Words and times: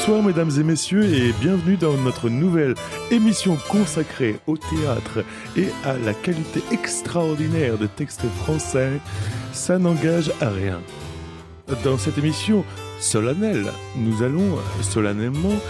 Bonsoir 0.00 0.22
mesdames 0.22 0.50
et 0.58 0.62
messieurs 0.62 1.04
et 1.04 1.30
bienvenue 1.42 1.76
dans 1.76 1.92
notre 1.92 2.30
nouvelle 2.30 2.74
émission 3.10 3.58
consacrée 3.68 4.36
au 4.46 4.56
théâtre 4.56 5.22
et 5.58 5.68
à 5.84 5.98
la 5.98 6.14
qualité 6.14 6.62
extraordinaire 6.72 7.76
de 7.76 7.86
textes 7.86 8.26
français. 8.42 8.92
Ça 9.52 9.78
n'engage 9.78 10.32
à 10.40 10.48
rien. 10.48 10.80
Dans 11.84 11.98
cette 11.98 12.16
émission 12.16 12.64
solennelle, 12.98 13.70
nous 13.94 14.22
allons 14.22 14.56
solennellement 14.80 15.60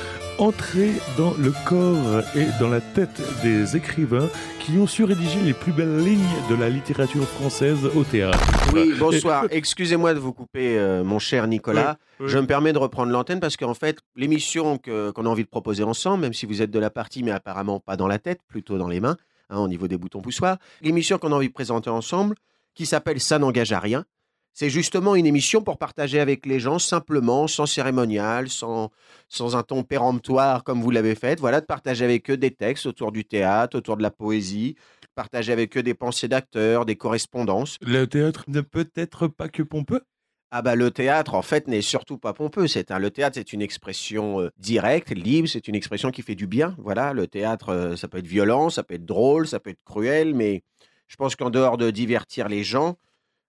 entrer 0.41 0.93
dans 1.19 1.35
le 1.35 1.53
corps 1.67 2.23
et 2.35 2.47
dans 2.59 2.71
la 2.71 2.81
tête 2.81 3.21
des 3.43 3.77
écrivains 3.77 4.29
qui 4.59 4.79
ont 4.79 4.87
su 4.87 5.05
rédiger 5.05 5.39
les 5.41 5.53
plus 5.53 5.71
belles 5.71 5.99
lignes 5.99 6.21
de 6.49 6.55
la 6.55 6.71
littérature 6.71 7.25
française 7.25 7.85
au 7.95 8.05
théâtre. 8.05 8.41
Oui, 8.73 8.95
bonsoir. 8.99 9.45
Excusez-moi 9.51 10.15
de 10.15 10.19
vous 10.19 10.33
couper, 10.33 10.79
euh, 10.79 11.05
mon 11.05 11.19
cher 11.19 11.47
Nicolas. 11.47 11.99
Oui, 12.19 12.27
oui. 12.27 12.33
Je 12.33 12.39
me 12.39 12.47
permets 12.47 12.73
de 12.73 12.79
reprendre 12.79 13.13
l'antenne 13.13 13.39
parce 13.39 13.59
qu'en 13.59 13.75
fait, 13.75 13.99
l'émission 14.17 14.79
qu'on 14.79 15.27
a 15.27 15.29
envie 15.29 15.45
de 15.45 15.49
proposer 15.49 15.83
ensemble, 15.83 16.23
même 16.23 16.33
si 16.33 16.47
vous 16.47 16.63
êtes 16.63 16.71
de 16.71 16.79
la 16.79 16.89
partie, 16.89 17.23
mais 17.23 17.33
apparemment 17.33 17.79
pas 17.79 17.97
dans 17.97 18.09
la 18.09 18.19
tête, 18.19 18.41
plutôt 18.49 18.79
dans 18.79 18.89
les 18.89 19.01
mains, 19.01 19.19
hein, 19.51 19.59
au 19.59 19.69
niveau 19.69 19.89
des 19.89 19.99
boutons 19.99 20.23
poussoirs, 20.23 20.57
l'émission 20.81 21.19
qu'on 21.19 21.33
a 21.33 21.37
envie 21.37 21.49
de 21.49 21.53
présenter 21.55 21.91
ensemble, 21.91 22.35
qui 22.75 22.87
s'appelle 22.87 23.21
Ça 23.21 23.39
n'engage 23.39 23.73
à 23.73 23.79
rien, 23.79 24.07
c'est 24.53 24.71
justement 24.71 25.15
une 25.15 25.27
émission 25.27 25.63
pour 25.63 25.79
partager 25.79 26.21
avec 26.21 26.45
les 26.47 26.61
gens 26.61 26.79
simplement, 26.79 27.47
sans 27.47 27.67
cérémonial, 27.67 28.49
sans, 28.49 28.91
sans 29.29 29.57
un 29.57 29.63
ton 29.63 29.85
péremptoire 29.85 30.65
comme 30.65 30.83
vous 30.83 30.91
l'avez 30.91 31.15
fait, 31.15 31.39
voilà, 31.41 31.61
de 31.61 31.67
partager 31.67 32.05
avec 32.05 32.31
eux 32.31 32.37
des 32.37 32.51
textes 32.51 32.87
autour 32.87 33.13
du 33.13 33.25
théâtre, 33.25 33.79
autour 33.79 33.97
de 33.97 34.03
la 34.03 34.11
poésie, 34.11 34.77
partager 35.15 35.53
avec 35.53 35.77
eux 35.77 35.83
des 35.83 35.95
pensées 35.95 36.29
d'acteurs, 36.29 36.85
des 36.85 36.97
correspondances. 36.97 37.77
Le 37.81 38.07
théâtre 38.07 38.45
ne 38.49 38.61
peut 38.61 38.91
être 38.97 39.29
pas 39.29 39.49
que 39.49 39.63
pompeux 39.63 40.03
Ah 40.51 40.63
bah 40.63 40.75
le 40.75 40.91
théâtre 40.91 41.35
en 41.35 41.43
fait 41.43 41.69
n'est 41.69 41.83
surtout 41.83 42.19
pas 42.19 42.33
pompeux. 42.33 42.67
C'est 42.67 42.91
un 42.91 42.99
le 42.99 43.11
théâtre 43.11 43.37
c'est 43.37 43.53
une 43.53 43.63
expression 43.63 44.41
euh, 44.41 44.51
directe, 44.59 45.11
libre. 45.11 45.49
C'est 45.49 45.69
une 45.69 45.75
expression 45.75 46.11
qui 46.11 46.23
fait 46.23 46.35
du 46.35 46.47
bien. 46.47 46.75
Voilà, 46.79 47.13
le 47.13 47.27
théâtre 47.27 47.71
euh, 47.71 47.97
ça 47.97 48.09
peut 48.09 48.19
être 48.19 48.27
violent, 48.27 48.71
ça 48.71 48.83
peut 48.83 48.95
être 48.95 49.07
drôle, 49.07 49.47
ça 49.47 49.61
peut 49.61 49.71
être 49.71 49.85
cruel, 49.85 50.35
mais 50.35 50.63
je 51.09 51.17
pense 51.17 51.37
qu'en 51.37 51.51
dehors 51.51 51.77
de 51.77 51.91
divertir 51.91 52.49
les 52.49 52.63
gens, 52.63 52.97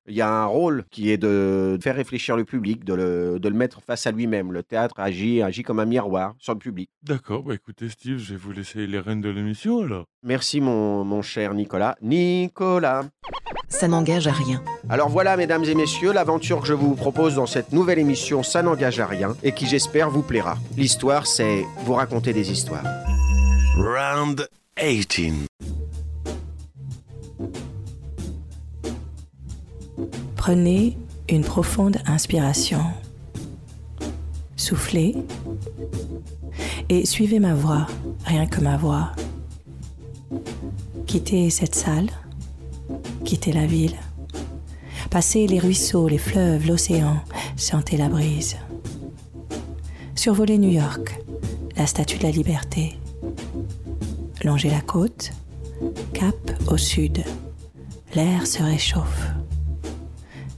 il 0.07 0.15
y 0.15 0.21
a 0.21 0.29
un 0.29 0.45
rôle 0.45 0.83
qui 0.89 1.11
est 1.11 1.17
de 1.17 1.77
faire 1.81 1.95
réfléchir 1.95 2.35
le 2.35 2.43
public, 2.43 2.83
de 2.83 2.93
le, 2.93 3.39
de 3.39 3.49
le 3.49 3.55
mettre 3.55 3.81
face 3.81 4.07
à 4.07 4.11
lui-même. 4.11 4.51
Le 4.51 4.63
théâtre 4.63 4.95
agit, 4.99 5.41
agit 5.41 5.63
comme 5.63 5.79
un 5.79 5.85
miroir 5.85 6.33
sur 6.39 6.53
le 6.53 6.59
public. 6.59 6.89
D'accord, 7.03 7.43
bah 7.43 7.53
écoutez 7.53 7.89
Steve, 7.89 8.17
je 8.17 8.33
vais 8.33 8.39
vous 8.39 8.51
laisser 8.51 8.87
les 8.87 8.99
rênes 8.99 9.21
de 9.21 9.29
l'émission 9.29 9.81
alors. 9.83 10.05
Merci 10.23 10.61
mon, 10.61 11.03
mon 11.03 11.21
cher 11.21 11.53
Nicolas. 11.53 11.95
Nicolas. 12.01 13.05
Ça 13.69 13.87
n'engage 13.87 14.27
à 14.27 14.33
rien. 14.33 14.61
Alors 14.89 15.09
voilà, 15.09 15.37
mesdames 15.37 15.63
et 15.63 15.75
messieurs, 15.75 16.11
l'aventure 16.11 16.61
que 16.61 16.67
je 16.67 16.73
vous 16.73 16.95
propose 16.95 17.35
dans 17.35 17.45
cette 17.45 17.71
nouvelle 17.71 17.99
émission, 17.99 18.43
ça 18.43 18.61
n'engage 18.61 18.99
à 18.99 19.05
rien, 19.05 19.35
et 19.43 19.53
qui 19.53 19.65
j'espère 19.65 20.09
vous 20.09 20.23
plaira. 20.23 20.57
L'histoire, 20.75 21.25
c'est 21.25 21.63
vous 21.85 21.93
raconter 21.93 22.33
des 22.33 22.51
histoires. 22.51 22.83
Round 23.77 24.47
18. 24.77 25.47
Prenez 30.51 30.97
une 31.29 31.45
profonde 31.45 31.99
inspiration. 32.05 32.81
Soufflez 34.57 35.15
et 36.89 37.05
suivez 37.05 37.39
ma 37.39 37.53
voix, 37.53 37.87
rien 38.25 38.45
que 38.47 38.59
ma 38.59 38.75
voix. 38.75 39.13
Quittez 41.07 41.49
cette 41.51 41.73
salle, 41.73 42.09
quittez 43.23 43.53
la 43.53 43.65
ville. 43.65 43.95
Passez 45.09 45.47
les 45.47 45.59
ruisseaux, 45.59 46.09
les 46.09 46.17
fleuves, 46.17 46.67
l'océan, 46.67 47.21
sentez 47.55 47.95
la 47.95 48.09
brise. 48.09 48.57
Survolez 50.15 50.57
New 50.57 50.71
York, 50.71 51.17
la 51.77 51.87
statue 51.87 52.17
de 52.17 52.23
la 52.23 52.31
liberté. 52.31 52.99
Longez 54.43 54.69
la 54.69 54.81
côte, 54.81 55.31
cap 56.11 56.35
au 56.67 56.75
sud. 56.75 57.23
L'air 58.15 58.45
se 58.45 58.61
réchauffe. 58.61 59.30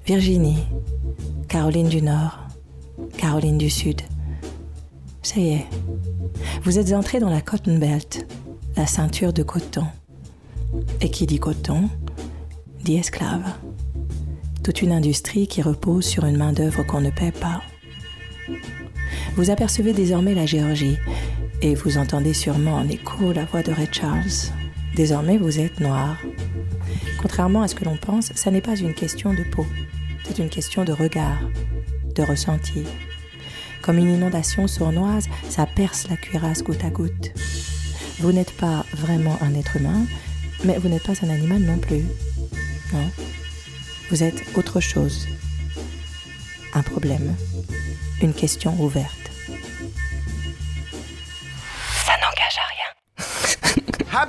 Virginie, 0.06 0.66
Caroline 1.48 1.88
du 1.88 2.02
Nord, 2.02 2.38
Caroline 3.18 3.58
du 3.58 3.70
Sud. 3.70 4.02
Ça 5.22 5.40
y 5.40 5.54
est, 5.54 5.66
vous 6.64 6.78
êtes 6.78 6.92
entré 6.92 7.22
dans 7.22 7.30
la 7.30 7.40
Cotton 7.40 7.78
Belt, 7.78 8.28
la 8.76 8.86
ceinture 8.86 9.32
de 9.32 9.44
coton. 9.44 9.86
Et 11.00 11.10
qui 11.10 11.26
dit 11.26 11.40
coton, 11.40 11.90
dit 12.84 12.98
esclave. 12.98 13.54
Toute 14.62 14.82
une 14.82 14.92
industrie 14.92 15.48
qui 15.48 15.62
repose 15.62 16.04
sur 16.04 16.26
une 16.26 16.38
main-d'œuvre 16.38 16.84
qu'on 16.84 17.00
ne 17.00 17.10
paie 17.10 17.32
pas. 17.32 17.62
Vous 19.38 19.52
apercevez 19.52 19.94
désormais 19.94 20.34
la 20.34 20.46
Géorgie 20.46 20.98
et 21.62 21.76
vous 21.76 21.98
entendez 21.98 22.34
sûrement 22.34 22.76
en 22.76 22.90
écho 22.90 23.32
la 23.32 23.46
voix 23.46 23.64
de 23.64 23.72
Ray 23.72 23.88
Charles. 23.90 24.52
Désormais, 24.96 25.38
vous 25.38 25.60
êtes 25.60 25.80
noir. 25.80 26.18
Contrairement 27.22 27.62
à 27.62 27.70
ce 27.70 27.76
que 27.76 27.86
l'on 27.86 27.96
pense, 27.96 28.34
ça 28.36 28.52
n'est 28.52 28.62
pas 28.62 28.76
une 28.76 28.94
question 28.94 29.34
de 29.34 29.44
peau. 29.44 29.66
C'est 30.24 30.40
une 30.40 30.50
question 30.50 30.84
de 30.84 30.92
regard, 30.92 31.42
de 32.16 32.24
ressenti. 32.24 32.84
Comme 33.82 33.98
une 33.98 34.10
inondation 34.10 34.68
sournoise, 34.68 35.28
ça 35.50 35.66
perce 35.66 36.08
la 36.10 36.18
cuirasse 36.18 36.64
goutte 36.64 36.84
à 36.86 36.90
goutte. 36.90 37.32
Vous 38.20 38.32
n'êtes 38.32 38.54
pas 38.54 38.86
vraiment 38.94 39.38
un 39.42 39.54
être 39.56 39.76
humain, 39.76 40.06
mais 40.64 40.78
vous 40.78 40.88
n'êtes 40.88 41.04
pas 41.04 41.14
un 41.24 41.30
animal 41.30 41.60
non 41.60 41.78
plus. 41.78 42.04
Non? 42.94 43.10
Vous 44.10 44.24
êtes 44.24 44.42
autre 44.56 44.80
chose. 44.80 45.28
Un 46.74 46.84
problème. 46.84 47.36
Une 48.22 48.34
question 48.34 48.74
ouverte. 48.82 49.23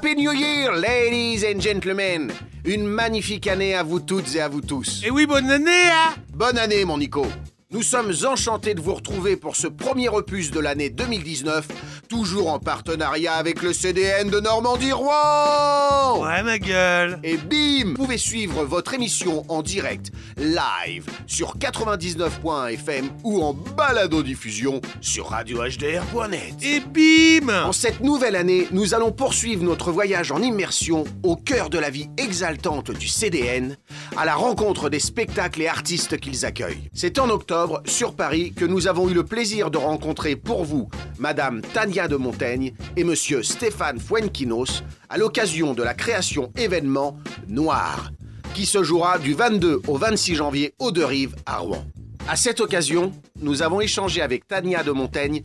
Happy 0.05 0.17
New 0.17 0.33
Year, 0.33 0.71
ladies 0.77 1.47
and 1.47 1.61
gentlemen 1.63 2.31
Une 2.67 2.85
magnifique 2.85 3.47
année 3.47 3.75
à 3.75 3.83
vous 3.83 4.01
toutes 4.01 4.35
et 4.37 4.41
à 4.43 4.49
vous 4.49 4.61
tous. 4.61 5.01
Et 5.03 5.11
oui, 5.11 5.25
bonne 5.25 5.51
année, 5.51 5.71
hein 5.71 6.13
Bonne 6.35 6.59
année, 6.59 6.85
mon 6.85 6.99
Nico. 6.99 7.27
Nous 7.75 7.83
sommes 7.83 8.13
enchantés 8.25 8.75
de 8.75 8.81
vous 8.81 8.95
retrouver 8.95 9.35
pour 9.35 9.57
ce 9.57 9.67
premier 9.67 10.09
opus 10.09 10.53
de 10.53 10.61
l'année 10.61 10.91
2019, 10.91 11.67
toujours 12.09 12.53
en 12.53 12.61
partenariat 12.61 13.35
avec 13.35 13.63
le 13.63 13.73
CDN 13.73 14.31
de 14.31 14.39
Normandie-Rouen 14.39 16.23
Ouais, 16.23 16.45
ma 16.45 16.61
gueule. 16.61 17.19
Et 17.25 17.37
bim 17.37 17.89
Vous 17.89 17.95
pouvez 17.95 18.17
suivre 18.17 18.65
votre 18.65 18.95
émission 18.95 19.43
en 19.49 19.63
direct, 19.63 20.13
live, 20.37 21.05
sur 21.27 21.57
99.fm 21.57 23.09
ou 23.25 23.43
en 23.43 23.55
balado-diffusion 23.55 24.81
sur 25.01 25.31
radiohdr.net. 25.31 26.55
Et 26.63 26.79
bim 26.79 27.65
En 27.65 27.73
cette 27.73 28.03
nouvelle 28.03 28.37
année, 28.37 28.69
nous 28.71 28.95
allons 28.95 29.11
poursuivre 29.11 29.65
notre 29.65 29.91
voyage 29.91 30.31
en 30.31 30.41
immersion 30.41 31.03
au 31.25 31.35
cœur 31.35 31.71
de 31.71 31.79
la 31.81 31.91
vie 31.91 32.07
exaltante 32.19 32.93
du 32.93 33.09
CDN, 33.09 33.77
à 34.17 34.25
la 34.25 34.37
rencontre 34.37 34.91
des 34.91 35.01
spectacles 35.01 35.63
et 35.63 35.67
artistes 35.67 36.21
qu'ils 36.21 36.47
accueillent. 36.47 36.89
C'est 36.93 37.19
en 37.19 37.31
octobre, 37.31 37.64
sur 37.87 38.15
Paris, 38.15 38.53
que 38.55 38.65
nous 38.65 38.89
avons 38.89 39.09
eu 39.09 39.15
le 39.15 39.25
plaisir 39.25 39.71
de 39.71 39.79
rencontrer 39.79 40.37
pour 40.37 40.65
vous 40.65 40.89
Madame 41.19 41.61
Tania 41.61 42.09
de 42.09 42.17
Montaigne 42.17 42.75
et 42.97 43.05
Monsieur 43.05 43.43
Stéphane 43.43 43.99
Fuenquinos 43.99 44.83
à 45.09 45.19
l'occasion 45.19 45.75
de 45.75 45.83
la 45.83 45.95
création 45.95 46.53
événement 46.57 47.19
Noir, 47.49 48.11
qui 48.55 48.67
se 48.67 48.83
jouera 48.83 49.19
du 49.19 49.35
22 49.35 49.83
au 49.87 49.97
26 49.97 50.35
janvier 50.35 50.75
aux 50.79 50.91
Deux 50.91 51.05
Rives 51.05 51.37
à 51.47 51.59
Rouen. 51.59 51.85
À 52.29 52.37
cette 52.37 52.61
occasion, 52.61 53.13
nous 53.41 53.63
avons 53.63 53.81
échangé 53.81 54.23
avec 54.23 54.47
Tania 54.47 54.83
de 54.83 54.93
Montaigne 54.93 55.43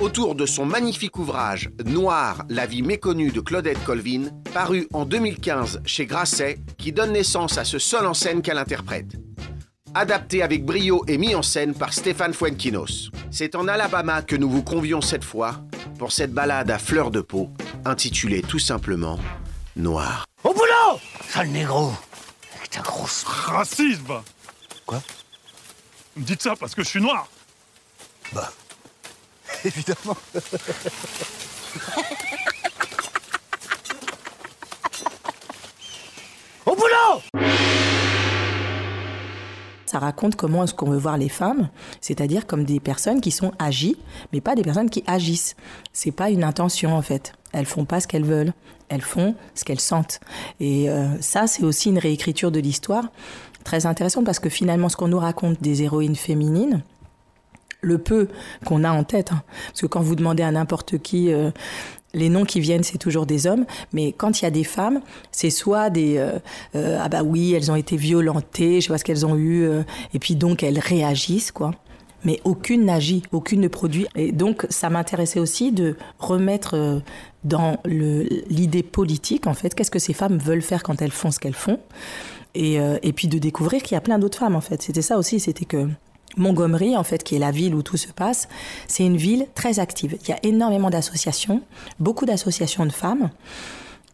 autour 0.00 0.34
de 0.34 0.46
son 0.46 0.64
magnifique 0.64 1.18
ouvrage 1.18 1.70
Noir, 1.84 2.44
la 2.48 2.66
vie 2.66 2.82
méconnue 2.82 3.30
de 3.30 3.40
Claudette 3.40 3.82
Colvin, 3.84 4.30
paru 4.54 4.86
en 4.92 5.04
2015 5.04 5.82
chez 5.84 6.06
Grasset, 6.06 6.58
qui 6.76 6.92
donne 6.92 7.12
naissance 7.12 7.58
à 7.58 7.64
ce 7.64 7.78
seul 7.78 8.06
en 8.06 8.14
scène 8.14 8.42
qu'elle 8.42 8.58
interprète. 8.58 9.16
Adapté 9.94 10.42
avec 10.42 10.64
brio 10.64 11.04
et 11.08 11.18
mis 11.18 11.34
en 11.34 11.42
scène 11.42 11.74
par 11.74 11.92
Stéphane 11.92 12.34
Fuenquinos. 12.34 13.10
C'est 13.30 13.54
en 13.54 13.68
Alabama 13.68 14.22
que 14.22 14.36
nous 14.36 14.50
vous 14.50 14.62
convions 14.62 15.00
cette 15.00 15.24
fois 15.24 15.60
pour 15.98 16.12
cette 16.12 16.32
balade 16.32 16.70
à 16.70 16.78
fleur 16.78 17.10
de 17.10 17.20
peau, 17.20 17.50
intitulée 17.84 18.42
tout 18.42 18.58
simplement 18.58 19.18
Noir. 19.76 20.24
Au 20.44 20.52
boulot! 20.52 21.00
Sale 21.28 21.48
négro! 21.48 21.92
Avec 22.58 22.70
ta 22.70 22.80
grosse... 22.80 23.24
Racisme! 23.24 24.20
Quoi? 24.86 25.02
Vous 26.14 26.22
me 26.22 26.26
dites 26.26 26.42
ça 26.42 26.54
parce 26.56 26.74
que 26.74 26.82
je 26.82 26.88
suis 26.88 27.00
noir. 27.00 27.28
Bah... 28.32 28.52
Évidemment. 29.64 30.16
Au 36.66 36.74
boulot 36.76 37.22
Ça 39.88 39.98
raconte 39.98 40.36
comment 40.36 40.64
est-ce 40.64 40.74
qu'on 40.74 40.90
veut 40.90 40.98
voir 40.98 41.16
les 41.16 41.30
femmes, 41.30 41.70
c'est-à-dire 42.02 42.46
comme 42.46 42.64
des 42.64 42.78
personnes 42.78 43.22
qui 43.22 43.30
sont 43.30 43.52
agies, 43.58 43.96
mais 44.34 44.42
pas 44.42 44.54
des 44.54 44.60
personnes 44.60 44.90
qui 44.90 45.02
agissent. 45.06 45.56
C'est 45.94 46.10
pas 46.10 46.28
une 46.28 46.44
intention 46.44 46.94
en 46.94 47.00
fait. 47.00 47.32
Elles 47.52 47.64
font 47.64 47.86
pas 47.86 47.98
ce 47.98 48.06
qu'elles 48.06 48.26
veulent, 48.26 48.52
elles 48.90 49.00
font 49.00 49.34
ce 49.54 49.64
qu'elles 49.64 49.80
sentent. 49.80 50.20
Et 50.60 50.90
euh, 50.90 51.08
ça, 51.22 51.46
c'est 51.46 51.62
aussi 51.62 51.88
une 51.88 51.96
réécriture 51.96 52.50
de 52.50 52.60
l'histoire 52.60 53.04
très 53.64 53.86
intéressante 53.86 54.26
parce 54.26 54.40
que 54.40 54.50
finalement, 54.50 54.90
ce 54.90 54.96
qu'on 54.96 55.08
nous 55.08 55.18
raconte 55.18 55.62
des 55.62 55.82
héroïnes 55.82 56.16
féminines, 56.16 56.82
le 57.80 57.96
peu 57.96 58.28
qu'on 58.66 58.84
a 58.84 58.90
en 58.90 59.04
tête. 59.04 59.32
hein. 59.32 59.42
Parce 59.68 59.80
que 59.80 59.86
quand 59.86 60.02
vous 60.02 60.16
demandez 60.16 60.42
à 60.42 60.50
n'importe 60.50 60.98
qui, 60.98 61.32
euh, 61.32 61.50
les 62.18 62.28
noms 62.28 62.44
qui 62.44 62.60
viennent, 62.60 62.82
c'est 62.82 62.98
toujours 62.98 63.26
des 63.26 63.46
hommes. 63.46 63.64
Mais 63.92 64.12
quand 64.12 64.40
il 64.40 64.44
y 64.44 64.46
a 64.46 64.50
des 64.50 64.64
femmes, 64.64 65.00
c'est 65.32 65.50
soit 65.50 65.90
des 65.90 66.18
euh, 66.18 66.38
euh, 66.74 66.98
ah 67.00 67.08
bah 67.08 67.22
oui, 67.22 67.54
elles 67.54 67.70
ont 67.70 67.76
été 67.76 67.96
violentées, 67.96 68.80
je 68.80 68.86
sais 68.86 68.92
pas 68.92 68.98
ce 68.98 69.04
qu'elles 69.04 69.24
ont 69.24 69.36
eu, 69.36 69.62
euh, 69.62 69.82
et 70.12 70.18
puis 70.18 70.34
donc 70.34 70.62
elles 70.62 70.78
réagissent 70.78 71.52
quoi. 71.52 71.72
Mais 72.24 72.40
aucune 72.44 72.84
n'agit, 72.84 73.22
aucune 73.30 73.60
ne 73.60 73.68
produit. 73.68 74.08
Et 74.16 74.32
donc 74.32 74.66
ça 74.70 74.90
m'intéressait 74.90 75.38
aussi 75.38 75.70
de 75.70 75.96
remettre 76.18 77.00
dans 77.44 77.78
l'idée 77.84 78.82
politique 78.82 79.46
en 79.46 79.54
fait, 79.54 79.74
qu'est-ce 79.74 79.90
que 79.90 80.00
ces 80.00 80.14
femmes 80.14 80.36
veulent 80.36 80.62
faire 80.62 80.82
quand 80.82 81.00
elles 81.00 81.12
font 81.12 81.30
ce 81.30 81.38
qu'elles 81.38 81.54
font, 81.54 81.78
et, 82.56 82.78
et 83.02 83.12
puis 83.12 83.28
de 83.28 83.38
découvrir 83.38 83.84
qu'il 83.84 83.94
y 83.94 83.98
a 83.98 84.00
plein 84.00 84.18
d'autres 84.18 84.38
femmes 84.38 84.56
en 84.56 84.60
fait. 84.60 84.82
C'était 84.82 85.00
ça 85.00 85.16
aussi, 85.16 85.38
c'était 85.38 85.64
que 85.64 85.86
Montgomery, 86.36 86.96
en 86.96 87.04
fait, 87.04 87.24
qui 87.24 87.36
est 87.36 87.38
la 87.38 87.50
ville 87.50 87.74
où 87.74 87.82
tout 87.82 87.96
se 87.96 88.08
passe, 88.08 88.48
c'est 88.86 89.04
une 89.04 89.16
ville 89.16 89.46
très 89.54 89.78
active. 89.78 90.16
Il 90.22 90.28
y 90.28 90.32
a 90.32 90.38
énormément 90.42 90.90
d'associations, 90.90 91.62
beaucoup 91.98 92.26
d'associations 92.26 92.86
de 92.86 92.92
femmes. 92.92 93.30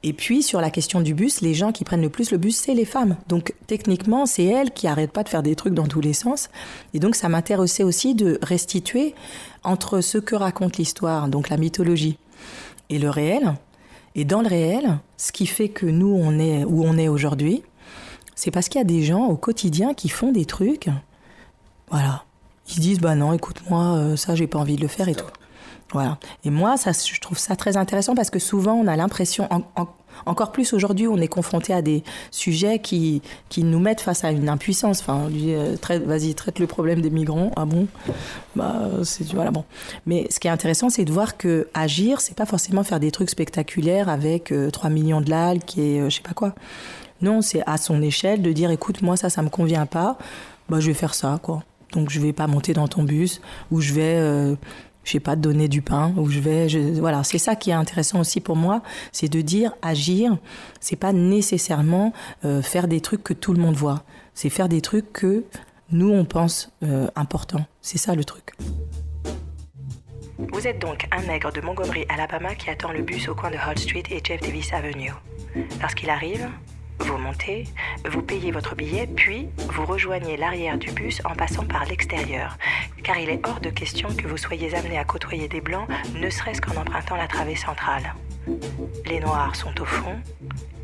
Et 0.06 0.12
puis, 0.12 0.42
sur 0.42 0.60
la 0.60 0.70
question 0.70 1.00
du 1.00 1.14
bus, 1.14 1.40
les 1.40 1.54
gens 1.54 1.72
qui 1.72 1.82
prennent 1.82 2.02
le 2.02 2.10
plus 2.10 2.30
le 2.30 2.36
bus, 2.36 2.56
c'est 2.56 2.74
les 2.74 2.84
femmes. 2.84 3.16
Donc, 3.26 3.54
techniquement, 3.66 4.26
c'est 4.26 4.44
elles 4.44 4.70
qui 4.70 4.86
arrêtent 4.86 5.12
pas 5.12 5.22
de 5.22 5.30
faire 5.30 5.42
des 5.42 5.56
trucs 5.56 5.72
dans 5.72 5.86
tous 5.86 6.02
les 6.02 6.12
sens. 6.12 6.50
Et 6.92 6.98
donc, 6.98 7.16
ça 7.16 7.30
m'intéressait 7.30 7.82
aussi 7.82 8.14
de 8.14 8.38
restituer 8.42 9.14
entre 9.62 10.02
ce 10.02 10.18
que 10.18 10.34
raconte 10.34 10.76
l'histoire, 10.76 11.28
donc 11.28 11.48
la 11.48 11.56
mythologie, 11.56 12.18
et 12.90 12.98
le 12.98 13.08
réel. 13.08 13.54
Et 14.14 14.26
dans 14.26 14.42
le 14.42 14.48
réel, 14.48 14.98
ce 15.16 15.32
qui 15.32 15.46
fait 15.46 15.70
que 15.70 15.86
nous, 15.86 16.14
on 16.14 16.38
est 16.38 16.64
où 16.64 16.84
on 16.84 16.98
est 16.98 17.08
aujourd'hui, 17.08 17.62
c'est 18.34 18.50
parce 18.50 18.68
qu'il 18.68 18.80
y 18.80 18.82
a 18.82 18.84
des 18.84 19.02
gens 19.02 19.26
au 19.26 19.36
quotidien 19.36 19.94
qui 19.94 20.10
font 20.10 20.32
des 20.32 20.44
trucs 20.44 20.90
voilà. 21.90 22.24
Ils 22.74 22.80
disent 22.80 23.00
bah 23.00 23.14
non, 23.14 23.32
écoute-moi, 23.32 23.82
euh, 23.96 24.16
ça 24.16 24.34
j'ai 24.34 24.46
pas 24.46 24.58
envie 24.58 24.76
de 24.76 24.82
le 24.82 24.88
faire 24.88 25.08
et 25.08 25.14
tout. 25.14 25.26
Voilà. 25.92 26.18
Et 26.44 26.50
moi, 26.50 26.76
ça, 26.76 26.90
je 26.92 27.20
trouve 27.20 27.38
ça 27.38 27.56
très 27.56 27.76
intéressant 27.76 28.14
parce 28.14 28.30
que 28.30 28.38
souvent 28.38 28.72
on 28.74 28.86
a 28.86 28.96
l'impression, 28.96 29.46
en- 29.52 29.62
en- 29.80 29.86
encore 30.26 30.50
plus 30.50 30.72
aujourd'hui, 30.72 31.06
on 31.08 31.18
est 31.18 31.28
confronté 31.28 31.72
à 31.74 31.82
des 31.82 32.02
sujets 32.30 32.78
qui, 32.78 33.20
qui 33.48 33.62
nous 33.64 33.78
mettent 33.80 34.00
face 34.00 34.24
à 34.24 34.30
une 34.30 34.48
impuissance. 34.48 35.00
Enfin, 35.00 35.22
on 35.24 35.28
lui 35.28 35.34
dit, 35.38 35.52
euh, 35.54 35.76
traite- 35.76 36.04
vas-y, 36.04 36.34
traite 36.34 36.58
le 36.58 36.66
problème 36.66 37.00
des 37.00 37.10
migrants. 37.10 37.50
Ah 37.56 37.64
bon? 37.66 37.86
Bah, 38.56 38.76
euh, 38.80 39.04
c'est 39.04 39.24
voilà 39.34 39.50
bon. 39.50 39.64
Mais 40.06 40.26
ce 40.30 40.40
qui 40.40 40.48
est 40.48 40.50
intéressant, 40.50 40.88
c'est 40.88 41.04
de 41.04 41.12
voir 41.12 41.36
que 41.36 41.68
agir, 41.74 42.20
c'est 42.20 42.34
pas 42.36 42.46
forcément 42.46 42.82
faire 42.82 42.98
des 43.00 43.10
trucs 43.10 43.30
spectaculaires 43.30 44.08
avec 44.08 44.52
euh, 44.52 44.70
3 44.70 44.88
millions 44.90 45.20
de 45.20 45.30
likes 45.30 45.76
et 45.78 46.00
euh, 46.00 46.08
je 46.10 46.16
sais 46.16 46.22
pas 46.22 46.34
quoi. 46.34 46.54
Non, 47.20 47.42
c'est 47.42 47.62
à 47.66 47.76
son 47.76 48.00
échelle 48.02 48.40
de 48.40 48.52
dire, 48.52 48.70
écoute, 48.70 49.02
moi 49.02 49.16
ça, 49.16 49.28
ça 49.30 49.42
me 49.42 49.48
convient 49.50 49.86
pas. 49.86 50.16
Bah, 50.70 50.80
je 50.80 50.86
vais 50.88 50.94
faire 50.94 51.14
ça, 51.14 51.38
quoi. 51.42 51.62
Donc 51.94 52.10
je 52.10 52.20
vais 52.20 52.32
pas 52.32 52.46
monter 52.46 52.72
dans 52.74 52.88
ton 52.88 53.02
bus 53.04 53.40
ou 53.70 53.80
je 53.80 53.92
vais, 53.94 54.16
euh, 54.16 54.54
je 55.04 55.12
sais 55.12 55.20
pas, 55.20 55.36
donner 55.36 55.68
du 55.68 55.80
pain 55.80 56.12
ou 56.16 56.28
je 56.28 56.40
vais, 56.40 56.68
je- 56.68 56.98
voilà, 57.00 57.22
c'est 57.24 57.38
ça 57.38 57.54
qui 57.56 57.70
est 57.70 57.74
intéressant 57.74 58.20
aussi 58.20 58.40
pour 58.40 58.56
moi, 58.56 58.82
c'est 59.12 59.28
de 59.28 59.40
dire 59.40 59.72
agir, 59.80 60.36
c'est 60.80 60.96
pas 60.96 61.12
nécessairement 61.12 62.12
euh, 62.44 62.62
faire 62.62 62.88
des 62.88 63.00
trucs 63.00 63.22
que 63.22 63.32
tout 63.34 63.52
le 63.54 63.60
monde 63.60 63.76
voit, 63.76 64.02
c'est 64.34 64.50
faire 64.50 64.68
des 64.68 64.80
trucs 64.80 65.12
que 65.12 65.44
nous 65.92 66.10
on 66.10 66.24
pense 66.24 66.72
euh, 66.82 67.06
importants. 67.14 67.64
C'est 67.80 67.98
ça 67.98 68.14
le 68.14 68.24
truc. 68.24 68.54
Vous 70.52 70.66
êtes 70.66 70.80
donc 70.80 71.06
un 71.12 71.22
nègre 71.22 71.52
de 71.52 71.60
Montgomery, 71.60 72.04
Alabama, 72.08 72.54
qui 72.56 72.68
attend 72.68 72.90
le 72.90 73.02
bus 73.02 73.28
au 73.28 73.34
coin 73.36 73.50
de 73.50 73.56
Hall 73.56 73.78
Street 73.78 74.02
et 74.10 74.20
Jeff 74.24 74.40
Davis 74.40 74.72
Avenue. 74.72 75.12
Lorsqu'il 75.80 76.10
arrive, 76.10 76.48
vous 77.00 77.18
montez, 77.18 77.64
vous 78.08 78.22
payez 78.22 78.50
votre 78.50 78.74
billet, 78.74 79.06
puis 79.06 79.48
vous 79.72 79.84
rejoignez 79.84 80.36
l'arrière 80.36 80.78
du 80.78 80.90
bus 80.92 81.20
en 81.24 81.34
passant 81.34 81.64
par 81.64 81.84
l'extérieur, 81.84 82.56
car 83.02 83.18
il 83.18 83.30
est 83.30 83.46
hors 83.46 83.60
de 83.60 83.70
question 83.70 84.08
que 84.14 84.26
vous 84.26 84.36
soyez 84.36 84.74
amené 84.74 84.98
à 84.98 85.04
côtoyer 85.04 85.48
des 85.48 85.60
blancs, 85.60 85.88
ne 86.14 86.30
serait-ce 86.30 86.60
qu'en 86.60 86.80
empruntant 86.80 87.16
la 87.16 87.26
travée 87.26 87.56
centrale. 87.56 88.14
Les 89.06 89.20
noirs 89.20 89.56
sont 89.56 89.80
au 89.80 89.84
fond 89.84 90.16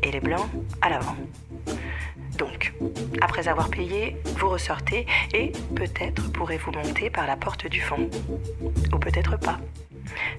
et 0.03 0.11
les 0.11 0.19
blancs 0.19 0.49
à 0.81 0.89
l'avant. 0.89 1.15
Donc, 2.37 2.73
après 3.21 3.47
avoir 3.47 3.69
payé, 3.69 4.17
vous 4.37 4.49
ressortez 4.49 5.05
et 5.33 5.51
peut-être 5.75 6.31
pourrez-vous 6.31 6.71
monter 6.71 7.09
par 7.09 7.27
la 7.27 7.35
porte 7.35 7.67
du 7.67 7.81
fond. 7.81 8.09
Ou 8.91 8.97
peut-être 8.97 9.37
pas. 9.37 9.59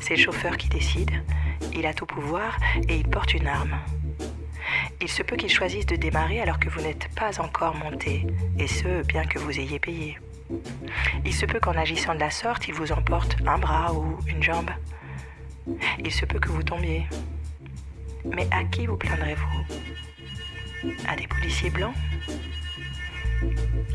C'est 0.00 0.16
le 0.16 0.22
chauffeur 0.22 0.56
qui 0.56 0.68
décide, 0.68 1.10
il 1.74 1.86
a 1.86 1.94
tout 1.94 2.06
pouvoir 2.06 2.56
et 2.88 2.96
il 2.96 3.08
porte 3.08 3.34
une 3.34 3.46
arme. 3.46 3.76
Il 5.02 5.08
se 5.08 5.24
peut 5.24 5.34
qu'il 5.34 5.50
choisisse 5.50 5.84
de 5.84 5.96
démarrer 5.96 6.40
alors 6.40 6.60
que 6.60 6.68
vous 6.68 6.80
n'êtes 6.80 7.08
pas 7.16 7.40
encore 7.40 7.74
monté, 7.74 8.24
et 8.56 8.68
ce, 8.68 9.02
bien 9.02 9.24
que 9.24 9.40
vous 9.40 9.58
ayez 9.58 9.80
payé. 9.80 10.16
Il 11.24 11.34
se 11.34 11.44
peut 11.44 11.58
qu'en 11.58 11.76
agissant 11.76 12.14
de 12.14 12.20
la 12.20 12.30
sorte, 12.30 12.68
il 12.68 12.74
vous 12.74 12.92
emporte 12.92 13.36
un 13.44 13.58
bras 13.58 13.92
ou 13.92 14.16
une 14.28 14.40
jambe. 14.40 14.70
Il 15.98 16.12
se 16.12 16.24
peut 16.24 16.38
que 16.38 16.50
vous 16.50 16.62
tombiez. 16.62 17.04
Mais 18.24 18.46
à 18.52 18.62
qui 18.62 18.86
vous 18.86 18.96
plaindrez-vous? 18.96 19.66
À 21.08 21.16
des 21.16 21.26
policiers 21.26 21.70
blancs? 21.70 21.94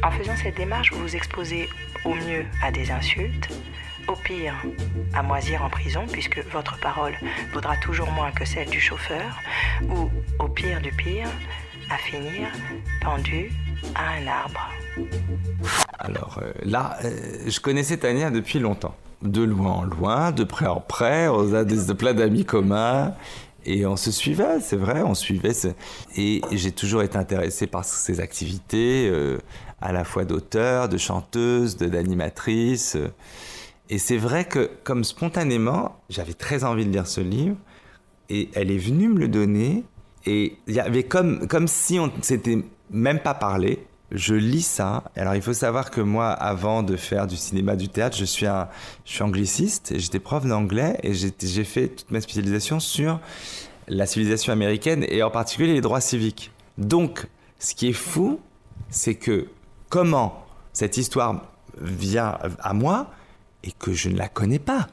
En 0.04 0.12
faisant 0.12 0.36
cette 0.36 0.58
démarche, 0.58 0.92
vous 0.92 1.00
vous 1.00 1.16
exposez 1.16 1.70
au 2.04 2.14
mieux 2.14 2.46
à 2.62 2.70
des 2.70 2.92
insultes, 2.92 3.50
au 4.08 4.16
pire 4.16 4.56
à 5.14 5.24
moisir 5.24 5.64
en 5.64 5.70
prison, 5.70 6.06
puisque 6.12 6.44
votre 6.52 6.80
parole 6.80 7.14
vaudra 7.54 7.76
toujours 7.78 8.12
moins 8.12 8.32
que 8.32 8.46
celle 8.46 8.70
du 8.70 8.80
chauffeur, 8.80 9.40
ou 9.84 10.10
au 10.40 10.48
pire 10.48 10.82
du 10.82 10.92
pire, 10.92 11.28
à 11.90 11.98
finir 11.98 12.50
pendu 13.02 13.52
à 13.96 14.22
un 14.22 14.28
arbre. 14.28 14.70
Alors 16.00 16.40
euh, 16.42 16.52
là, 16.64 16.98
euh, 17.04 17.12
je 17.48 17.60
connaissais 17.60 17.98
Tania 17.98 18.32
depuis 18.32 18.60
longtemps. 18.60 18.96
De 19.22 19.42
loin 19.42 19.72
en 19.72 19.84
loin, 19.84 20.32
de 20.32 20.44
près 20.44 20.68
en 20.68 20.80
près, 20.80 21.28
on 21.28 21.54
a 21.54 21.64
des, 21.64 21.94
plein 21.96 22.14
d'amis 22.14 22.46
communs. 22.46 23.14
Et 23.66 23.86
on 23.86 23.98
se 23.98 24.12
suivait, 24.12 24.62
c'est 24.62 24.78
vrai, 24.78 25.02
on 25.02 25.14
suivait. 25.14 25.52
Et 26.16 26.42
j'ai 26.52 26.72
toujours 26.72 27.02
été 27.04 27.18
intéressé 27.18 27.68
par 27.68 27.84
ses 27.84 28.22
activités, 28.22 29.10
euh, 29.12 29.40
à 29.82 29.92
la 29.92 30.06
fois 30.06 30.24
d'auteur, 30.24 30.88
de 30.88 30.98
chanteuse, 30.98 31.76
d'animatrice. 31.76 32.96
Et 33.90 34.00
c'est 34.00 34.18
vrai 34.18 34.46
que, 34.46 34.70
comme 34.84 35.04
spontanément, 35.04 36.00
j'avais 36.10 36.34
très 36.34 36.64
envie 36.64 36.86
de 36.86 36.92
lire 36.92 37.08
ce 37.08 37.22
livre. 37.22 37.56
Et 38.30 38.50
elle 38.54 38.72
est 38.72 38.78
venue 38.78 39.08
me 39.08 39.20
le 39.20 39.28
donner. 39.28 39.86
Et 40.26 40.58
il 40.68 40.74
y 40.74 40.80
avait 40.80 41.04
comme, 41.04 41.48
comme 41.48 41.68
si 41.68 42.00
on 42.00 42.12
s'était 42.22 42.60
même 42.92 43.20
pas 43.20 43.34
parlé. 43.34 43.86
Je 44.12 44.36
lis 44.36 44.66
ça. 44.66 45.04
Alors 45.16 45.36
il 45.36 45.42
faut 45.42 45.54
savoir 45.54 45.92
que 45.92 46.02
moi, 46.02 46.30
avant 46.30 46.84
de 46.84 46.96
faire 46.96 47.28
du 47.28 47.36
cinéma, 47.36 47.76
du 47.76 47.90
théâtre, 47.90 48.16
je 48.18 48.26
suis, 48.26 48.46
un, 48.46 48.70
je 49.06 49.14
suis 49.14 49.24
angliciste 49.24 49.94
j'étais 49.98 50.20
prof 50.20 50.46
d'anglais 50.46 50.98
et 51.04 51.14
j'ai 51.14 51.64
fait 51.66 51.90
toute 51.90 52.12
ma 52.12 52.22
spécialisation 52.22 52.80
sur 52.80 53.20
la 53.90 54.06
civilisation 54.06 54.54
américaine 54.54 55.06
et 55.10 55.24
en 55.24 55.32
particulier 55.32 55.74
les 55.74 55.82
droits 55.82 56.02
civiques. 56.02 56.52
Donc, 56.78 57.28
ce 57.60 57.76
qui 57.76 57.90
est 57.90 57.94
fou, 57.94 58.40
c'est 58.90 59.16
que 59.16 59.48
comment 59.90 60.46
cette 60.74 60.98
histoire 60.98 61.42
vient 61.82 62.38
à 62.60 62.74
moi 62.74 63.10
et 63.68 63.72
que 63.78 63.94
je 63.94 64.10
ne 64.10 64.18
la 64.18 64.30
connais 64.30 64.60
pas. 64.60 64.88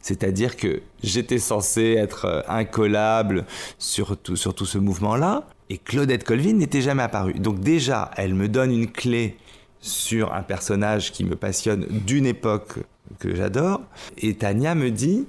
C'est-à-dire 0.00 0.56
que 0.56 0.82
j'étais 1.02 1.38
censé 1.38 1.92
être 1.92 2.26
euh, 2.26 2.42
incollable 2.48 3.46
sur 3.78 4.16
tout, 4.18 4.36
sur 4.36 4.54
tout 4.54 4.66
ce 4.66 4.78
mouvement-là, 4.78 5.46
et 5.70 5.78
Claudette 5.78 6.24
Colvin 6.24 6.54
n'était 6.54 6.82
jamais 6.82 7.02
apparue. 7.02 7.34
Donc 7.34 7.60
déjà, 7.60 8.10
elle 8.16 8.34
me 8.34 8.48
donne 8.48 8.70
une 8.70 8.90
clé 8.90 9.36
sur 9.80 10.34
un 10.34 10.42
personnage 10.42 11.12
qui 11.12 11.24
me 11.24 11.36
passionne 11.36 11.86
d'une 11.88 12.26
époque 12.26 12.80
que 13.18 13.34
j'adore, 13.34 13.80
et 14.18 14.34
Tania 14.34 14.74
me 14.74 14.90
dit, 14.90 15.26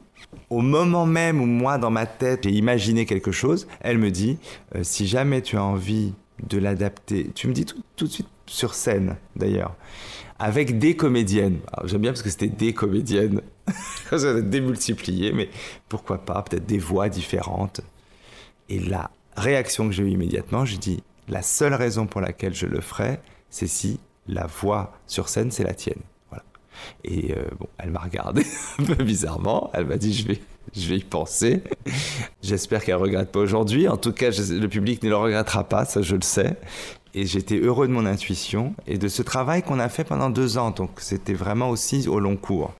au 0.49 0.61
moment 0.61 1.05
même 1.05 1.41
où 1.41 1.45
moi, 1.45 1.77
dans 1.77 1.91
ma 1.91 2.05
tête, 2.05 2.43
j'ai 2.43 2.51
imaginé 2.51 3.05
quelque 3.05 3.31
chose, 3.31 3.67
elle 3.79 3.97
me 3.97 4.11
dit, 4.11 4.37
euh, 4.75 4.79
si 4.83 5.07
jamais 5.07 5.41
tu 5.41 5.57
as 5.57 5.63
envie 5.63 6.13
de 6.49 6.57
l'adapter, 6.57 7.31
tu 7.33 7.47
me 7.47 7.53
dis 7.53 7.65
tout, 7.65 7.81
tout 7.95 8.07
de 8.07 8.11
suite 8.11 8.27
sur 8.45 8.73
scène, 8.73 9.15
d'ailleurs, 9.35 9.73
avec 10.39 10.77
des 10.77 10.95
comédiennes. 10.95 11.59
J'aime 11.85 12.01
bien 12.01 12.11
parce 12.11 12.21
que 12.21 12.29
c'était 12.29 12.47
des 12.47 12.73
comédiennes. 12.73 13.41
Ça 14.09 14.41
démultiplié, 14.41 15.31
mais 15.31 15.49
pourquoi 15.89 16.19
pas, 16.19 16.41
peut-être 16.43 16.65
des 16.65 16.77
voix 16.77 17.09
différentes. 17.09 17.81
Et 18.69 18.79
la 18.79 19.09
réaction 19.35 19.87
que 19.87 19.93
j'ai 19.93 20.03
eue 20.03 20.11
immédiatement, 20.11 20.65
je 20.65 20.77
dis, 20.77 21.03
la 21.27 21.41
seule 21.41 21.73
raison 21.73 22.05
pour 22.05 22.21
laquelle 22.21 22.53
je 22.53 22.65
le 22.65 22.81
ferai, 22.81 23.19
c'est 23.49 23.67
si 23.67 23.99
la 24.27 24.45
voix 24.45 24.93
sur 25.07 25.29
scène, 25.29 25.51
c'est 25.51 25.63
la 25.63 25.73
tienne. 25.73 26.01
Voilà. 26.29 26.43
Et 27.03 27.33
euh, 27.33 27.43
bon, 27.59 27.67
elle 27.77 27.91
m'a 27.91 27.99
regardé 27.99 28.45
un 28.79 28.83
peu 28.83 29.03
bizarrement, 29.03 29.71
elle 29.73 29.85
m'a 29.85 29.97
dit, 29.97 30.13
je 30.13 30.27
vais, 30.27 30.41
je 30.75 30.87
vais 30.89 30.97
y 30.97 31.03
penser. 31.03 31.63
J'espère 32.41 32.83
qu'elle 32.83 32.95
ne 32.95 33.01
regrette 33.01 33.31
pas 33.31 33.39
aujourd'hui. 33.39 33.87
En 33.87 33.97
tout 33.97 34.13
cas, 34.13 34.29
le 34.29 34.67
public 34.67 35.03
ne 35.03 35.09
le 35.09 35.17
regrettera 35.17 35.63
pas, 35.63 35.85
ça 35.85 36.01
je 36.01 36.15
le 36.15 36.21
sais. 36.21 36.57
Et 37.17 37.25
j'étais 37.25 37.57
heureux 37.57 37.87
de 37.87 37.93
mon 37.93 38.05
intuition 38.05 38.75
et 38.87 38.97
de 38.97 39.07
ce 39.07 39.21
travail 39.21 39.63
qu'on 39.63 39.79
a 39.79 39.87
fait 39.87 40.03
pendant 40.03 40.29
deux 40.29 40.57
ans. 40.57 40.71
Donc 40.71 40.89
c'était 40.97 41.33
vraiment 41.33 41.69
aussi 41.69 42.09
au 42.09 42.19
long 42.19 42.35
cours. 42.35 42.73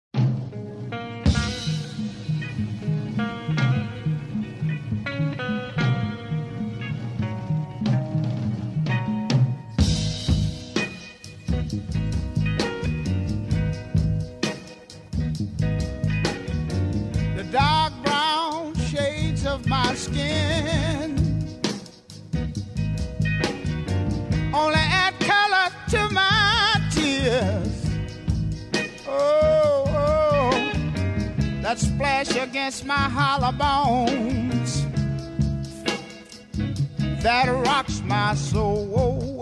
Against 31.67 32.85
my 32.85 32.93
hollow 32.93 33.51
bones 33.51 34.85
that 37.23 37.47
rocks 37.65 38.03
my 38.05 38.35
soul. 38.35 39.41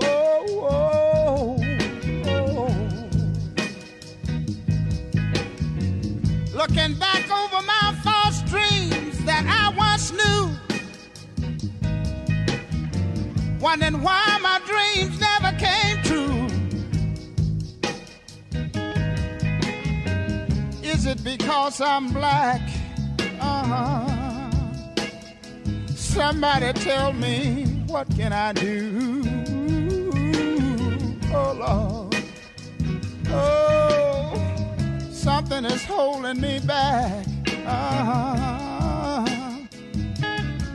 Looking 6.54 6.94
back 6.98 7.30
over 7.30 7.62
my 7.68 7.94
false 8.02 8.42
dreams 8.44 9.26
that 9.26 9.44
I 9.46 9.74
once 9.78 10.14
knew, 10.14 10.50
wondering 13.60 14.02
why 14.02 14.40
my 14.42 14.62
dreams 14.66 15.13
it 21.14 21.24
because 21.24 21.80
I'm 21.82 22.12
black? 22.12 22.62
Uh-huh. 23.40 24.62
Somebody 25.88 26.74
tell 26.74 27.14
me 27.14 27.66
what 27.88 28.08
can 28.16 28.34
I 28.34 28.54
do? 28.54 29.22
Oh 31.36 31.54
Lord, 31.64 32.16
oh, 33.30 34.34
something 35.12 35.66
is 35.66 35.84
holding 35.86 36.40
me 36.42 36.60
back. 36.60 37.26
Uh-huh. 37.66 39.26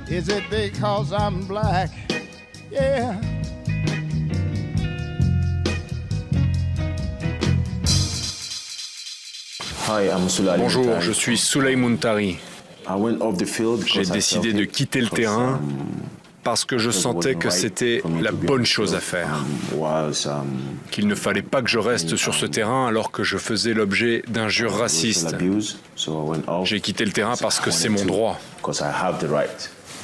Is 0.08 0.28
it 0.28 0.44
because 0.50 1.12
I'm 1.12 1.46
black? 1.46 1.90
Yeah. 2.70 3.27
Bonjour, 10.58 11.00
je 11.00 11.12
suis 11.12 11.38
Souley 11.38 11.74
Muntari. 11.74 12.36
J'ai 13.86 14.04
décidé 14.04 14.52
de 14.52 14.64
quitter 14.64 15.00
le 15.00 15.08
terrain 15.08 15.60
parce 16.42 16.64
que 16.66 16.76
je 16.76 16.90
sentais 16.90 17.34
que 17.36 17.48
c'était 17.48 18.02
la 18.20 18.32
bonne 18.32 18.66
chose 18.66 18.94
à 18.94 19.00
faire. 19.00 19.44
Qu'il 20.90 21.06
ne 21.06 21.14
fallait 21.14 21.42
pas 21.42 21.62
que 21.62 21.70
je 21.70 21.78
reste 21.78 22.16
sur 22.16 22.34
ce 22.34 22.44
terrain 22.44 22.86
alors 22.86 23.10
que 23.10 23.22
je 23.22 23.38
faisais 23.38 23.72
l'objet 23.72 24.22
d'injures 24.28 24.74
racistes. 24.74 25.34
J'ai 26.64 26.80
quitté 26.80 27.04
le 27.06 27.12
terrain 27.12 27.34
parce 27.40 27.58
que 27.58 27.70
c'est 27.70 27.88
mon 27.88 28.04
droit. 28.04 28.38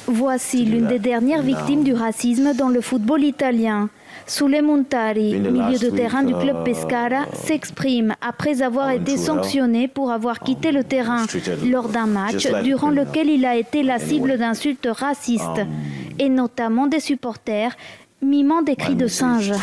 Voici 0.07 0.65
l'une 0.65 0.87
des 0.87 0.99
dernières 0.99 1.41
victimes 1.41 1.83
du 1.83 1.93
racisme 1.93 2.53
dans 2.55 2.69
le 2.69 2.81
football 2.81 3.23
italien. 3.23 3.89
Sule 4.27 4.61
Montari, 4.63 5.35
milieu 5.39 5.77
de 5.77 5.89
terrain 5.89 6.23
du 6.23 6.33
club 6.33 6.63
Pescara, 6.63 7.25
s'exprime 7.33 8.15
après 8.21 8.63
avoir 8.63 8.89
été 8.89 9.17
sanctionné 9.17 9.87
pour 9.87 10.11
avoir 10.11 10.39
quitté 10.39 10.71
le 10.71 10.83
terrain 10.83 11.25
lors 11.63 11.89
d'un 11.89 12.07
match 12.07 12.47
durant 12.63 12.89
lequel 12.89 13.29
il 13.29 13.45
a 13.45 13.55
été 13.55 13.83
la 13.83 13.99
cible 13.99 14.37
d'insultes 14.37 14.87
racistes, 14.91 15.61
et 16.17 16.29
notamment 16.29 16.87
des 16.87 16.99
supporters 16.99 17.75
mimant 18.21 18.63
des 18.63 18.75
cris 18.75 18.95
de 18.95 19.07
singe. 19.07 19.53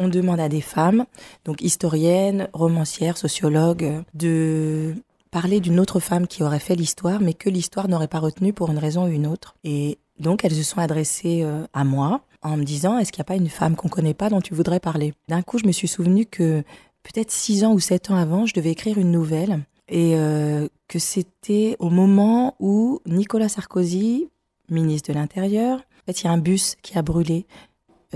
On 0.00 0.08
demande 0.08 0.40
à 0.40 0.48
des 0.48 0.60
femmes, 0.60 1.04
donc 1.44 1.62
historiennes, 1.62 2.48
romancières, 2.52 3.16
sociologues, 3.16 4.02
de 4.14 4.94
parler 5.30 5.60
d'une 5.60 5.78
autre 5.78 6.00
femme 6.00 6.26
qui 6.26 6.42
aurait 6.42 6.58
fait 6.58 6.74
l'histoire, 6.74 7.20
mais 7.20 7.34
que 7.34 7.48
l'histoire 7.48 7.86
n'aurait 7.88 8.08
pas 8.08 8.18
retenue 8.18 8.52
pour 8.52 8.70
une 8.70 8.78
raison 8.78 9.04
ou 9.04 9.08
une 9.08 9.26
autre. 9.28 9.54
Et 9.62 9.98
donc 10.18 10.44
elles 10.44 10.54
se 10.54 10.64
sont 10.64 10.80
adressées 10.80 11.46
à 11.72 11.84
moi 11.84 12.22
en 12.42 12.56
me 12.56 12.64
disant 12.64 12.98
est-ce 12.98 13.12
qu'il 13.12 13.20
n'y 13.20 13.26
a 13.26 13.32
pas 13.32 13.36
une 13.36 13.48
femme 13.48 13.76
qu'on 13.76 13.88
connaît 13.88 14.14
pas 14.14 14.30
dont 14.30 14.40
tu 14.40 14.54
voudrais 14.54 14.80
parler? 14.80 15.14
D'un 15.28 15.42
coup, 15.42 15.58
je 15.58 15.66
me 15.66 15.72
suis 15.72 15.88
souvenu 15.88 16.26
que 16.26 16.62
peut-être 17.02 17.30
six 17.30 17.64
ans 17.64 17.72
ou 17.72 17.80
sept 17.80 18.10
ans 18.10 18.16
avant, 18.16 18.46
je 18.46 18.54
devais 18.54 18.70
écrire 18.70 18.98
une 18.98 19.10
nouvelle 19.10 19.60
et 19.88 20.14
euh, 20.14 20.68
que 20.88 20.98
c'était 20.98 21.76
au 21.78 21.90
moment 21.90 22.54
où 22.60 23.00
Nicolas 23.06 23.48
Sarkozy, 23.48 24.28
ministre 24.68 25.12
de 25.12 25.18
l'Intérieur, 25.18 25.78
en 25.78 26.06
fait, 26.06 26.22
il 26.22 26.24
y 26.24 26.28
a 26.28 26.32
un 26.32 26.38
bus 26.38 26.76
qui 26.82 26.96
a 26.96 27.02
brûlé 27.02 27.46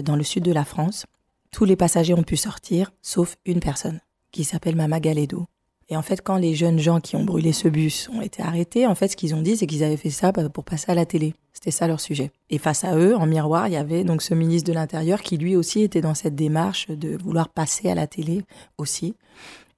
dans 0.02 0.16
le 0.16 0.23
sud 0.23 0.45
de 0.45 0.52
la 0.52 0.64
France. 0.64 1.04
Tous 1.50 1.64
les 1.64 1.76
passagers 1.76 2.14
ont 2.14 2.23
pu 2.23 2.37
sortir, 2.37 2.93
sauf 3.02 3.37
une 3.45 3.61
personne 3.61 4.00
qui 4.33 4.45
s'appelle 4.45 4.76
Mama 4.76 5.00
Galedo. 5.00 5.47
Et 5.88 5.97
en 5.97 6.02
fait, 6.02 6.23
quand 6.23 6.37
les 6.37 6.54
jeunes 6.54 6.78
gens 6.78 7.00
qui 7.00 7.14
ont 7.16 7.25
brûlé 7.25 7.52
ce 7.52 7.69
bus 7.69 8.09
ont 8.12 8.23
été 8.23 8.43
arrêtés, 8.43 8.87
en 8.87 8.95
fait, 8.95 9.09
ce 9.09 9.16
qu'ils 9.16 9.35
ont 9.35 9.43
dit, 9.43 9.57
c'est 9.57 9.66
qu'ils 9.66 9.85
avaient 9.85 9.97
fait 9.97 10.11
ça 10.11 10.33
pour 10.33 10.64
passer 10.64 10.90
à 10.90 10.95
la 10.95 11.07
télé. 11.07 11.35
C'était 11.54 11.70
ça 11.70 11.87
leur 11.87 12.00
sujet. 12.00 12.32
Et 12.50 12.58
face 12.58 12.84
à 12.84 12.96
eux, 12.96 13.16
en 13.16 13.26
miroir, 13.26 13.68
il 13.68 13.75
y 13.75 13.76
avait 13.76 14.04
donc 14.04 14.23
ce 14.23 14.34
ministre 14.34 14.68
de 14.68 14.75
l'Intérieur 14.75 15.23
qui 15.23 15.38
lui 15.38 15.56
aussi 15.56 15.82
était 15.82 16.00
dans 16.00 16.14
cette 16.14 16.34
démarche 16.34 16.88
de 16.90 17.16
vouloir 17.16 17.49
passer 17.49 17.88
à 17.88 17.94
la 17.94 18.06
télé 18.06 18.42
aussi. 18.76 19.14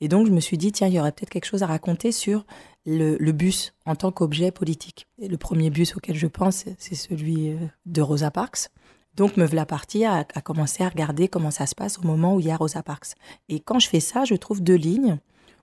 Et 0.00 0.09
donc, 0.09 0.26
je 0.26 0.33
me 0.33 0.40
suis 0.40 0.59
dit, 0.59 0.73
tiens, 0.73 0.88
il 0.88 0.95
y 0.95 1.00
aurait 1.00 1.12
peut-être 1.12 1.30
quelque 1.30 1.47
chose 1.47 1.62
à 1.62 1.66
raconter 1.66 2.12
sur 2.12 2.45
le, 2.87 3.16
bus 3.33 3.73
en 3.85 3.95
tant 3.95 4.11
qu'objet 4.11 4.50
politique. 4.50 5.06
Et 5.21 5.28
le 5.28 5.37
premier 5.37 5.71
bus 5.71 5.97
auquel 5.97 6.16
je 6.16 6.26
pense, 6.26 6.64
c'est 6.78 6.95
celui 6.95 7.50
euh, 7.50 7.56
de 7.87 8.02
Rosa 8.02 8.30
Parks. 8.30 8.68
Donc, 9.14 9.37
me 9.37 9.47
voilà 9.47 9.64
partie 9.64 10.04
à, 10.04 10.25
commencer 10.25 10.83
à 10.83 10.88
regarder 10.88 11.28
comment 11.28 11.50
ça 11.50 11.66
se 11.66 11.75
passe 11.75 11.99
au 11.99 12.02
moment 12.02 12.35
où 12.35 12.40
il 12.40 12.47
y 12.47 12.50
a 12.50 12.56
Rosa 12.56 12.83
Parks. 12.83 13.14
Et 13.49 13.61
quand 13.61 13.78
je 13.78 13.88
fais 13.88 14.00
ça, 14.00 14.25
je 14.25 14.35
trouve 14.35 14.62
deux 14.62 14.75
lignes 14.75 15.18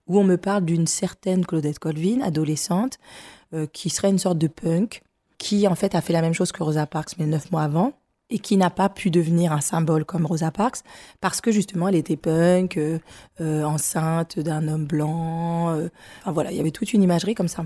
où 0.08 0.20
on 0.20 0.24
me 0.24 0.38
parle 0.38 0.66
d'une 0.66 0.88
certaine 0.88 1.46
Claudette 1.46 1.80
Colvin, 1.80 2.22
adolescente, 2.22 2.98
euh, 3.54 3.68
qui 3.72 3.90
serait 3.90 4.10
une 4.10 4.20
sorte 4.20 4.40
de 4.40 4.48
punk, 4.48 5.04
qui 5.44 5.68
en 5.68 5.76
fait 5.76 5.94
a 5.94 6.00
fait 6.00 6.14
la 6.14 6.22
même 6.22 6.34
chose 6.34 6.54
que 6.54 6.64
Rosa 6.64 6.86
Parks, 6.88 7.16
mais 7.20 7.26
neuf 7.26 7.52
mois 7.52 7.64
avant, 7.64 7.92
et 8.30 8.40
qui 8.40 8.56
n'a 8.56 8.70
pas 8.70 8.88
pu 8.88 9.12
devenir 9.12 9.52
un 9.52 9.60
symbole 9.60 10.06
comme 10.06 10.26
Rosa 10.26 10.52
Parks, 10.52 10.80
parce 11.20 11.42
que 11.42 11.52
justement 11.52 11.90
elle 11.90 11.98
était 11.98 12.16
punk, 12.16 12.78
euh, 12.78 12.98
euh, 13.42 13.66
enceinte 13.66 14.40
d'un 14.40 14.70
homme 14.70 14.86
blanc. 14.86 15.68
enfin 16.22 16.32
voilà, 16.32 16.52
il 16.52 16.58
y 16.58 16.62
avait 16.62 16.72
toute 16.72 16.94
une 16.94 17.04
imagerie 17.04 17.36
comme 17.36 17.50
ça. 17.50 17.66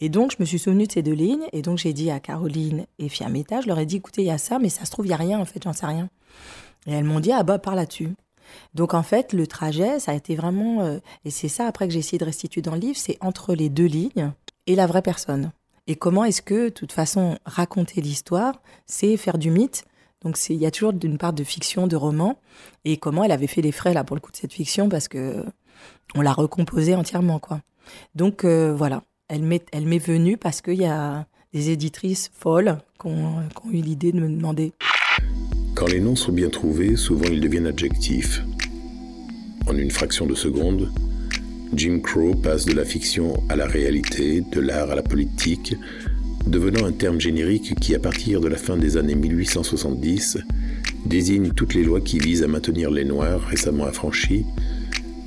Et 0.00 0.08
donc 0.08 0.32
je 0.32 0.38
me 0.40 0.44
suis 0.44 0.58
souvenue 0.58 0.88
de 0.88 0.92
ces 0.92 1.02
deux 1.02 1.12
lignes, 1.12 1.46
et 1.52 1.62
donc 1.62 1.78
j'ai 1.78 1.92
dit 1.92 2.10
à 2.10 2.18
Caroline 2.18 2.86
et 2.98 3.08
Fiametta, 3.08 3.60
je 3.60 3.68
leur 3.68 3.78
ai 3.78 3.86
dit 3.86 3.98
écoutez, 3.98 4.22
il 4.22 4.26
y 4.26 4.32
a 4.32 4.38
ça, 4.38 4.58
mais 4.58 4.68
ça 4.68 4.84
se 4.84 4.90
trouve, 4.90 5.06
il 5.06 5.10
n'y 5.10 5.14
a 5.14 5.18
rien 5.18 5.38
en 5.38 5.44
fait, 5.44 5.62
j'en 5.62 5.72
sais 5.72 5.86
rien. 5.86 6.08
Et 6.88 6.92
elles 6.92 7.04
m'ont 7.04 7.20
dit 7.20 7.30
ah 7.30 7.44
bah 7.44 7.60
par 7.60 7.76
là-dessus. 7.76 8.10
Donc 8.74 8.94
en 8.94 9.04
fait, 9.04 9.32
le 9.32 9.46
trajet, 9.46 10.00
ça 10.00 10.10
a 10.10 10.14
été 10.16 10.34
vraiment, 10.34 10.80
euh, 10.80 10.98
et 11.24 11.30
c'est 11.30 11.48
ça 11.48 11.68
après 11.68 11.86
que 11.86 11.92
j'ai 11.92 12.00
essayé 12.00 12.18
de 12.18 12.24
restituer 12.24 12.62
dans 12.62 12.74
le 12.74 12.80
livre, 12.80 12.98
c'est 12.98 13.16
entre 13.20 13.54
les 13.54 13.68
deux 13.68 13.86
lignes 13.86 14.32
et 14.66 14.74
la 14.74 14.88
vraie 14.88 15.02
personne. 15.02 15.52
Et 15.86 15.96
comment 15.96 16.24
est-ce 16.24 16.42
que, 16.42 16.66
de 16.66 16.68
toute 16.68 16.92
façon, 16.92 17.38
raconter 17.44 18.00
l'histoire, 18.00 18.62
c'est 18.86 19.16
faire 19.16 19.38
du 19.38 19.50
mythe? 19.50 19.84
Donc 20.22 20.38
il 20.48 20.56
y 20.56 20.66
a 20.66 20.70
toujours 20.70 20.92
une 21.02 21.18
part 21.18 21.32
de 21.32 21.42
fiction, 21.42 21.88
de 21.88 21.96
roman, 21.96 22.38
et 22.84 22.96
comment 22.96 23.24
elle 23.24 23.32
avait 23.32 23.48
fait 23.48 23.62
les 23.62 23.72
frais 23.72 23.92
là 23.92 24.04
pour 24.04 24.14
le 24.14 24.20
coup 24.20 24.30
de 24.30 24.36
cette 24.36 24.52
fiction? 24.52 24.88
Parce 24.88 25.08
que 25.08 25.44
on 26.14 26.20
l'a 26.20 26.32
recomposée 26.32 26.94
entièrement 26.94 27.40
quoi. 27.40 27.60
Donc 28.14 28.44
euh, 28.44 28.72
voilà, 28.72 29.02
elle 29.28 29.42
m'est 29.42 29.66
elle 29.72 29.86
m'est 29.86 29.98
venue 29.98 30.36
parce 30.36 30.60
qu'il 30.60 30.80
y 30.80 30.86
a 30.86 31.26
des 31.52 31.70
éditrices 31.70 32.30
folles 32.32 32.78
qui 33.00 33.08
ont 33.08 33.42
eu 33.72 33.80
l'idée 33.80 34.12
de 34.12 34.20
me 34.20 34.28
demander 34.28 34.72
quand 35.74 35.86
les 35.86 36.00
noms 36.00 36.14
sont 36.14 36.32
bien 36.32 36.48
trouvés, 36.48 36.96
souvent 36.96 37.24
ils 37.24 37.40
deviennent 37.40 37.66
adjectifs. 37.66 38.42
En 39.66 39.76
une 39.76 39.90
fraction 39.90 40.26
de 40.26 40.34
seconde, 40.34 40.92
Jim 41.74 42.00
Crow 42.02 42.34
passe 42.34 42.66
de 42.66 42.74
la 42.74 42.84
fiction 42.84 43.32
à 43.48 43.56
la 43.56 43.66
réalité, 43.66 44.42
de 44.52 44.60
l'art 44.60 44.90
à 44.90 44.94
la 44.94 45.02
politique, 45.02 45.74
devenant 46.46 46.84
un 46.84 46.92
terme 46.92 47.18
générique 47.18 47.74
qui, 47.80 47.94
à 47.94 47.98
partir 47.98 48.40
de 48.40 48.48
la 48.48 48.58
fin 48.58 48.76
des 48.76 48.98
années 48.98 49.14
1870, 49.14 50.38
désigne 51.06 51.50
toutes 51.50 51.74
les 51.74 51.82
lois 51.82 52.02
qui 52.02 52.18
visent 52.18 52.42
à 52.42 52.48
maintenir 52.48 52.90
les 52.90 53.04
Noirs 53.04 53.40
récemment 53.40 53.84
affranchis 53.84 54.44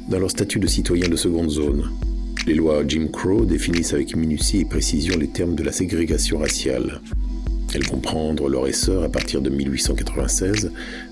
dans 0.08 0.20
leur 0.20 0.30
statut 0.30 0.60
de 0.60 0.68
citoyens 0.68 1.10
de 1.10 1.16
seconde 1.16 1.50
zone. 1.50 1.90
Les 2.46 2.54
lois 2.54 2.84
Jim 2.88 3.08
Crow 3.12 3.46
définissent 3.46 3.94
avec 3.94 4.16
minutie 4.16 4.62
et 4.62 4.66
précision 4.66 5.18
les 5.18 5.30
termes 5.30 5.56
de 5.56 5.64
la 5.64 5.72
ségrégation 5.72 6.38
raciale. 6.38 7.02
Elles 7.76 7.84
vont 7.88 8.00
prendre 8.00 8.48
leur 8.48 8.70
essor 8.70 9.04
à 9.04 9.10
partir 9.10 9.42
de 9.42 9.50
1896, 9.50 10.72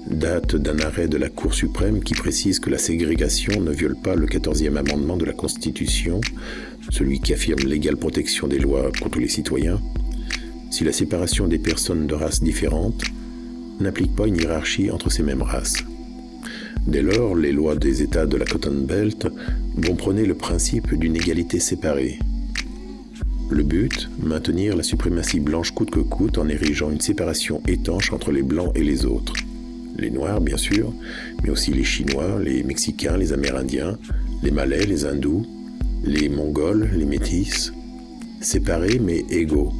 date 0.09 0.55
d'un 0.55 0.79
arrêt 0.79 1.09
de 1.09 1.17
la 1.17 1.27
Cour 1.27 1.53
suprême 1.53 2.01
qui 2.01 2.13
précise 2.13 2.61
que 2.61 2.69
la 2.69 2.77
ségrégation 2.77 3.59
ne 3.59 3.73
viole 3.73 3.97
pas 4.01 4.15
le 4.15 4.27
14e 4.27 4.77
amendement 4.77 5.17
de 5.17 5.25
la 5.25 5.33
Constitution, 5.33 6.21
celui 6.89 7.19
qui 7.19 7.33
affirme 7.33 7.67
l'égale 7.67 7.97
protection 7.97 8.47
des 8.47 8.59
lois 8.59 8.93
pour 8.97 9.09
tous 9.09 9.19
les 9.19 9.27
citoyens, 9.27 9.81
si 10.71 10.85
la 10.85 10.93
séparation 10.93 11.49
des 11.49 11.59
personnes 11.59 12.07
de 12.07 12.15
races 12.15 12.41
différentes 12.41 13.03
n'implique 13.81 14.15
pas 14.15 14.27
une 14.27 14.37
hiérarchie 14.37 14.89
entre 14.89 15.11
ces 15.11 15.21
mêmes 15.21 15.41
races. 15.41 15.83
Dès 16.87 17.01
lors, 17.01 17.35
les 17.35 17.51
lois 17.51 17.75
des 17.75 18.03
États 18.03 18.25
de 18.25 18.37
la 18.37 18.45
Cotton 18.45 18.85
Belt 18.87 19.27
vont 19.75 19.95
prôner 19.97 20.25
le 20.25 20.35
principe 20.35 20.97
d'une 20.97 21.17
égalité 21.17 21.59
séparée, 21.59 22.19
le 23.49 23.63
but, 23.63 24.09
maintenir 24.21 24.75
la 24.75 24.83
suprématie 24.83 25.39
blanche 25.39 25.71
coûte 25.71 25.91
que 25.91 25.99
coûte 25.99 26.37
en 26.37 26.47
érigeant 26.47 26.89
une 26.89 27.01
séparation 27.01 27.61
étanche 27.67 28.11
entre 28.11 28.31
les 28.31 28.41
blancs 28.41 28.71
et 28.75 28.83
les 28.83 29.05
autres. 29.05 29.33
Les 29.97 30.09
noirs, 30.09 30.41
bien 30.41 30.57
sûr, 30.57 30.91
mais 31.43 31.49
aussi 31.49 31.71
les 31.71 31.83
chinois, 31.83 32.39
les 32.39 32.63
mexicains, 32.63 33.17
les 33.17 33.31
amérindiens, 33.31 33.97
les 34.41 34.51
malais, 34.51 34.85
les 34.85 35.05
hindous, 35.05 35.45
les 36.03 36.29
mongols, 36.29 36.89
les 36.93 37.05
métis. 37.05 37.71
Séparés 38.41 38.99
mais 38.99 39.23
égaux. 39.29 39.71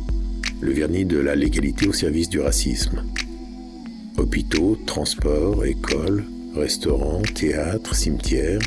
Le 0.62 0.72
vernis 0.72 1.06
de 1.06 1.18
la 1.18 1.36
légalité 1.36 1.88
au 1.88 1.94
service 1.94 2.30
du 2.30 2.40
racisme. 2.40 3.04
Hôpitaux, 4.18 4.78
transports, 4.86 5.66
écoles, 5.66 6.26
restaurants, 6.56 7.24
théâtres, 7.24 7.96
cimetières, 7.96 8.62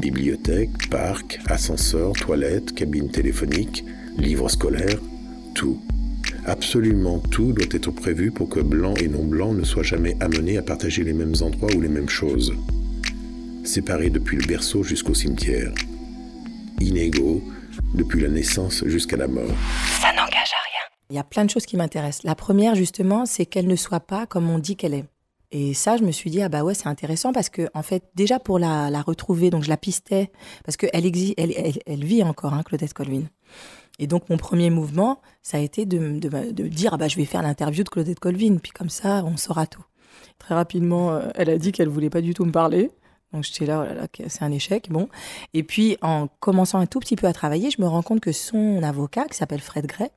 bibliothèques, 0.00 0.88
parcs, 0.90 1.38
ascenseurs, 1.46 2.12
toilettes, 2.14 2.74
cabines 2.74 3.10
téléphoniques, 3.10 3.84
livres 4.18 4.48
scolaires, 4.48 4.98
tout. 5.54 5.80
Absolument 6.44 7.18
tout 7.18 7.52
doit 7.52 7.66
être 7.70 7.90
prévu 7.90 8.30
pour 8.30 8.48
que 8.48 8.60
blancs 8.60 9.00
et 9.02 9.08
non-blancs 9.08 9.56
ne 9.56 9.64
soient 9.64 9.82
jamais 9.82 10.16
amenés 10.20 10.58
à 10.58 10.62
partager 10.62 11.02
les 11.02 11.12
mêmes 11.12 11.34
endroits 11.40 11.74
ou 11.74 11.80
les 11.80 11.88
mêmes 11.88 12.08
choses. 12.08 12.54
Séparés 13.64 14.10
depuis 14.10 14.36
le 14.36 14.46
berceau 14.46 14.82
jusqu'au 14.82 15.14
cimetière. 15.14 15.72
Inégaux 16.80 17.42
depuis 17.94 18.20
la 18.20 18.28
naissance 18.28 18.84
jusqu'à 18.86 19.16
la 19.16 19.26
mort. 19.26 19.50
Ça 20.00 20.10
n'engage 20.12 20.52
à 20.52 20.62
rien. 20.62 20.86
Il 21.10 21.16
y 21.16 21.18
a 21.18 21.24
plein 21.24 21.44
de 21.44 21.50
choses 21.50 21.66
qui 21.66 21.76
m'intéressent. 21.76 22.24
La 22.24 22.34
première, 22.34 22.74
justement, 22.74 23.26
c'est 23.26 23.46
qu'elle 23.46 23.66
ne 23.66 23.76
soit 23.76 24.00
pas 24.00 24.26
comme 24.26 24.48
on 24.48 24.58
dit 24.58 24.76
qu'elle 24.76 24.94
est. 24.94 25.04
Et 25.52 25.74
ça, 25.74 25.96
je 25.96 26.02
me 26.02 26.10
suis 26.10 26.30
dit, 26.30 26.42
ah 26.42 26.48
bah 26.48 26.64
ouais, 26.64 26.74
c'est 26.74 26.88
intéressant 26.88 27.32
parce 27.32 27.48
que, 27.48 27.68
en 27.72 27.82
fait, 27.82 28.04
déjà 28.14 28.40
pour 28.40 28.58
la, 28.58 29.00
retrouver, 29.02 29.50
donc 29.50 29.62
je 29.62 29.68
la 29.68 29.76
pistais, 29.76 30.30
parce 30.64 30.76
qu'elle 30.76 30.90
elle, 31.36 31.80
elle, 31.86 32.04
vit 32.04 32.22
encore, 32.24 32.52
hein, 32.52 32.62
Claudette 32.64 32.92
Colvin. 32.92 33.22
Et 33.98 34.06
donc, 34.06 34.28
mon 34.28 34.36
premier 34.36 34.70
mouvement, 34.70 35.20
ça 35.42 35.58
a 35.58 35.60
été 35.60 35.86
de, 35.86 36.18
dire, 36.68 36.90
ah 36.94 36.96
bah, 36.96 37.08
je 37.08 37.16
vais 37.16 37.24
faire 37.24 37.42
l'interview 37.42 37.82
de 37.84 37.88
Claudette 37.88 38.20
Colvin, 38.20 38.58
puis 38.58 38.72
comme 38.72 38.90
ça, 38.90 39.24
on 39.24 39.36
saura 39.36 39.66
tout. 39.66 39.84
Très 40.38 40.54
rapidement, 40.54 41.12
euh, 41.12 41.28
elle 41.34 41.50
a 41.50 41.58
dit 41.58 41.72
qu'elle 41.72 41.88
voulait 41.88 42.10
pas 42.10 42.20
du 42.20 42.34
tout 42.34 42.44
me 42.44 42.52
parler. 42.52 42.90
Donc, 43.32 43.44
j'étais 43.44 43.66
là, 43.66 43.82
oh 43.82 43.94
là, 43.94 43.94
là 44.02 44.06
c'est 44.28 44.42
un 44.42 44.52
échec. 44.52 44.88
Bon. 44.90 45.08
Et 45.54 45.62
puis, 45.62 45.96
en 46.02 46.28
commençant 46.40 46.78
un 46.78 46.86
tout 46.86 47.00
petit 47.00 47.16
peu 47.16 47.26
à 47.26 47.32
travailler, 47.32 47.70
je 47.70 47.80
me 47.80 47.86
rends 47.86 48.02
compte 48.02 48.20
que 48.20 48.32
son 48.32 48.82
avocat, 48.82 49.24
qui 49.26 49.36
s'appelle 49.36 49.60
Fred 49.60 49.86
Gray, 49.86 50.10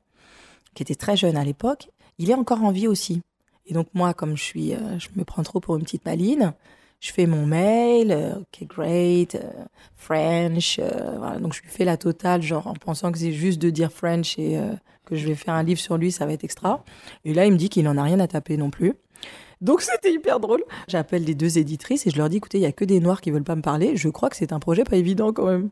qui 0.73 0.83
était 0.83 0.95
très 0.95 1.15
jeune 1.15 1.37
à 1.37 1.43
l'époque, 1.43 1.89
il 2.17 2.29
est 2.29 2.35
encore 2.35 2.63
en 2.63 2.71
vie 2.71 2.87
aussi. 2.87 3.21
Et 3.65 3.73
donc 3.73 3.87
moi, 3.93 4.13
comme 4.13 4.35
je 4.35 4.43
suis, 4.43 4.73
euh, 4.73 4.99
je 4.99 5.09
me 5.15 5.23
prends 5.23 5.43
trop 5.43 5.59
pour 5.59 5.75
une 5.77 5.83
petite 5.83 6.05
maline, 6.05 6.53
je 6.99 7.11
fais 7.11 7.25
mon 7.25 7.45
mail, 7.45 8.11
euh, 8.11 8.35
ok 8.35 8.67
great, 8.67 9.35
euh, 9.35 9.65
French, 9.95 10.79
voilà. 11.17 11.39
donc 11.39 11.53
je 11.53 11.61
lui 11.61 11.69
fais 11.69 11.85
la 11.85 11.97
totale, 11.97 12.41
genre 12.41 12.67
en 12.67 12.73
pensant 12.73 13.11
que 13.11 13.17
c'est 13.17 13.31
juste 13.31 13.61
de 13.61 13.69
dire 13.69 13.91
French 13.91 14.37
et 14.39 14.59
que 15.05 15.15
je 15.15 15.27
vais 15.27 15.35
faire 15.35 15.53
un 15.53 15.63
livre 15.63 15.79
sur 15.79 15.97
lui, 15.97 16.11
ça 16.11 16.25
va 16.25 16.33
être 16.33 16.43
extra. 16.43 16.83
Et 17.25 17.33
là, 17.33 17.45
il 17.45 17.51
me 17.51 17.57
dit 17.57 17.69
qu'il 17.69 17.83
n'en 17.83 17.97
a 17.97 18.03
rien 18.03 18.19
à 18.19 18.27
taper 18.27 18.57
non 18.57 18.69
plus. 18.69 18.93
Donc 19.59 19.81
c'était 19.81 20.13
hyper 20.13 20.39
drôle. 20.39 20.63
J'appelle 20.87 21.25
les 21.25 21.35
deux 21.35 21.57
éditrices 21.57 22.07
et 22.07 22.11
je 22.11 22.17
leur 22.17 22.29
dis, 22.29 22.37
écoutez, 22.37 22.59
il 22.59 22.61
y 22.61 22.65
a 22.65 22.71
que 22.71 22.85
des 22.85 22.99
noirs 23.01 23.19
qui 23.19 23.31
veulent 23.31 23.43
pas 23.43 23.55
me 23.55 23.61
parler. 23.61 23.97
Je 23.97 24.07
crois 24.07 24.29
que 24.29 24.37
c'est 24.37 24.53
un 24.53 24.59
projet 24.59 24.85
pas 24.85 24.95
évident 24.95 25.33
quand 25.33 25.47
même. 25.47 25.69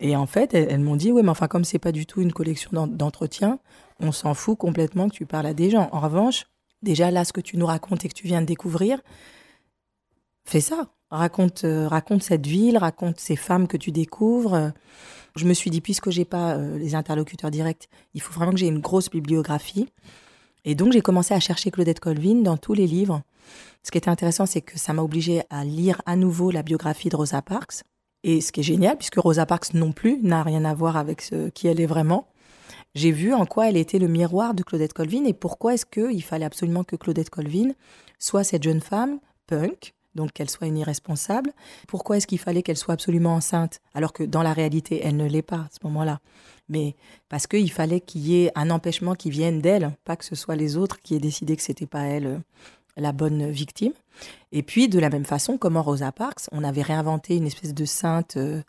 Et 0.00 0.14
en 0.14 0.26
fait, 0.26 0.52
elles, 0.52 0.80
m'ont 0.80 0.96
dit, 0.96 1.10
oui, 1.12 1.22
mais 1.22 1.30
enfin, 1.30 1.46
comme 1.46 1.64
c'est 1.64 1.78
pas 1.78 1.92
du 1.92 2.04
tout 2.04 2.20
une 2.20 2.32
collection 2.32 2.86
d'entretien, 2.86 3.58
on 4.00 4.12
s'en 4.12 4.34
fout 4.34 4.58
complètement 4.58 5.08
que 5.08 5.14
tu 5.14 5.24
parles 5.24 5.46
à 5.46 5.54
des 5.54 5.70
gens. 5.70 5.88
En 5.92 6.00
revanche, 6.00 6.46
Déjà 6.84 7.10
là, 7.10 7.24
ce 7.24 7.32
que 7.32 7.40
tu 7.40 7.56
nous 7.56 7.64
racontes 7.64 8.04
et 8.04 8.08
que 8.08 8.14
tu 8.14 8.26
viens 8.26 8.42
de 8.42 8.46
découvrir, 8.46 9.00
fais 10.44 10.60
ça. 10.60 10.88
Raconte, 11.10 11.64
euh, 11.64 11.86
raconte 11.86 12.22
cette 12.22 12.46
ville, 12.46 12.76
raconte 12.76 13.20
ces 13.20 13.36
femmes 13.36 13.68
que 13.68 13.76
tu 13.76 13.92
découvres. 13.92 14.72
Je 15.36 15.44
me 15.46 15.54
suis 15.54 15.70
dit, 15.70 15.80
puisque 15.80 16.10
j'ai 16.10 16.24
pas 16.24 16.54
euh, 16.54 16.78
les 16.78 16.94
interlocuteurs 16.94 17.50
directs, 17.50 17.88
il 18.14 18.20
faut 18.20 18.32
vraiment 18.32 18.52
que 18.52 18.58
j'ai 18.58 18.68
une 18.68 18.80
grosse 18.80 19.10
bibliographie. 19.10 19.88
Et 20.64 20.74
donc 20.74 20.92
j'ai 20.92 21.02
commencé 21.02 21.34
à 21.34 21.40
chercher 21.40 21.70
Claudette 21.70 22.00
Colvin 22.00 22.42
dans 22.42 22.56
tous 22.56 22.74
les 22.74 22.86
livres. 22.86 23.22
Ce 23.82 23.90
qui 23.90 23.98
était 23.98 24.08
intéressant, 24.08 24.46
c'est 24.46 24.62
que 24.62 24.78
ça 24.78 24.92
m'a 24.92 25.02
obligé 25.02 25.42
à 25.50 25.64
lire 25.64 26.00
à 26.06 26.16
nouveau 26.16 26.50
la 26.50 26.62
biographie 26.62 27.10
de 27.10 27.16
Rosa 27.16 27.42
Parks. 27.42 27.82
Et 28.22 28.40
ce 28.40 28.50
qui 28.50 28.60
est 28.60 28.64
génial, 28.64 28.96
puisque 28.96 29.16
Rosa 29.16 29.44
Parks 29.44 29.74
non 29.74 29.92
plus 29.92 30.18
n'a 30.22 30.42
rien 30.42 30.64
à 30.64 30.72
voir 30.72 30.96
avec 30.96 31.20
ce, 31.20 31.50
qui 31.50 31.66
elle 31.68 31.80
est 31.80 31.86
vraiment 31.86 32.26
j'ai 32.94 33.10
vu 33.10 33.34
en 33.34 33.44
quoi 33.44 33.68
elle 33.68 33.76
était 33.76 33.98
le 33.98 34.06
miroir 34.06 34.54
de 34.54 34.62
Claudette 34.62 34.92
Colvin 34.92 35.24
et 35.24 35.32
pourquoi 35.32 35.74
est-ce 35.74 35.84
qu'il 35.84 36.22
fallait 36.22 36.44
absolument 36.44 36.84
que 36.84 36.94
Claudette 36.94 37.30
Colvin 37.30 37.72
soit 38.20 38.44
cette 38.44 38.62
jeune 38.62 38.80
femme 38.80 39.18
punk, 39.48 39.94
donc 40.14 40.32
qu'elle 40.32 40.50
soit 40.50 40.66
une 40.66 40.76
irresponsable. 40.76 41.52
Pourquoi 41.88 42.16
est-ce 42.16 42.26
qu'il 42.26 42.38
fallait 42.38 42.62
qu'elle 42.62 42.76
soit 42.76 42.94
absolument 42.94 43.34
enceinte 43.34 43.80
alors 43.94 44.12
que 44.12 44.22
dans 44.22 44.42
la 44.42 44.52
réalité, 44.52 45.00
elle 45.04 45.16
ne 45.16 45.28
l'est 45.28 45.42
pas 45.42 45.56
à 45.56 45.68
ce 45.70 45.78
moment-là? 45.84 46.20
Mais 46.68 46.96
parce 47.28 47.46
qu'il 47.46 47.70
fallait 47.70 48.00
qu'il 48.00 48.22
y 48.22 48.44
ait 48.44 48.52
un 48.54 48.70
empêchement 48.70 49.14
qui 49.14 49.30
vienne 49.30 49.60
d'elle, 49.60 49.92
pas 50.04 50.16
que 50.16 50.24
ce 50.24 50.34
soit 50.34 50.56
les 50.56 50.76
autres 50.76 51.00
qui 51.00 51.14
aient 51.14 51.20
décidé 51.20 51.56
que 51.56 51.62
c'était 51.62 51.86
pas 51.86 52.04
elle 52.04 52.26
euh, 52.26 52.38
la 52.96 53.12
bonne 53.12 53.50
victime. 53.50 53.92
Et 54.52 54.62
puis, 54.62 54.88
de 54.88 54.98
la 54.98 55.10
même 55.10 55.24
façon, 55.24 55.58
comme 55.58 55.76
en 55.76 55.82
Rosa 55.82 56.12
Parks, 56.12 56.46
on 56.52 56.62
avait 56.64 56.82
réinventé 56.82 57.36
une 57.36 57.46
espèce 57.46 57.74
de 57.74 57.84
sainte 57.84 58.36
euh, 58.36 58.62